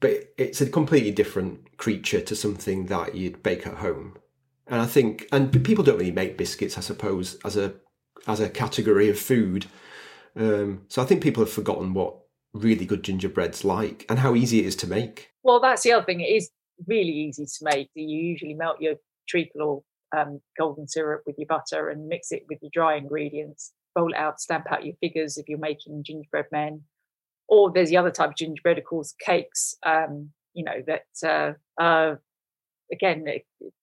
but 0.00 0.32
it's 0.38 0.60
a 0.60 0.70
completely 0.70 1.10
different 1.10 1.76
creature 1.76 2.20
to 2.22 2.34
something 2.34 2.86
that 2.86 3.14
you'd 3.14 3.42
bake 3.42 3.66
at 3.66 3.74
home. 3.74 4.16
And 4.66 4.80
I 4.80 4.86
think, 4.86 5.26
and 5.32 5.64
people 5.64 5.84
don't 5.84 5.98
really 5.98 6.12
make 6.12 6.38
biscuits, 6.38 6.78
I 6.78 6.80
suppose, 6.80 7.36
as 7.44 7.56
a 7.56 7.74
as 8.26 8.40
a 8.40 8.48
category 8.48 9.10
of 9.10 9.18
food. 9.18 9.66
Um, 10.36 10.82
so 10.88 11.02
I 11.02 11.04
think 11.04 11.22
people 11.22 11.44
have 11.44 11.52
forgotten 11.52 11.92
what 11.92 12.21
really 12.54 12.84
good 12.84 13.02
gingerbread's 13.02 13.64
like 13.64 14.04
and 14.08 14.18
how 14.18 14.34
easy 14.34 14.60
it 14.60 14.66
is 14.66 14.76
to 14.76 14.86
make. 14.86 15.30
Well, 15.42 15.60
that's 15.60 15.82
the 15.82 15.92
other 15.92 16.04
thing. 16.04 16.20
It 16.20 16.24
is 16.24 16.50
really 16.86 17.12
easy 17.12 17.46
to 17.46 17.64
make. 17.64 17.90
You 17.94 18.06
usually 18.06 18.54
melt 18.54 18.80
your 18.80 18.94
treacle 19.28 19.84
or 20.12 20.18
um, 20.20 20.40
golden 20.58 20.86
syrup 20.88 21.22
with 21.26 21.36
your 21.38 21.46
butter 21.46 21.88
and 21.88 22.08
mix 22.08 22.32
it 22.32 22.44
with 22.48 22.58
your 22.62 22.70
dry 22.72 22.96
ingredients. 22.96 23.72
Roll 23.96 24.12
it 24.12 24.16
out, 24.16 24.40
stamp 24.40 24.70
out 24.70 24.84
your 24.84 24.94
figures 25.00 25.36
if 25.36 25.48
you're 25.48 25.58
making 25.58 26.04
gingerbread 26.04 26.46
men. 26.52 26.82
Or 27.48 27.70
there's 27.72 27.90
the 27.90 27.96
other 27.96 28.10
type 28.10 28.30
of 28.30 28.36
gingerbread, 28.36 28.78
of 28.78 28.84
course, 28.84 29.14
cakes. 29.20 29.74
Um, 29.84 30.30
you 30.54 30.64
know 30.64 30.82
that 30.86 31.04
uh, 31.26 31.82
uh, 31.82 32.16
again, 32.92 33.24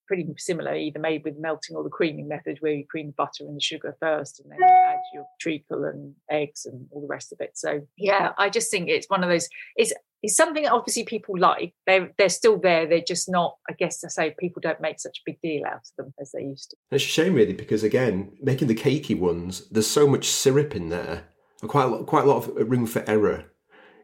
pretty 0.10 0.28
similar, 0.38 0.76
either 0.76 1.00
made 1.00 1.24
with 1.24 1.38
melting 1.38 1.76
or 1.76 1.84
the 1.84 1.90
creaming 1.90 2.28
method, 2.28 2.58
where 2.62 2.74
you 2.74 2.84
cream 2.84 3.08
the 3.08 3.14
butter 3.14 3.46
and 3.46 3.56
the 3.56 3.62
sugar 3.62 3.96
first, 4.00 4.40
and 4.40 4.52
then 4.52 4.58
add 4.68 4.98
your 5.14 5.24
treacle 5.40 5.86
and 5.86 6.16
eggs 6.32 6.66
and 6.66 6.88
all 6.92 7.02
the 7.02 7.08
rest 7.08 7.32
of 7.32 7.40
it. 7.40 7.52
So 7.54 7.88
yeah, 7.96 8.32
I 8.40 8.50
just 8.50 8.72
think 8.72 8.90
it's 8.90 9.08
one 9.08 9.24
of 9.24 9.30
those. 9.30 9.48
It's 9.76 9.94
it's 10.24 10.36
something 10.36 10.64
that 10.64 10.74
obviously 10.74 11.04
people 11.06 11.38
like. 11.38 11.74
They 11.86 12.10
they're 12.18 12.30
still 12.30 12.60
there. 12.60 12.88
They're 12.88 13.02
just 13.08 13.30
not. 13.30 13.56
I 13.70 13.74
guess 13.74 14.04
I 14.04 14.08
say 14.08 14.36
people 14.40 14.62
don't 14.62 14.82
make 14.82 15.00
such 15.00 15.20
a 15.20 15.22
big 15.28 15.40
deal 15.42 15.64
out 15.66 15.76
of 15.76 15.96
them 15.96 16.14
as 16.20 16.32
they 16.32 16.42
used 16.42 16.72
to. 16.72 16.78
It's 16.92 17.06
a 17.06 17.08
shame, 17.08 17.36
really, 17.36 17.54
because 17.54 17.84
again, 17.84 18.34
making 18.42 18.68
the 18.68 18.76
cakey 18.76 19.18
ones, 19.18 19.70
there's 19.70 19.88
so 19.88 20.08
much 20.08 20.26
syrup 20.26 20.76
in 20.76 20.90
there, 20.90 21.26
quite 21.68 21.84
a 21.84 21.88
lot, 21.88 22.08
quite 22.08 22.26
a 22.26 22.28
lot 22.28 22.48
of 22.48 22.70
room 22.70 22.88
for 22.88 23.08
error. 23.08 23.46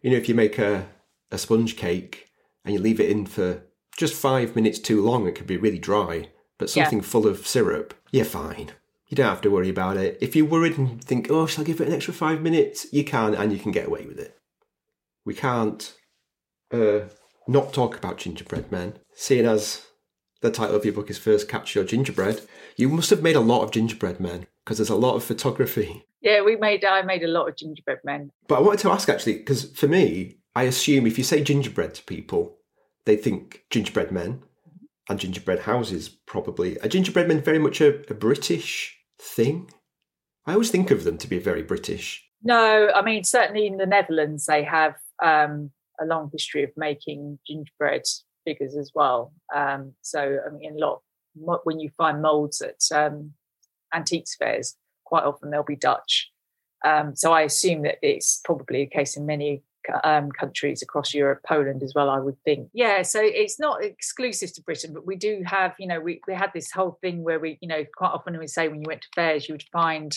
You 0.03 0.11
know, 0.11 0.17
if 0.17 0.29
you 0.29 0.35
make 0.35 0.59
a 0.59 0.87
a 1.31 1.39
sponge 1.39 1.75
cake 1.75 2.27
and 2.63 2.75
you 2.75 2.79
leave 2.79 2.99
it 2.99 3.09
in 3.09 3.25
for 3.25 3.63
just 3.97 4.13
five 4.13 4.55
minutes 4.55 4.79
too 4.79 5.01
long, 5.01 5.27
it 5.27 5.35
could 5.35 5.47
be 5.47 5.57
really 5.57 5.79
dry. 5.79 6.29
But 6.57 6.69
something 6.69 6.99
yeah. 6.99 7.05
full 7.05 7.27
of 7.27 7.45
syrup, 7.45 7.93
you're 8.11 8.25
fine. 8.25 8.71
You 9.07 9.15
don't 9.15 9.27
have 9.27 9.41
to 9.41 9.51
worry 9.51 9.69
about 9.69 9.97
it. 9.97 10.17
If 10.21 10.35
you're 10.35 10.45
worried 10.45 10.77
and 10.77 11.03
think, 11.03 11.27
oh, 11.29 11.45
shall 11.45 11.63
I 11.63 11.67
give 11.67 11.81
it 11.81 11.87
an 11.87 11.93
extra 11.93 12.13
five 12.13 12.41
minutes? 12.41 12.87
You 12.91 13.03
can, 13.03 13.35
and 13.35 13.51
you 13.51 13.59
can 13.59 13.71
get 13.71 13.87
away 13.87 14.05
with 14.05 14.19
it. 14.19 14.37
We 15.25 15.33
can't 15.33 15.93
uh, 16.71 17.01
not 17.47 17.73
talk 17.73 17.97
about 17.97 18.17
gingerbread 18.17 18.71
men, 18.71 18.99
seeing 19.13 19.45
as 19.45 19.85
the 20.41 20.51
title 20.51 20.75
of 20.75 20.85
your 20.85 20.93
book 20.93 21.09
is 21.09 21.17
First 21.17 21.49
Catch 21.49 21.75
Your 21.75 21.83
Gingerbread. 21.83 22.41
You 22.77 22.89
must 22.89 23.09
have 23.09 23.21
made 23.21 23.35
a 23.35 23.41
lot 23.41 23.63
of 23.63 23.71
gingerbread 23.71 24.19
men 24.19 24.47
because 24.63 24.77
there's 24.77 24.89
a 24.89 24.95
lot 24.95 25.15
of 25.15 25.23
photography. 25.23 26.05
Yeah, 26.21 26.41
we 26.41 26.55
made. 26.55 26.83
I 26.83 27.01
made 27.01 27.23
a 27.23 27.27
lot 27.27 27.47
of 27.47 27.55
gingerbread 27.55 27.99
men. 28.03 28.31
But 28.47 28.57
I 28.57 28.61
wanted 28.61 28.79
to 28.81 28.91
ask 28.91 29.09
actually, 29.09 29.37
because 29.37 29.71
for 29.71 29.87
me, 29.87 30.37
I 30.55 30.63
assume 30.63 31.05
if 31.05 31.17
you 31.17 31.23
say 31.23 31.43
gingerbread 31.43 31.93
to 31.95 32.03
people, 32.03 32.54
they 33.05 33.15
think 33.15 33.63
gingerbread 33.69 34.11
men 34.11 34.43
and 35.09 35.19
gingerbread 35.19 35.59
houses 35.59 36.09
probably. 36.09 36.79
Are 36.81 36.87
gingerbread 36.87 37.27
men 37.27 37.41
very 37.41 37.59
much 37.59 37.81
a, 37.81 37.99
a 38.09 38.13
British 38.13 38.97
thing? 39.19 39.69
I 40.45 40.53
always 40.53 40.71
think 40.71 40.91
of 40.91 41.03
them 41.03 41.17
to 41.19 41.27
be 41.27 41.39
very 41.39 41.63
British. 41.63 42.23
No, 42.43 42.91
I 42.93 43.01
mean 43.01 43.23
certainly 43.23 43.67
in 43.67 43.77
the 43.77 43.85
Netherlands 43.85 44.45
they 44.45 44.63
have 44.63 44.95
um, 45.23 45.71
a 45.99 46.05
long 46.05 46.29
history 46.31 46.63
of 46.63 46.71
making 46.75 47.39
gingerbread 47.47 48.03
figures 48.45 48.75
as 48.75 48.91
well. 48.93 49.33
Um, 49.53 49.93
so 50.01 50.37
I 50.45 50.51
mean, 50.51 50.75
a 50.75 50.79
lot 50.79 51.01
when 51.63 51.79
you 51.79 51.89
find 51.97 52.21
molds 52.21 52.61
at 52.61 52.79
um, 52.95 53.33
antiques 53.93 54.35
fairs, 54.35 54.75
quite 55.03 55.23
often 55.23 55.49
they'll 55.49 55.63
be 55.63 55.75
Dutch. 55.75 56.31
Um, 56.85 57.15
so 57.15 57.33
I 57.33 57.41
assume 57.41 57.81
that 57.83 57.97
it's 58.01 58.41
probably 58.45 58.81
a 58.81 58.87
case 58.87 59.17
in 59.17 59.25
many 59.25 59.63
um, 60.03 60.31
countries 60.31 60.81
across 60.81 61.13
Europe, 61.13 61.41
Poland 61.47 61.83
as 61.83 61.93
well, 61.95 62.09
I 62.09 62.19
would 62.19 62.37
think. 62.43 62.69
Yeah, 62.73 63.01
so 63.01 63.19
it's 63.21 63.59
not 63.59 63.83
exclusive 63.83 64.53
to 64.53 64.61
Britain, 64.61 64.93
but 64.93 65.05
we 65.05 65.15
do 65.15 65.41
have, 65.45 65.73
you 65.79 65.87
know, 65.87 65.99
we, 65.99 66.21
we 66.27 66.33
had 66.33 66.51
this 66.53 66.71
whole 66.71 66.97
thing 67.01 67.23
where 67.23 67.39
we, 67.39 67.57
you 67.61 67.67
know, 67.67 67.83
quite 67.95 68.11
often 68.11 68.37
we 68.37 68.47
say 68.47 68.67
when 68.67 68.81
you 68.81 68.87
went 68.87 69.01
to 69.01 69.07
fairs, 69.15 69.47
you 69.47 69.53
would 69.53 69.65
find 69.71 70.15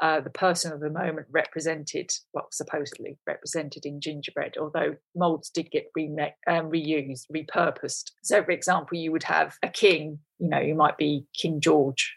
uh, 0.00 0.20
the 0.20 0.30
person 0.30 0.72
of 0.72 0.80
the 0.80 0.90
moment 0.90 1.26
represented, 1.30 2.10
well, 2.32 2.46
supposedly 2.52 3.18
represented 3.26 3.84
in 3.84 4.00
gingerbread, 4.00 4.56
although 4.60 4.94
molds 5.16 5.50
did 5.50 5.70
get 5.70 5.86
re- 5.94 6.08
um, 6.46 6.70
reused, 6.70 7.26
repurposed. 7.34 8.12
So, 8.22 8.44
for 8.44 8.52
example, 8.52 8.96
you 8.96 9.10
would 9.10 9.24
have 9.24 9.56
a 9.62 9.68
king, 9.68 10.20
you 10.38 10.48
know, 10.48 10.60
you 10.60 10.74
might 10.74 10.98
be 10.98 11.26
King 11.34 11.60
George 11.60 12.16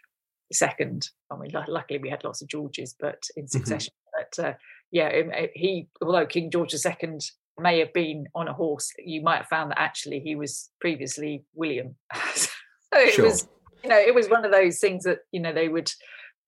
II. 0.60 1.00
I 1.30 1.36
mean, 1.36 1.50
luckily 1.66 1.98
we 1.98 2.10
had 2.10 2.24
lots 2.24 2.42
of 2.42 2.48
Georges, 2.48 2.94
but 2.98 3.24
in 3.36 3.44
mm-hmm. 3.44 3.48
succession. 3.48 3.92
Mm-hmm. 3.92 4.22
But 4.36 4.44
uh, 4.44 4.54
yeah, 4.92 5.46
he, 5.54 5.88
although 6.00 6.26
King 6.26 6.50
George 6.50 6.74
II 6.74 7.18
may 7.58 7.78
have 7.80 7.92
been 7.92 8.26
on 8.34 8.46
a 8.46 8.52
horse, 8.52 8.92
you 8.98 9.22
might 9.22 9.38
have 9.38 9.46
found 9.46 9.70
that 9.70 9.80
actually 9.80 10.20
he 10.20 10.36
was 10.36 10.70
previously 10.80 11.44
William. 11.54 11.96
so 12.34 12.50
it 12.94 13.14
sure. 13.14 13.24
was, 13.24 13.48
you 13.82 13.88
know, 13.88 13.98
it 13.98 14.14
was 14.14 14.28
one 14.28 14.44
of 14.44 14.52
those 14.52 14.78
things 14.78 15.04
that, 15.04 15.20
you 15.32 15.40
know, 15.40 15.52
they 15.52 15.68
would 15.68 15.90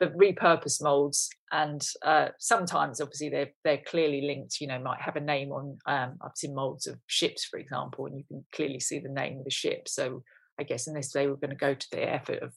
the 0.01 0.07
repurpose 0.07 0.83
molds 0.83 1.31
and 1.53 1.87
uh, 2.05 2.29
sometimes 2.39 3.01
obviously 3.01 3.29
they're 3.29 3.51
they're 3.63 3.83
clearly 3.87 4.23
linked 4.23 4.61
you 4.61 4.67
know 4.67 4.79
might 4.79 5.01
have 5.01 5.15
a 5.17 5.21
name 5.21 5.53
on 5.53 5.79
um, 5.87 6.19
i've 6.21 6.37
seen 6.37 6.55
molds 6.55 6.87
of 6.87 6.99
ships 7.07 7.45
for 7.45 7.59
example 7.59 8.07
and 8.07 8.19
you 8.19 8.25
can 8.25 8.45
clearly 8.53 8.81
see 8.81 8.99
the 8.99 9.09
name 9.09 9.39
of 9.39 9.45
the 9.45 9.51
ship 9.51 9.87
so 9.87 10.23
i 10.59 10.65
guess 10.65 10.89
unless 10.89 11.13
they 11.13 11.27
were 11.27 11.37
going 11.37 11.51
to 11.51 11.57
go 11.57 11.75
to 11.75 11.87
the 11.93 12.03
effort 12.03 12.43
of 12.43 12.53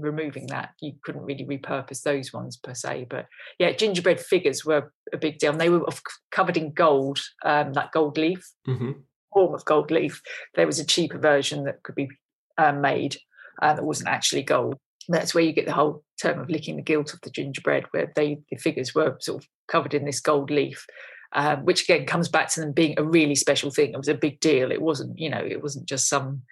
removing 0.00 0.46
that 0.46 0.70
you 0.80 0.92
couldn't 1.04 1.24
really 1.24 1.44
repurpose 1.44 2.02
those 2.02 2.32
ones 2.32 2.56
per 2.56 2.74
se 2.74 3.06
but 3.08 3.26
yeah 3.58 3.72
gingerbread 3.72 4.20
figures 4.20 4.64
were 4.64 4.92
a 5.12 5.16
big 5.16 5.38
deal 5.38 5.52
and 5.52 5.60
they 5.60 5.68
were 5.68 5.84
covered 6.30 6.56
in 6.56 6.72
gold 6.72 7.20
um, 7.44 7.72
that 7.72 7.92
gold 7.92 8.16
leaf 8.18 8.44
mm-hmm. 8.66 8.92
form 9.32 9.54
of 9.54 9.64
gold 9.64 9.90
leaf. 9.90 10.20
There 10.54 10.66
was 10.66 10.78
a 10.78 10.86
cheaper 10.86 11.18
version 11.18 11.64
that 11.64 11.82
could 11.82 11.94
be 11.94 12.08
uh, 12.56 12.72
made 12.72 13.16
uh, 13.62 13.74
that 13.74 13.84
wasn't 13.84 14.08
actually 14.08 14.42
gold. 14.42 14.76
That's 15.08 15.34
where 15.34 15.44
you 15.44 15.52
get 15.52 15.66
the 15.66 15.72
whole 15.72 16.04
term 16.20 16.38
of 16.38 16.50
licking 16.50 16.76
the 16.76 16.82
gilt 16.82 17.14
of 17.14 17.20
the 17.22 17.30
gingerbread 17.30 17.86
where 17.92 18.12
they 18.14 18.38
the 18.50 18.56
figures 18.56 18.94
were 18.94 19.16
sort 19.20 19.42
of 19.42 19.48
covered 19.68 19.94
in 19.94 20.04
this 20.04 20.20
gold 20.20 20.50
leaf 20.50 20.86
um, 21.32 21.64
which 21.64 21.82
again 21.82 22.06
comes 22.06 22.28
back 22.28 22.48
to 22.50 22.60
them 22.60 22.72
being 22.72 22.94
a 22.98 23.04
really 23.04 23.34
special 23.34 23.70
thing. 23.70 23.92
It 23.92 23.98
was 23.98 24.08
a 24.08 24.14
big 24.14 24.40
deal. 24.40 24.70
It 24.70 24.82
wasn't 24.82 25.18
you 25.18 25.30
know 25.30 25.42
it 25.44 25.62
wasn't 25.62 25.88
just 25.88 26.08
some 26.08 26.42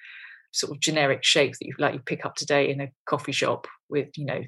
sort 0.56 0.72
of 0.72 0.80
generic 0.80 1.22
shape 1.22 1.52
that 1.52 1.66
you 1.66 1.74
like 1.78 1.94
you 1.94 2.00
pick 2.00 2.24
up 2.24 2.34
today 2.34 2.70
in 2.70 2.80
a 2.80 2.88
coffee 3.08 3.32
shop 3.32 3.66
with 3.88 4.08
you 4.16 4.24
know 4.24 4.42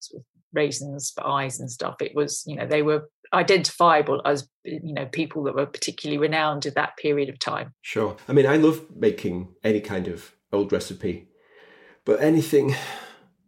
sort 0.00 0.20
of 0.20 0.26
raisins 0.52 1.12
for 1.14 1.26
eyes 1.26 1.58
and 1.60 1.70
stuff. 1.70 1.96
It 2.00 2.14
was 2.14 2.42
you 2.46 2.56
know 2.56 2.66
they 2.66 2.82
were 2.82 3.08
identifiable 3.32 4.22
as 4.24 4.48
you 4.64 4.92
know 4.92 5.06
people 5.06 5.42
that 5.44 5.54
were 5.54 5.66
particularly 5.66 6.18
renowned 6.18 6.66
at 6.66 6.74
that 6.74 6.96
period 6.96 7.28
of 7.28 7.38
time. 7.38 7.72
Sure. 7.82 8.16
I 8.28 8.32
mean, 8.32 8.46
I 8.46 8.56
love 8.56 8.84
making 8.94 9.54
any 9.62 9.80
kind 9.80 10.08
of 10.08 10.32
old 10.52 10.72
recipe, 10.72 11.28
but 12.04 12.20
anything 12.20 12.74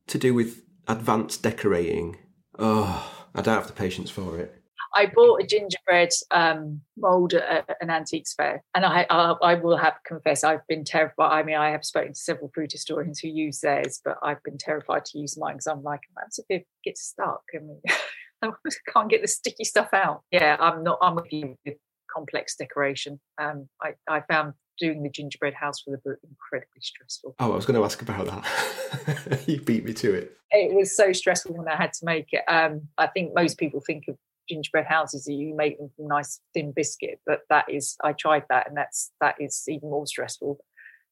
to 0.08 0.18
do 0.18 0.34
with 0.34 0.62
advanced 0.88 1.42
decorating, 1.42 2.16
oh, 2.58 3.26
I 3.34 3.42
don't 3.42 3.54
have 3.54 3.66
the 3.66 3.72
patience 3.72 4.10
for 4.10 4.38
it. 4.38 4.62
I 4.96 5.12
bought 5.14 5.42
a 5.42 5.46
gingerbread 5.46 6.08
um, 6.30 6.80
mold 6.96 7.34
at 7.34 7.68
an 7.82 7.90
antiques 7.90 8.32
fair, 8.32 8.64
and 8.74 8.86
I, 8.86 9.06
I, 9.10 9.34
I 9.42 9.54
will 9.54 9.76
have 9.76 9.94
to 9.94 10.00
confess 10.06 10.42
I've 10.42 10.66
been 10.68 10.84
terrified. 10.84 11.32
I 11.32 11.42
mean, 11.42 11.56
I 11.56 11.70
have 11.70 11.84
spoken 11.84 12.14
to 12.14 12.18
several 12.18 12.50
food 12.54 12.72
historians 12.72 13.20
who 13.20 13.28
use 13.28 13.60
theirs, 13.60 14.00
but 14.02 14.16
I've 14.22 14.42
been 14.42 14.56
terrified 14.56 15.04
to 15.06 15.18
use 15.18 15.38
mine 15.38 15.56
because 15.56 15.66
I'm 15.66 15.82
like, 15.82 16.00
what 16.14 16.26
if 16.38 16.44
it 16.48 16.66
gets 16.82 17.02
stuck? 17.02 17.42
I 17.54 17.58
mean, 17.58 17.80
I 18.42 18.50
can't 18.90 19.10
get 19.10 19.20
the 19.20 19.28
sticky 19.28 19.64
stuff 19.64 19.90
out. 19.92 20.22
Yeah, 20.30 20.56
I'm 20.58 20.82
not. 20.82 20.98
I'm 21.02 21.16
with 21.16 21.30
you 21.30 21.56
with 21.66 21.76
complex 22.10 22.56
decoration. 22.56 23.20
Um, 23.38 23.68
I, 23.82 23.94
I 24.08 24.22
found 24.22 24.54
doing 24.78 25.02
the 25.02 25.10
gingerbread 25.10 25.54
house 25.54 25.80
for 25.80 25.90
the 25.90 25.98
book 25.98 26.18
incredibly 26.22 26.80
stressful. 26.80 27.34
Oh, 27.38 27.52
I 27.52 27.56
was 27.56 27.66
going 27.66 27.78
to 27.78 27.84
ask 27.84 28.00
about 28.02 28.26
that. 28.26 29.42
you 29.46 29.60
beat 29.60 29.84
me 29.84 29.92
to 29.94 30.14
it. 30.14 30.36
It 30.50 30.74
was 30.74 30.96
so 30.96 31.12
stressful 31.12 31.54
when 31.54 31.68
I 31.68 31.76
had 31.76 31.92
to 31.94 32.04
make 32.04 32.28
it. 32.32 32.42
Um, 32.48 32.88
I 32.98 33.06
think 33.08 33.34
most 33.34 33.58
people 33.58 33.80
think 33.80 34.04
of 34.08 34.16
gingerbread 34.48 34.86
houses 34.86 35.26
you 35.26 35.54
make 35.54 35.78
them 35.78 35.90
from 35.96 36.08
nice 36.08 36.40
thin 36.54 36.72
biscuit 36.74 37.20
but 37.26 37.40
that 37.50 37.64
is 37.68 37.96
i 38.02 38.12
tried 38.12 38.44
that 38.48 38.68
and 38.68 38.76
that's 38.76 39.12
that 39.20 39.34
is 39.40 39.64
even 39.68 39.90
more 39.90 40.06
stressful. 40.06 40.58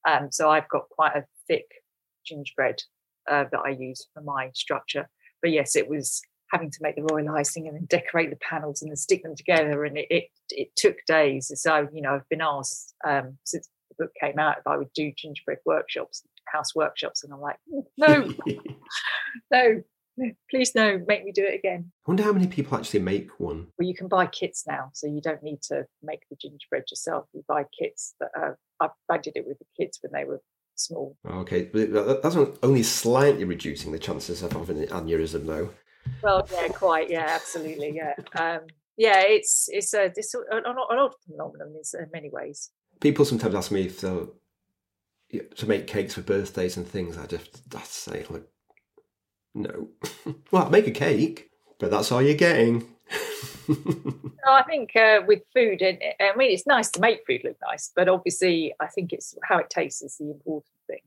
Um, 0.06 0.28
so 0.30 0.50
i've 0.50 0.68
got 0.68 0.88
quite 0.90 1.16
a 1.16 1.24
thick 1.48 1.66
gingerbread 2.26 2.82
uh, 3.30 3.44
that 3.50 3.60
i 3.64 3.70
use 3.70 4.06
for 4.12 4.22
my 4.22 4.50
structure. 4.54 5.08
But 5.42 5.52
yes 5.52 5.76
it 5.76 5.88
was 5.88 6.22
having 6.50 6.70
to 6.70 6.78
make 6.82 6.94
the 6.94 7.06
royal 7.10 7.30
icing 7.30 7.66
and 7.66 7.76
then 7.76 7.86
decorate 7.86 8.30
the 8.30 8.36
panels 8.36 8.80
and 8.80 8.90
then 8.90 8.96
stick 8.96 9.22
them 9.22 9.34
together 9.34 9.84
and 9.84 9.98
it 9.98 10.06
it, 10.10 10.24
it 10.50 10.68
took 10.76 10.96
days. 11.06 11.50
So 11.54 11.88
you 11.92 12.02
know 12.02 12.14
i've 12.14 12.28
been 12.28 12.42
asked 12.42 12.94
um, 13.06 13.38
since 13.44 13.68
the 13.90 14.04
book 14.04 14.12
came 14.20 14.38
out 14.38 14.58
if 14.58 14.66
i 14.66 14.76
would 14.76 14.92
do 14.94 15.12
gingerbread 15.16 15.58
workshops 15.64 16.22
house 16.46 16.74
workshops 16.74 17.24
and 17.24 17.32
i'm 17.32 17.40
like 17.40 17.58
no 17.96 18.32
no 19.50 19.82
please 20.50 20.74
no, 20.74 21.00
make 21.07 21.24
me 21.24 21.33
do 21.33 21.44
it 21.44 21.55
again. 21.55 21.90
I 22.07 22.11
wonder 22.11 22.22
how 22.22 22.33
many 22.33 22.46
people 22.46 22.77
actually 22.77 23.00
make 23.00 23.40
one. 23.40 23.68
Well, 23.79 23.88
you 23.88 23.94
can 23.94 24.09
buy 24.09 24.27
kits 24.27 24.64
now, 24.66 24.90
so 24.92 25.07
you 25.07 25.20
don't 25.20 25.42
need 25.42 25.62
to 25.62 25.87
make 26.03 26.20
the 26.31 26.37
gingerbread 26.37 26.85
yourself. 26.90 27.27
You 27.33 27.44
buy 27.48 27.64
kits 27.79 28.14
that 28.20 28.31
uh, 28.37 28.53
I, 28.81 28.88
I 29.12 29.18
did 29.18 29.37
it 29.37 29.46
with 29.46 29.59
the 29.59 29.64
kids 29.77 29.98
when 30.03 30.12
they 30.12 30.24
were 30.24 30.40
small. 30.74 31.16
Okay, 31.27 31.70
but 31.72 32.22
that's 32.22 32.37
only 32.62 32.83
slightly 32.83 33.44
reducing 33.44 33.92
the 33.92 33.98
chances 33.98 34.42
of 34.42 34.53
having 34.53 34.83
an 34.83 34.88
aneurysm, 34.88 35.46
though. 35.46 35.70
Well, 36.22 36.46
yeah, 36.53 36.68
quite, 36.68 37.11
yeah, 37.11 37.27
absolutely, 37.31 37.96
yeah, 37.96 38.14
um, 38.38 38.61
yeah. 38.96 39.20
It's 39.20 39.68
it's 39.70 39.94
a 39.94 40.05
it's 40.05 40.35
an 40.35 40.64
odd 40.66 41.12
phenomenon 41.27 41.74
in 41.94 42.07
many 42.12 42.31
ways. 42.31 42.70
People 43.00 43.24
sometimes 43.24 43.55
ask 43.55 43.70
me 43.70 43.87
if 43.87 44.00
they'll 44.00 44.35
to 45.57 45.66
make 45.66 45.87
cakes 45.87 46.14
for 46.14 46.22
birthdays 46.22 46.77
and 46.77 46.87
things. 46.87 47.16
I 47.18 47.27
just 47.27 47.62
I 47.74 47.83
say 47.83 48.24
like, 48.29 48.44
no. 49.54 49.88
well, 50.50 50.70
make 50.70 50.86
a 50.86 50.90
cake, 50.90 51.50
but 51.78 51.90
that's 51.90 52.10
all 52.12 52.22
you're 52.22 52.34
getting. 52.34 52.86
no, 53.68 53.76
I 54.46 54.62
think 54.62 54.94
uh, 54.96 55.20
with 55.26 55.42
food, 55.54 55.80
and 55.82 55.98
I 56.20 56.36
mean, 56.36 56.50
it's 56.50 56.66
nice 56.66 56.90
to 56.92 57.00
make 57.00 57.20
food 57.26 57.42
look 57.44 57.56
nice, 57.62 57.90
but 57.94 58.08
obviously, 58.08 58.74
I 58.80 58.86
think 58.86 59.12
it's 59.12 59.34
how 59.42 59.58
it 59.58 59.70
tastes 59.70 60.02
is 60.02 60.16
the 60.18 60.30
important 60.30 60.74
thing. 60.86 61.00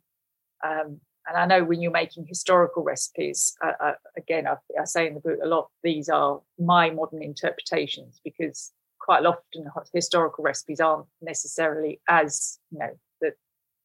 Um, 0.63 1.01
and 1.27 1.37
I 1.37 1.45
know 1.45 1.63
when 1.63 1.81
you're 1.81 1.91
making 1.91 2.25
historical 2.25 2.83
recipes, 2.83 3.55
uh, 3.63 3.73
uh, 3.79 3.93
again, 4.15 4.47
I, 4.47 4.55
I, 4.79 4.85
say 4.85 5.07
in 5.07 5.13
the 5.13 5.19
book 5.19 5.39
a 5.43 5.47
lot, 5.47 5.67
these 5.83 6.07
are 6.07 6.39
my 6.57 6.89
modern 6.89 7.21
interpretations 7.21 8.21
because 8.23 8.71
quite 8.99 9.25
often 9.25 9.69
historical 9.93 10.43
recipes 10.43 10.79
aren't 10.79 11.05
necessarily 11.21 11.99
as, 12.07 12.59
you 12.71 12.79
know, 12.79 12.97
that 13.21 13.33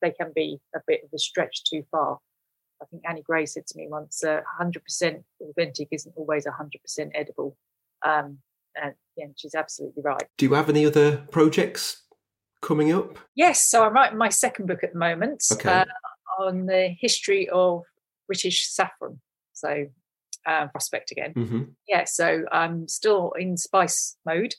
they 0.01 0.12
can 0.12 0.31
be 0.35 0.61
a 0.75 0.81
bit 0.87 1.01
of 1.05 1.11
a 1.12 1.18
stretch 1.18 1.64
too 1.64 1.83
far. 1.90 2.18
I 2.83 2.85
think 2.87 3.03
Annie 3.09 3.23
Gray 3.23 3.47
said 3.47 3.66
to 3.68 3.79
me 3.79 3.87
once, 3.88 4.25
uh, 4.25 4.40
100% 4.61 5.23
authentic 5.40 5.88
isn't 5.92 6.14
always 6.16 6.47
100% 6.47 7.11
edible. 7.14 7.57
Um, 8.05 8.38
and 8.75 8.95
yeah, 9.16 9.27
she's 9.37 9.55
absolutely 9.55 10.03
right. 10.03 10.25
Do 10.38 10.47
you 10.47 10.55
have 10.55 10.68
any 10.68 10.85
other 10.85 11.18
projects 11.31 12.03
coming 12.61 12.92
up? 12.92 13.18
Yes, 13.35 13.68
so 13.68 13.85
I'm 13.85 13.92
writing 13.92 14.18
my 14.18 14.31
second 14.31 14.66
book 14.66 14.83
at 14.83 14.92
the 14.92 14.99
moment. 14.99 15.45
Okay. 15.53 15.71
Uh, 15.71 15.85
on 16.38 16.66
the 16.66 16.95
history 16.99 17.49
of 17.51 17.83
British 18.27 18.68
saffron. 18.71 19.21
So, 19.53 19.87
uh, 20.47 20.66
prospect 20.68 21.11
again. 21.11 21.35
Mm-hmm. 21.35 21.62
Yeah, 21.87 22.05
so 22.05 22.45
I'm 22.51 22.88
still 22.88 23.33
in 23.38 23.57
spice 23.57 24.16
mode, 24.27 24.55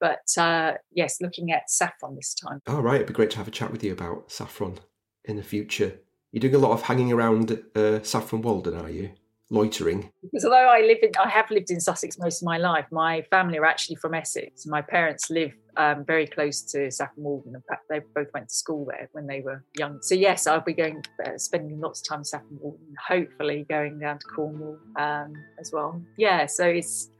but 0.00 0.20
uh, 0.38 0.74
yes, 0.92 1.20
looking 1.20 1.52
at 1.52 1.68
saffron 1.68 2.14
this 2.16 2.34
time. 2.34 2.60
Oh, 2.66 2.80
right. 2.80 2.96
It'd 2.96 3.08
be 3.08 3.12
great 3.12 3.30
to 3.30 3.38
have 3.38 3.48
a 3.48 3.52
chat 3.52 3.72
with 3.72 3.82
you 3.84 3.92
about 3.92 4.30
saffron 4.30 4.78
in 5.24 5.36
the 5.36 5.42
future. 5.42 5.98
You're 6.32 6.40
doing 6.40 6.54
a 6.54 6.58
lot 6.58 6.72
of 6.72 6.82
hanging 6.82 7.12
around 7.12 7.62
uh, 7.74 8.02
Saffron 8.02 8.42
Walden, 8.42 8.78
are 8.78 8.90
you? 8.90 9.10
loitering? 9.50 10.10
Because 10.22 10.44
although 10.44 10.68
I 10.68 10.80
live 10.80 10.98
in, 11.02 11.10
I 11.22 11.28
have 11.28 11.50
lived 11.50 11.70
in 11.70 11.80
Sussex 11.80 12.18
most 12.18 12.42
of 12.42 12.46
my 12.46 12.58
life. 12.58 12.86
My 12.90 13.22
family 13.30 13.58
are 13.58 13.64
actually 13.64 13.96
from 13.96 14.14
Essex. 14.14 14.66
My 14.66 14.82
parents 14.82 15.30
live 15.30 15.52
um, 15.76 16.04
very 16.04 16.26
close 16.26 16.62
to 16.72 16.90
Saffron 16.90 17.24
Walden. 17.24 17.54
In 17.54 17.62
fact, 17.68 17.84
they 17.88 18.00
both 18.14 18.32
went 18.34 18.48
to 18.48 18.54
school 18.54 18.86
there 18.86 19.08
when 19.12 19.26
they 19.26 19.40
were 19.40 19.64
young. 19.78 19.98
So 20.02 20.14
yes, 20.14 20.46
I'll 20.46 20.60
be 20.60 20.72
going, 20.72 21.02
uh, 21.24 21.38
spending 21.38 21.80
lots 21.80 22.00
of 22.00 22.08
time 22.08 22.20
in 22.20 22.24
Saffron 22.24 22.58
Walden. 22.60 22.94
Hopefully, 23.06 23.66
going 23.68 23.98
down 23.98 24.18
to 24.18 24.26
Cornwall 24.26 24.78
um, 24.96 25.34
as 25.60 25.70
well. 25.72 26.00
Yeah. 26.16 26.46
So 26.46 26.66
it's 26.66 27.10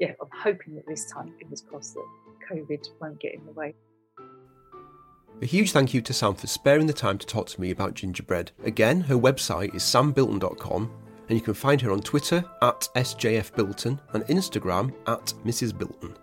yeah. 0.00 0.12
I'm 0.20 0.28
hoping 0.32 0.74
that 0.76 0.86
this 0.86 1.10
time, 1.10 1.34
fingers 1.38 1.62
crossed, 1.68 1.94
that 1.94 2.06
COVID 2.50 2.86
won't 3.00 3.20
get 3.20 3.34
in 3.34 3.44
the 3.44 3.52
way. 3.52 3.74
A 5.40 5.46
huge 5.46 5.70
thank 5.70 5.94
you 5.94 6.00
to 6.02 6.12
Sam 6.12 6.34
for 6.34 6.48
sparing 6.48 6.88
the 6.88 6.92
time 6.92 7.16
to 7.16 7.26
talk 7.26 7.46
to 7.46 7.60
me 7.60 7.70
about 7.70 7.94
gingerbread. 7.94 8.50
Again, 8.64 9.00
her 9.02 9.14
website 9.14 9.72
is 9.72 9.84
sambilton.com 9.84 10.90
and 11.28 11.38
you 11.38 11.40
can 11.40 11.54
find 11.54 11.80
her 11.80 11.92
on 11.92 12.00
Twitter 12.00 12.44
at 12.60 12.88
SJFBilton 12.96 14.00
and 14.14 14.24
Instagram 14.24 14.92
at 15.06 15.32
Mrs. 15.44 15.78
Bilton. 15.78 16.16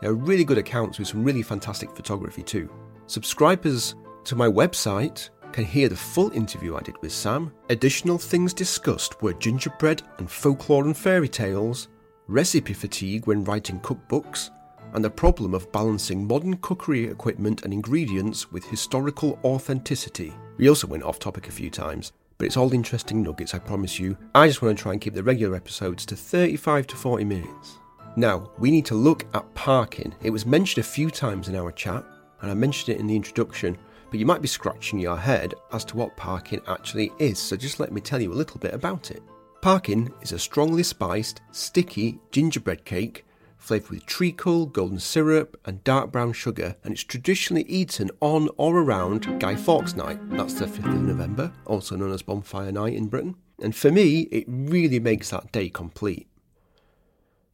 They 0.00 0.06
are 0.06 0.14
really 0.14 0.44
good 0.44 0.58
accounts 0.58 1.00
with 1.00 1.08
some 1.08 1.24
really 1.24 1.42
fantastic 1.42 1.90
photography 1.90 2.44
too. 2.44 2.70
Subscribers 3.08 3.96
to 4.22 4.36
my 4.36 4.46
website 4.46 5.30
can 5.50 5.64
hear 5.64 5.88
the 5.88 5.96
full 5.96 6.30
interview 6.30 6.76
I 6.76 6.82
did 6.82 7.02
with 7.02 7.10
Sam. 7.10 7.52
Additional 7.68 8.16
things 8.16 8.54
discussed 8.54 9.20
were 9.22 9.32
gingerbread 9.32 10.02
and 10.18 10.30
folklore 10.30 10.84
and 10.84 10.96
fairy 10.96 11.28
tales, 11.28 11.88
recipe 12.28 12.74
fatigue 12.74 13.26
when 13.26 13.42
writing 13.42 13.80
cookbooks, 13.80 14.50
and 14.96 15.04
the 15.04 15.10
problem 15.10 15.52
of 15.52 15.70
balancing 15.72 16.26
modern 16.26 16.56
cookery 16.56 17.04
equipment 17.04 17.62
and 17.62 17.72
ingredients 17.72 18.50
with 18.50 18.64
historical 18.64 19.38
authenticity. 19.44 20.32
We 20.56 20.70
also 20.70 20.86
went 20.86 21.02
off 21.02 21.18
topic 21.18 21.48
a 21.48 21.52
few 21.52 21.68
times, 21.68 22.12
but 22.38 22.46
it's 22.46 22.56
all 22.56 22.72
interesting 22.72 23.22
nuggets, 23.22 23.54
I 23.54 23.58
promise 23.58 24.00
you. 24.00 24.16
I 24.34 24.48
just 24.48 24.62
want 24.62 24.76
to 24.76 24.82
try 24.82 24.92
and 24.92 25.00
keep 25.00 25.12
the 25.12 25.22
regular 25.22 25.54
episodes 25.54 26.06
to 26.06 26.16
35 26.16 26.86
to 26.86 26.96
40 26.96 27.24
minutes. 27.24 27.76
Now, 28.16 28.50
we 28.58 28.70
need 28.70 28.86
to 28.86 28.94
look 28.94 29.26
at 29.34 29.54
parkin. 29.54 30.14
It 30.22 30.30
was 30.30 30.46
mentioned 30.46 30.82
a 30.82 30.88
few 30.88 31.10
times 31.10 31.48
in 31.50 31.56
our 31.56 31.70
chat, 31.72 32.02
and 32.40 32.50
I 32.50 32.54
mentioned 32.54 32.96
it 32.96 33.00
in 33.00 33.06
the 33.06 33.16
introduction, 33.16 33.76
but 34.10 34.18
you 34.18 34.24
might 34.24 34.40
be 34.40 34.48
scratching 34.48 34.98
your 34.98 35.18
head 35.18 35.52
as 35.74 35.84
to 35.86 35.96
what 35.98 36.16
parkin 36.16 36.62
actually 36.68 37.12
is, 37.18 37.38
so 37.38 37.54
just 37.54 37.80
let 37.80 37.92
me 37.92 38.00
tell 38.00 38.22
you 38.22 38.32
a 38.32 38.34
little 38.34 38.58
bit 38.58 38.72
about 38.72 39.10
it. 39.10 39.22
Parkin 39.60 40.10
is 40.22 40.32
a 40.32 40.38
strongly 40.38 40.82
spiced, 40.82 41.42
sticky 41.52 42.18
gingerbread 42.30 42.82
cake 42.86 43.25
flavoured 43.66 43.90
with 43.90 44.06
treacle, 44.06 44.64
golden 44.64 45.00
syrup, 45.00 45.60
and 45.64 45.82
dark 45.82 46.12
brown 46.12 46.32
sugar, 46.32 46.76
and 46.84 46.92
it's 46.92 47.02
traditionally 47.02 47.64
eaten 47.64 48.08
on 48.20 48.48
or 48.56 48.78
around 48.78 49.40
Guy 49.40 49.56
Fawkes 49.56 49.96
Night. 49.96 50.20
That's 50.30 50.54
the 50.54 50.66
5th 50.66 50.86
of 50.86 51.02
November, 51.02 51.52
also 51.64 51.96
known 51.96 52.12
as 52.12 52.22
Bonfire 52.22 52.70
Night 52.70 52.94
in 52.94 53.08
Britain. 53.08 53.34
And 53.60 53.74
for 53.74 53.90
me, 53.90 54.20
it 54.30 54.44
really 54.46 55.00
makes 55.00 55.30
that 55.30 55.50
day 55.50 55.68
complete. 55.68 56.28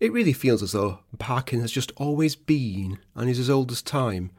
It 0.01 0.13
really 0.13 0.35
feels 0.35 0.63
as 0.63 0.73
though 0.73 0.99
parkin 1.19 1.63
has 1.63 1.73
just 1.73 1.93
always 1.97 2.37
been 2.37 2.99
and 3.15 3.31
is 3.31 3.39
as 3.39 3.49
old 3.49 3.73
as 3.73 3.81
time. 3.81 4.33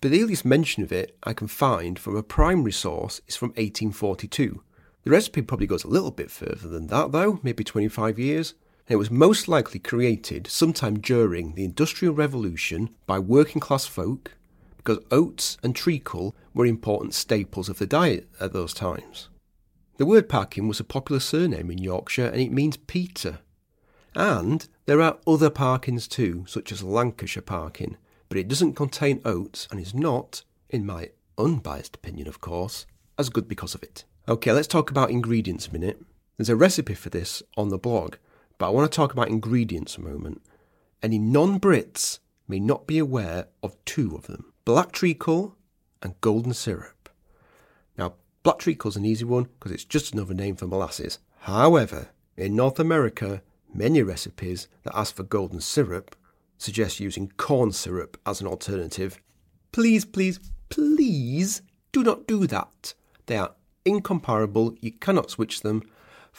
But 0.00 0.10
the 0.10 0.22
earliest 0.24 0.44
mention 0.44 0.82
of 0.82 0.90
it 0.90 1.16
I 1.22 1.32
can 1.32 1.46
find 1.46 1.96
from 1.96 2.16
a 2.16 2.24
primary 2.24 2.72
source 2.72 3.20
is 3.28 3.36
from 3.36 3.50
1842. 3.50 4.64
The 5.04 5.10
recipe 5.12 5.42
probably 5.42 5.68
goes 5.68 5.84
a 5.84 5.88
little 5.88 6.10
bit 6.10 6.30
further 6.30 6.66
than 6.66 6.88
that, 6.88 7.12
though, 7.12 7.38
maybe 7.44 7.62
25 7.62 8.18
years 8.18 8.54
it 8.92 8.96
was 8.96 9.10
most 9.10 9.46
likely 9.46 9.78
created 9.78 10.46
sometime 10.46 10.98
during 10.98 11.54
the 11.54 11.64
Industrial 11.64 12.12
Revolution 12.12 12.90
by 13.06 13.18
working 13.18 13.60
class 13.60 13.86
folk 13.86 14.32
because 14.76 14.98
oats 15.10 15.58
and 15.62 15.76
treacle 15.76 16.34
were 16.54 16.66
important 16.66 17.14
staples 17.14 17.68
of 17.68 17.78
the 17.78 17.86
diet 17.86 18.28
at 18.40 18.52
those 18.52 18.74
times. 18.74 19.28
The 19.98 20.06
word 20.06 20.28
Parkin 20.28 20.66
was 20.66 20.80
a 20.80 20.84
popular 20.84 21.20
surname 21.20 21.70
in 21.70 21.78
Yorkshire 21.78 22.26
and 22.26 22.40
it 22.40 22.50
means 22.50 22.78
Peter. 22.78 23.40
And 24.14 24.66
there 24.86 25.02
are 25.02 25.18
other 25.26 25.50
Parkins 25.50 26.08
too, 26.08 26.44
such 26.48 26.72
as 26.72 26.82
Lancashire 26.82 27.42
Parkin, 27.42 27.96
but 28.28 28.38
it 28.38 28.48
doesn't 28.48 28.74
contain 28.74 29.20
oats 29.24 29.68
and 29.70 29.78
is 29.78 29.94
not, 29.94 30.42
in 30.68 30.86
my 30.86 31.10
unbiased 31.36 31.96
opinion 31.96 32.26
of 32.26 32.40
course, 32.40 32.86
as 33.18 33.28
good 33.28 33.46
because 33.46 33.74
of 33.74 33.82
it. 33.82 34.04
Okay, 34.26 34.52
let's 34.52 34.66
talk 34.66 34.90
about 34.90 35.10
ingredients 35.10 35.68
a 35.68 35.72
minute. 35.72 36.00
There's 36.36 36.48
a 36.48 36.56
recipe 36.56 36.94
for 36.94 37.10
this 37.10 37.42
on 37.56 37.68
the 37.68 37.78
blog, 37.78 38.14
but 38.60 38.66
I 38.66 38.70
want 38.70 38.92
to 38.92 38.94
talk 38.94 39.14
about 39.14 39.28
ingredients 39.28 39.96
a 39.96 40.02
moment. 40.02 40.42
Any 41.02 41.18
non 41.18 41.58
Brits 41.58 42.18
may 42.46 42.60
not 42.60 42.86
be 42.86 42.98
aware 42.98 43.46
of 43.62 43.82
two 43.86 44.14
of 44.14 44.26
them 44.26 44.52
black 44.66 44.92
treacle 44.92 45.56
and 46.02 46.20
golden 46.20 46.52
syrup. 46.52 47.08
Now, 47.96 48.16
black 48.42 48.58
treacle 48.58 48.90
is 48.90 48.96
an 48.96 49.06
easy 49.06 49.24
one 49.24 49.44
because 49.44 49.72
it's 49.72 49.86
just 49.86 50.12
another 50.12 50.34
name 50.34 50.56
for 50.56 50.66
molasses. 50.66 51.20
However, 51.38 52.10
in 52.36 52.54
North 52.54 52.78
America, 52.78 53.40
many 53.72 54.02
recipes 54.02 54.68
that 54.82 54.94
ask 54.94 55.16
for 55.16 55.22
golden 55.22 55.62
syrup 55.62 56.14
suggest 56.58 57.00
using 57.00 57.32
corn 57.38 57.72
syrup 57.72 58.20
as 58.26 58.42
an 58.42 58.46
alternative. 58.46 59.22
Please, 59.72 60.04
please, 60.04 60.38
please 60.68 61.62
do 61.92 62.02
not 62.02 62.26
do 62.26 62.46
that. 62.46 62.92
They 63.24 63.38
are 63.38 63.54
incomparable, 63.86 64.76
you 64.82 64.92
cannot 64.92 65.30
switch 65.30 65.62
them, 65.62 65.82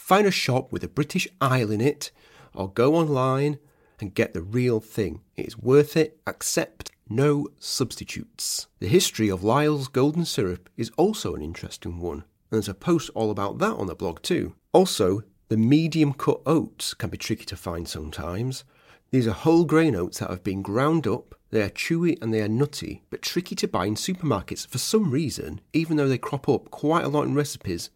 Find 0.01 0.27
a 0.27 0.31
shop 0.31 0.73
with 0.73 0.83
a 0.83 0.89
British 0.89 1.25
aisle 1.39 1.71
in 1.71 1.79
it, 1.79 2.11
or 2.53 2.69
go 2.69 2.95
online 2.95 3.59
and 4.01 4.13
get 4.13 4.33
the 4.33 4.41
real 4.41 4.81
thing. 4.81 5.21
It 5.37 5.45
is 5.45 5.57
worth 5.57 5.95
it. 5.95 6.19
Accept 6.27 6.91
no 7.07 7.47
substitutes. 7.59 8.67
The 8.79 8.87
history 8.87 9.29
of 9.29 9.43
Lyle's 9.43 9.87
golden 9.87 10.25
syrup 10.25 10.69
is 10.75 10.91
also 10.97 11.33
an 11.33 11.41
interesting 11.41 11.99
one, 12.01 12.17
and 12.17 12.23
there's 12.49 12.67
a 12.67 12.73
post 12.73 13.09
all 13.15 13.31
about 13.31 13.59
that 13.59 13.75
on 13.75 13.87
the 13.87 13.95
blog 13.95 14.21
too. 14.21 14.53
Also, 14.73 15.21
the 15.47 15.55
medium 15.55 16.11
cut 16.13 16.41
oats 16.45 16.93
can 16.93 17.09
be 17.09 17.17
tricky 17.17 17.45
to 17.45 17.55
find 17.55 17.87
sometimes. 17.87 18.65
These 19.11 19.27
are 19.27 19.31
whole 19.31 19.63
grain 19.63 19.95
oats 19.95 20.19
that 20.19 20.29
have 20.29 20.43
been 20.43 20.61
ground 20.61 21.07
up. 21.07 21.35
They 21.51 21.61
are 21.61 21.69
chewy 21.69 22.17
and 22.21 22.33
they 22.33 22.41
are 22.41 22.49
nutty, 22.49 23.03
but 23.11 23.21
tricky 23.21 23.55
to 23.55 23.67
buy 23.67 23.85
in 23.85 23.95
supermarkets 23.95 24.67
for 24.67 24.79
some 24.79 25.11
reason, 25.11 25.61
even 25.71 25.95
though 25.95 26.09
they 26.09 26.17
crop 26.17 26.49
up 26.49 26.69
quite 26.71 27.05
a 27.05 27.09
lot 27.09 27.27
in 27.27 27.35
recipes. 27.35 27.91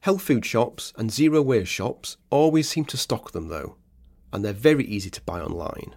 Health 0.00 0.22
food 0.22 0.44
shops 0.44 0.92
and 0.96 1.10
zero 1.10 1.42
waste 1.42 1.72
shops 1.72 2.16
always 2.30 2.68
seem 2.68 2.84
to 2.86 2.96
stock 2.96 3.32
them 3.32 3.48
though, 3.48 3.76
and 4.32 4.44
they're 4.44 4.52
very 4.52 4.84
easy 4.84 5.10
to 5.10 5.22
buy 5.22 5.40
online. 5.40 5.96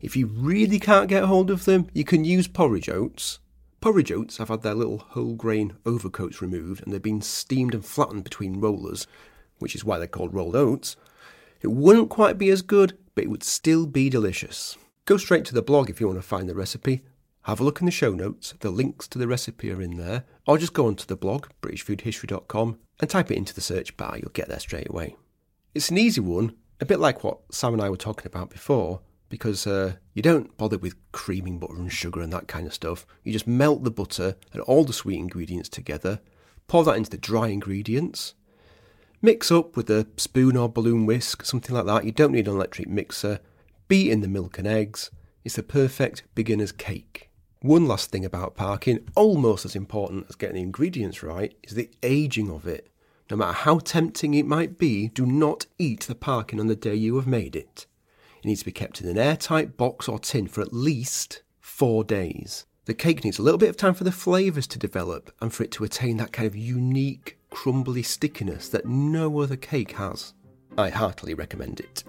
If 0.00 0.16
you 0.16 0.26
really 0.26 0.78
can't 0.78 1.08
get 1.08 1.24
hold 1.24 1.50
of 1.50 1.66
them, 1.66 1.88
you 1.92 2.04
can 2.04 2.24
use 2.24 2.48
porridge 2.48 2.88
oats. 2.88 3.38
Porridge 3.82 4.10
oats 4.10 4.38
have 4.38 4.48
had 4.48 4.62
their 4.62 4.74
little 4.74 4.98
whole 4.98 5.34
grain 5.34 5.74
overcoats 5.84 6.40
removed 6.40 6.82
and 6.82 6.92
they've 6.92 7.02
been 7.02 7.20
steamed 7.20 7.74
and 7.74 7.84
flattened 7.84 8.24
between 8.24 8.60
rollers, 8.60 9.06
which 9.58 9.74
is 9.74 9.84
why 9.84 9.98
they're 9.98 10.06
called 10.06 10.32
rolled 10.32 10.56
oats. 10.56 10.96
It 11.60 11.68
wouldn't 11.68 12.08
quite 12.08 12.38
be 12.38 12.48
as 12.48 12.62
good, 12.62 12.96
but 13.14 13.24
it 13.24 13.30
would 13.30 13.42
still 13.42 13.86
be 13.86 14.08
delicious. 14.08 14.78
Go 15.04 15.18
straight 15.18 15.44
to 15.46 15.54
the 15.54 15.60
blog 15.62 15.90
if 15.90 16.00
you 16.00 16.06
want 16.06 16.18
to 16.18 16.26
find 16.26 16.48
the 16.48 16.54
recipe. 16.54 17.02
Have 17.42 17.60
a 17.60 17.64
look 17.64 17.80
in 17.80 17.86
the 17.86 17.90
show 17.90 18.12
notes, 18.12 18.54
the 18.60 18.70
links 18.70 19.08
to 19.08 19.18
the 19.18 19.28
recipe 19.28 19.70
are 19.70 19.82
in 19.82 19.96
there, 19.96 20.24
or 20.46 20.58
just 20.58 20.74
go 20.74 20.86
onto 20.86 21.06
the 21.06 21.16
blog, 21.16 21.48
britishfoodhistory.com, 21.62 22.78
and 23.00 23.10
type 23.10 23.30
it 23.30 23.36
into 23.36 23.54
the 23.54 23.60
search 23.60 23.96
bar, 23.96 24.16
you'll 24.16 24.30
get 24.30 24.48
there 24.48 24.60
straight 24.60 24.88
away. 24.90 25.16
It's 25.74 25.90
an 25.90 25.98
easy 25.98 26.20
one, 26.20 26.54
a 26.80 26.86
bit 26.86 27.00
like 27.00 27.24
what 27.24 27.38
Sam 27.50 27.72
and 27.72 27.82
I 27.82 27.90
were 27.90 27.96
talking 27.96 28.26
about 28.26 28.50
before, 28.50 29.00
because 29.28 29.66
uh, 29.66 29.94
you 30.12 30.22
don't 30.22 30.56
bother 30.56 30.78
with 30.78 30.96
creaming 31.12 31.58
butter 31.58 31.76
and 31.76 31.92
sugar 31.92 32.20
and 32.20 32.32
that 32.32 32.48
kind 32.48 32.66
of 32.66 32.74
stuff. 32.74 33.06
You 33.22 33.32
just 33.32 33.46
melt 33.46 33.84
the 33.84 33.90
butter 33.90 34.36
and 34.52 34.60
all 34.62 34.84
the 34.84 34.92
sweet 34.92 35.18
ingredients 35.18 35.68
together, 35.68 36.20
pour 36.66 36.84
that 36.84 36.96
into 36.96 37.10
the 37.10 37.16
dry 37.16 37.48
ingredients, 37.48 38.34
mix 39.22 39.50
up 39.50 39.76
with 39.76 39.88
a 39.90 40.06
spoon 40.16 40.56
or 40.56 40.68
balloon 40.68 41.06
whisk, 41.06 41.44
something 41.44 41.74
like 41.74 41.86
that. 41.86 42.04
You 42.04 42.12
don't 42.12 42.32
need 42.32 42.48
an 42.48 42.54
electric 42.54 42.88
mixer. 42.88 43.40
Beat 43.88 44.10
in 44.10 44.20
the 44.20 44.28
milk 44.28 44.58
and 44.58 44.68
eggs. 44.68 45.10
It's 45.44 45.56
the 45.56 45.62
perfect 45.62 46.22
beginner's 46.34 46.72
cake. 46.72 47.30
One 47.62 47.86
last 47.86 48.10
thing 48.10 48.24
about 48.24 48.54
parkin, 48.54 49.06
almost 49.14 49.64
as 49.64 49.76
important 49.76 50.26
as 50.28 50.36
getting 50.36 50.56
the 50.56 50.62
ingredients 50.62 51.22
right, 51.22 51.54
is 51.62 51.74
the 51.74 51.90
aging 52.02 52.50
of 52.50 52.66
it. 52.66 52.89
No 53.30 53.36
matter 53.36 53.52
how 53.52 53.78
tempting 53.78 54.34
it 54.34 54.44
might 54.44 54.76
be, 54.76 55.08
do 55.08 55.24
not 55.24 55.66
eat 55.78 56.00
the 56.00 56.16
parkin 56.16 56.58
on 56.58 56.66
the 56.66 56.74
day 56.74 56.96
you 56.96 57.14
have 57.14 57.28
made 57.28 57.54
it. 57.54 57.86
It 58.38 58.46
needs 58.46 58.60
to 58.60 58.66
be 58.66 58.72
kept 58.72 59.00
in 59.00 59.08
an 59.08 59.18
airtight 59.18 59.76
box 59.76 60.08
or 60.08 60.18
tin 60.18 60.48
for 60.48 60.62
at 60.62 60.72
least 60.72 61.42
four 61.60 62.02
days. 62.02 62.66
The 62.86 62.94
cake 62.94 63.22
needs 63.22 63.38
a 63.38 63.42
little 63.42 63.58
bit 63.58 63.68
of 63.68 63.76
time 63.76 63.94
for 63.94 64.02
the 64.02 64.10
flavours 64.10 64.66
to 64.68 64.80
develop 64.80 65.30
and 65.40 65.52
for 65.52 65.62
it 65.62 65.70
to 65.72 65.84
attain 65.84 66.16
that 66.16 66.32
kind 66.32 66.46
of 66.46 66.56
unique, 66.56 67.38
crumbly 67.50 68.02
stickiness 68.02 68.68
that 68.70 68.86
no 68.86 69.40
other 69.40 69.56
cake 69.56 69.92
has. 69.92 70.32
I 70.76 70.88
heartily 70.88 71.34
recommend 71.34 71.78
it. 71.78 72.02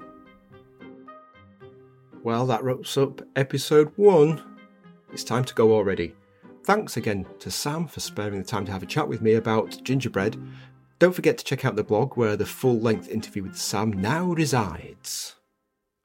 Well, 2.23 2.47
that 2.47 2.63
wraps 2.63 2.97
up 2.97 3.21
episode 3.35 3.91
one. 3.95 4.41
It's 5.13 5.23
time 5.23 5.43
to 5.45 5.53
go 5.53 5.73
already. 5.73 6.15
Thanks 6.63 6.97
again 6.97 7.25
to 7.39 7.51
Sam 7.51 7.87
for 7.87 7.99
sparing 7.99 8.39
the 8.39 8.45
time 8.45 8.65
to 8.65 8.71
have 8.71 8.83
a 8.83 8.87
chat 8.87 9.07
with 9.07 9.21
me 9.21 9.33
about 9.33 9.83
gingerbread 9.83 10.37
don't 11.01 11.13
forget 11.13 11.35
to 11.35 11.43
check 11.43 11.65
out 11.65 11.75
the 11.75 11.83
blog 11.83 12.15
where 12.15 12.37
the 12.37 12.45
full 12.45 12.79
length 12.79 13.09
interview 13.09 13.41
with 13.41 13.57
Sam 13.57 13.91
now 13.91 14.25
resides. 14.25 15.33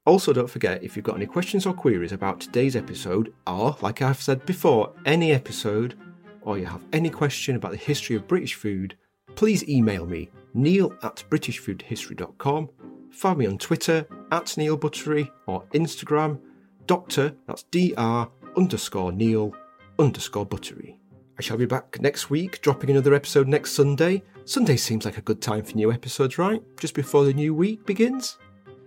Also, 0.06 0.32
don't 0.32 0.48
forget 0.48 0.82
if 0.82 0.96
you've 0.96 1.04
got 1.04 1.16
any 1.16 1.26
questions 1.26 1.66
or 1.66 1.74
queries 1.74 2.12
about 2.12 2.40
today's 2.40 2.74
episode, 2.74 3.34
or, 3.46 3.76
like 3.82 4.00
I've 4.00 4.22
said 4.22 4.46
before, 4.46 4.94
any 5.04 5.32
episode, 5.32 5.98
or 6.40 6.56
you 6.56 6.64
have 6.64 6.80
any 6.94 7.10
question 7.10 7.56
about 7.56 7.72
the 7.72 7.76
history 7.76 8.16
of 8.16 8.26
British 8.26 8.54
food, 8.54 8.96
please 9.34 9.68
email 9.68 10.06
me, 10.06 10.30
neil 10.54 10.94
at 11.02 11.22
britishfoodhistory.com, 11.28 12.70
find 13.10 13.38
me 13.38 13.46
on 13.46 13.58
Twitter, 13.58 14.06
at 14.32 14.56
Neil 14.56 14.78
Buttery, 14.78 15.30
or 15.46 15.64
Instagram, 15.74 16.40
doctor, 16.86 17.36
that's 17.46 17.64
dr 17.64 18.30
underscore 18.56 19.12
Neil 19.12 19.54
underscore 19.98 20.46
Buttery. 20.46 20.98
I 21.38 21.42
shall 21.42 21.58
be 21.58 21.66
back 21.66 22.00
next 22.00 22.30
week, 22.30 22.62
dropping 22.62 22.88
another 22.88 23.12
episode 23.12 23.46
next 23.46 23.72
Sunday. 23.72 24.22
Sunday 24.46 24.76
seems 24.76 25.04
like 25.04 25.18
a 25.18 25.22
good 25.22 25.42
time 25.42 25.64
for 25.64 25.76
new 25.76 25.92
episodes, 25.92 26.38
right? 26.38 26.62
Just 26.78 26.94
before 26.94 27.26
the 27.26 27.34
new 27.34 27.54
week 27.54 27.84
begins? 27.84 28.38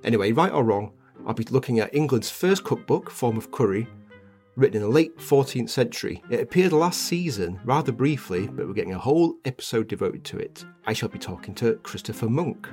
Anyway, 0.04 0.32
right 0.32 0.52
or 0.52 0.64
wrong, 0.64 0.92
I'll 1.28 1.36
be 1.36 1.44
looking 1.44 1.80
at 1.80 1.94
England's 1.94 2.32
first 2.32 2.64
cookbook, 2.64 3.12
Forme 3.12 3.38
of 3.38 3.52
Cury, 3.52 3.88
written 4.56 4.78
in 4.78 4.82
the 4.82 4.90
late 4.90 5.16
14th 5.20 5.70
century. 5.70 6.24
It 6.32 6.40
appeared 6.40 6.74
last 6.74 7.04
season, 7.04 7.60
rather 7.66 7.92
briefly, 7.92 8.48
but 8.48 8.68
we're 8.68 8.74
getting 8.74 8.96
a 8.96 9.00
whole 9.00 9.36
episode 9.46 9.88
devoted 9.88 10.24
to 10.26 10.40
it. 10.40 10.66
I 10.88 10.94
shall 10.94 11.10
be 11.10 11.20
talking 11.20 11.54
to 11.56 11.76
Christopher 11.84 12.30
Monk, 12.30 12.68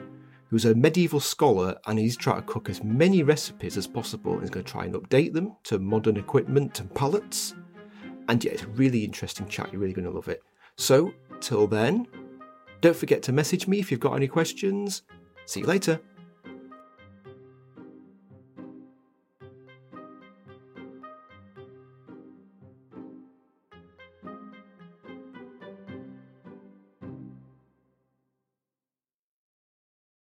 who's 0.48 0.64
a 0.64 0.74
medieval 0.74 1.20
scholar 1.20 1.76
and 1.86 1.98
he's 1.98 2.16
trying 2.16 2.40
to 2.40 2.46
cook 2.46 2.70
as 2.70 2.82
many 2.82 3.22
recipes 3.22 3.76
as 3.76 3.86
possible 3.86 4.32
and 4.32 4.40
he's 4.40 4.50
going 4.50 4.64
to 4.64 4.72
try 4.72 4.86
and 4.86 4.94
update 4.94 5.34
them 5.34 5.54
to 5.64 5.78
modern 5.78 6.16
equipment 6.16 6.80
and 6.80 6.94
palates. 6.94 7.54
And 8.28 8.42
yeah, 8.44 8.52
it's 8.52 8.62
a 8.62 8.68
really 8.68 9.04
interesting 9.04 9.48
chat. 9.48 9.70
You're 9.72 9.80
really 9.80 9.94
going 9.94 10.06
to 10.06 10.10
love 10.10 10.28
it. 10.28 10.42
So, 10.76 11.12
till 11.40 11.66
then, 11.66 12.06
don't 12.80 12.96
forget 12.96 13.22
to 13.24 13.32
message 13.32 13.66
me 13.66 13.78
if 13.78 13.90
you've 13.90 14.00
got 14.00 14.14
any 14.14 14.28
questions. 14.28 15.02
See 15.46 15.60
you 15.60 15.66
later. 15.66 16.00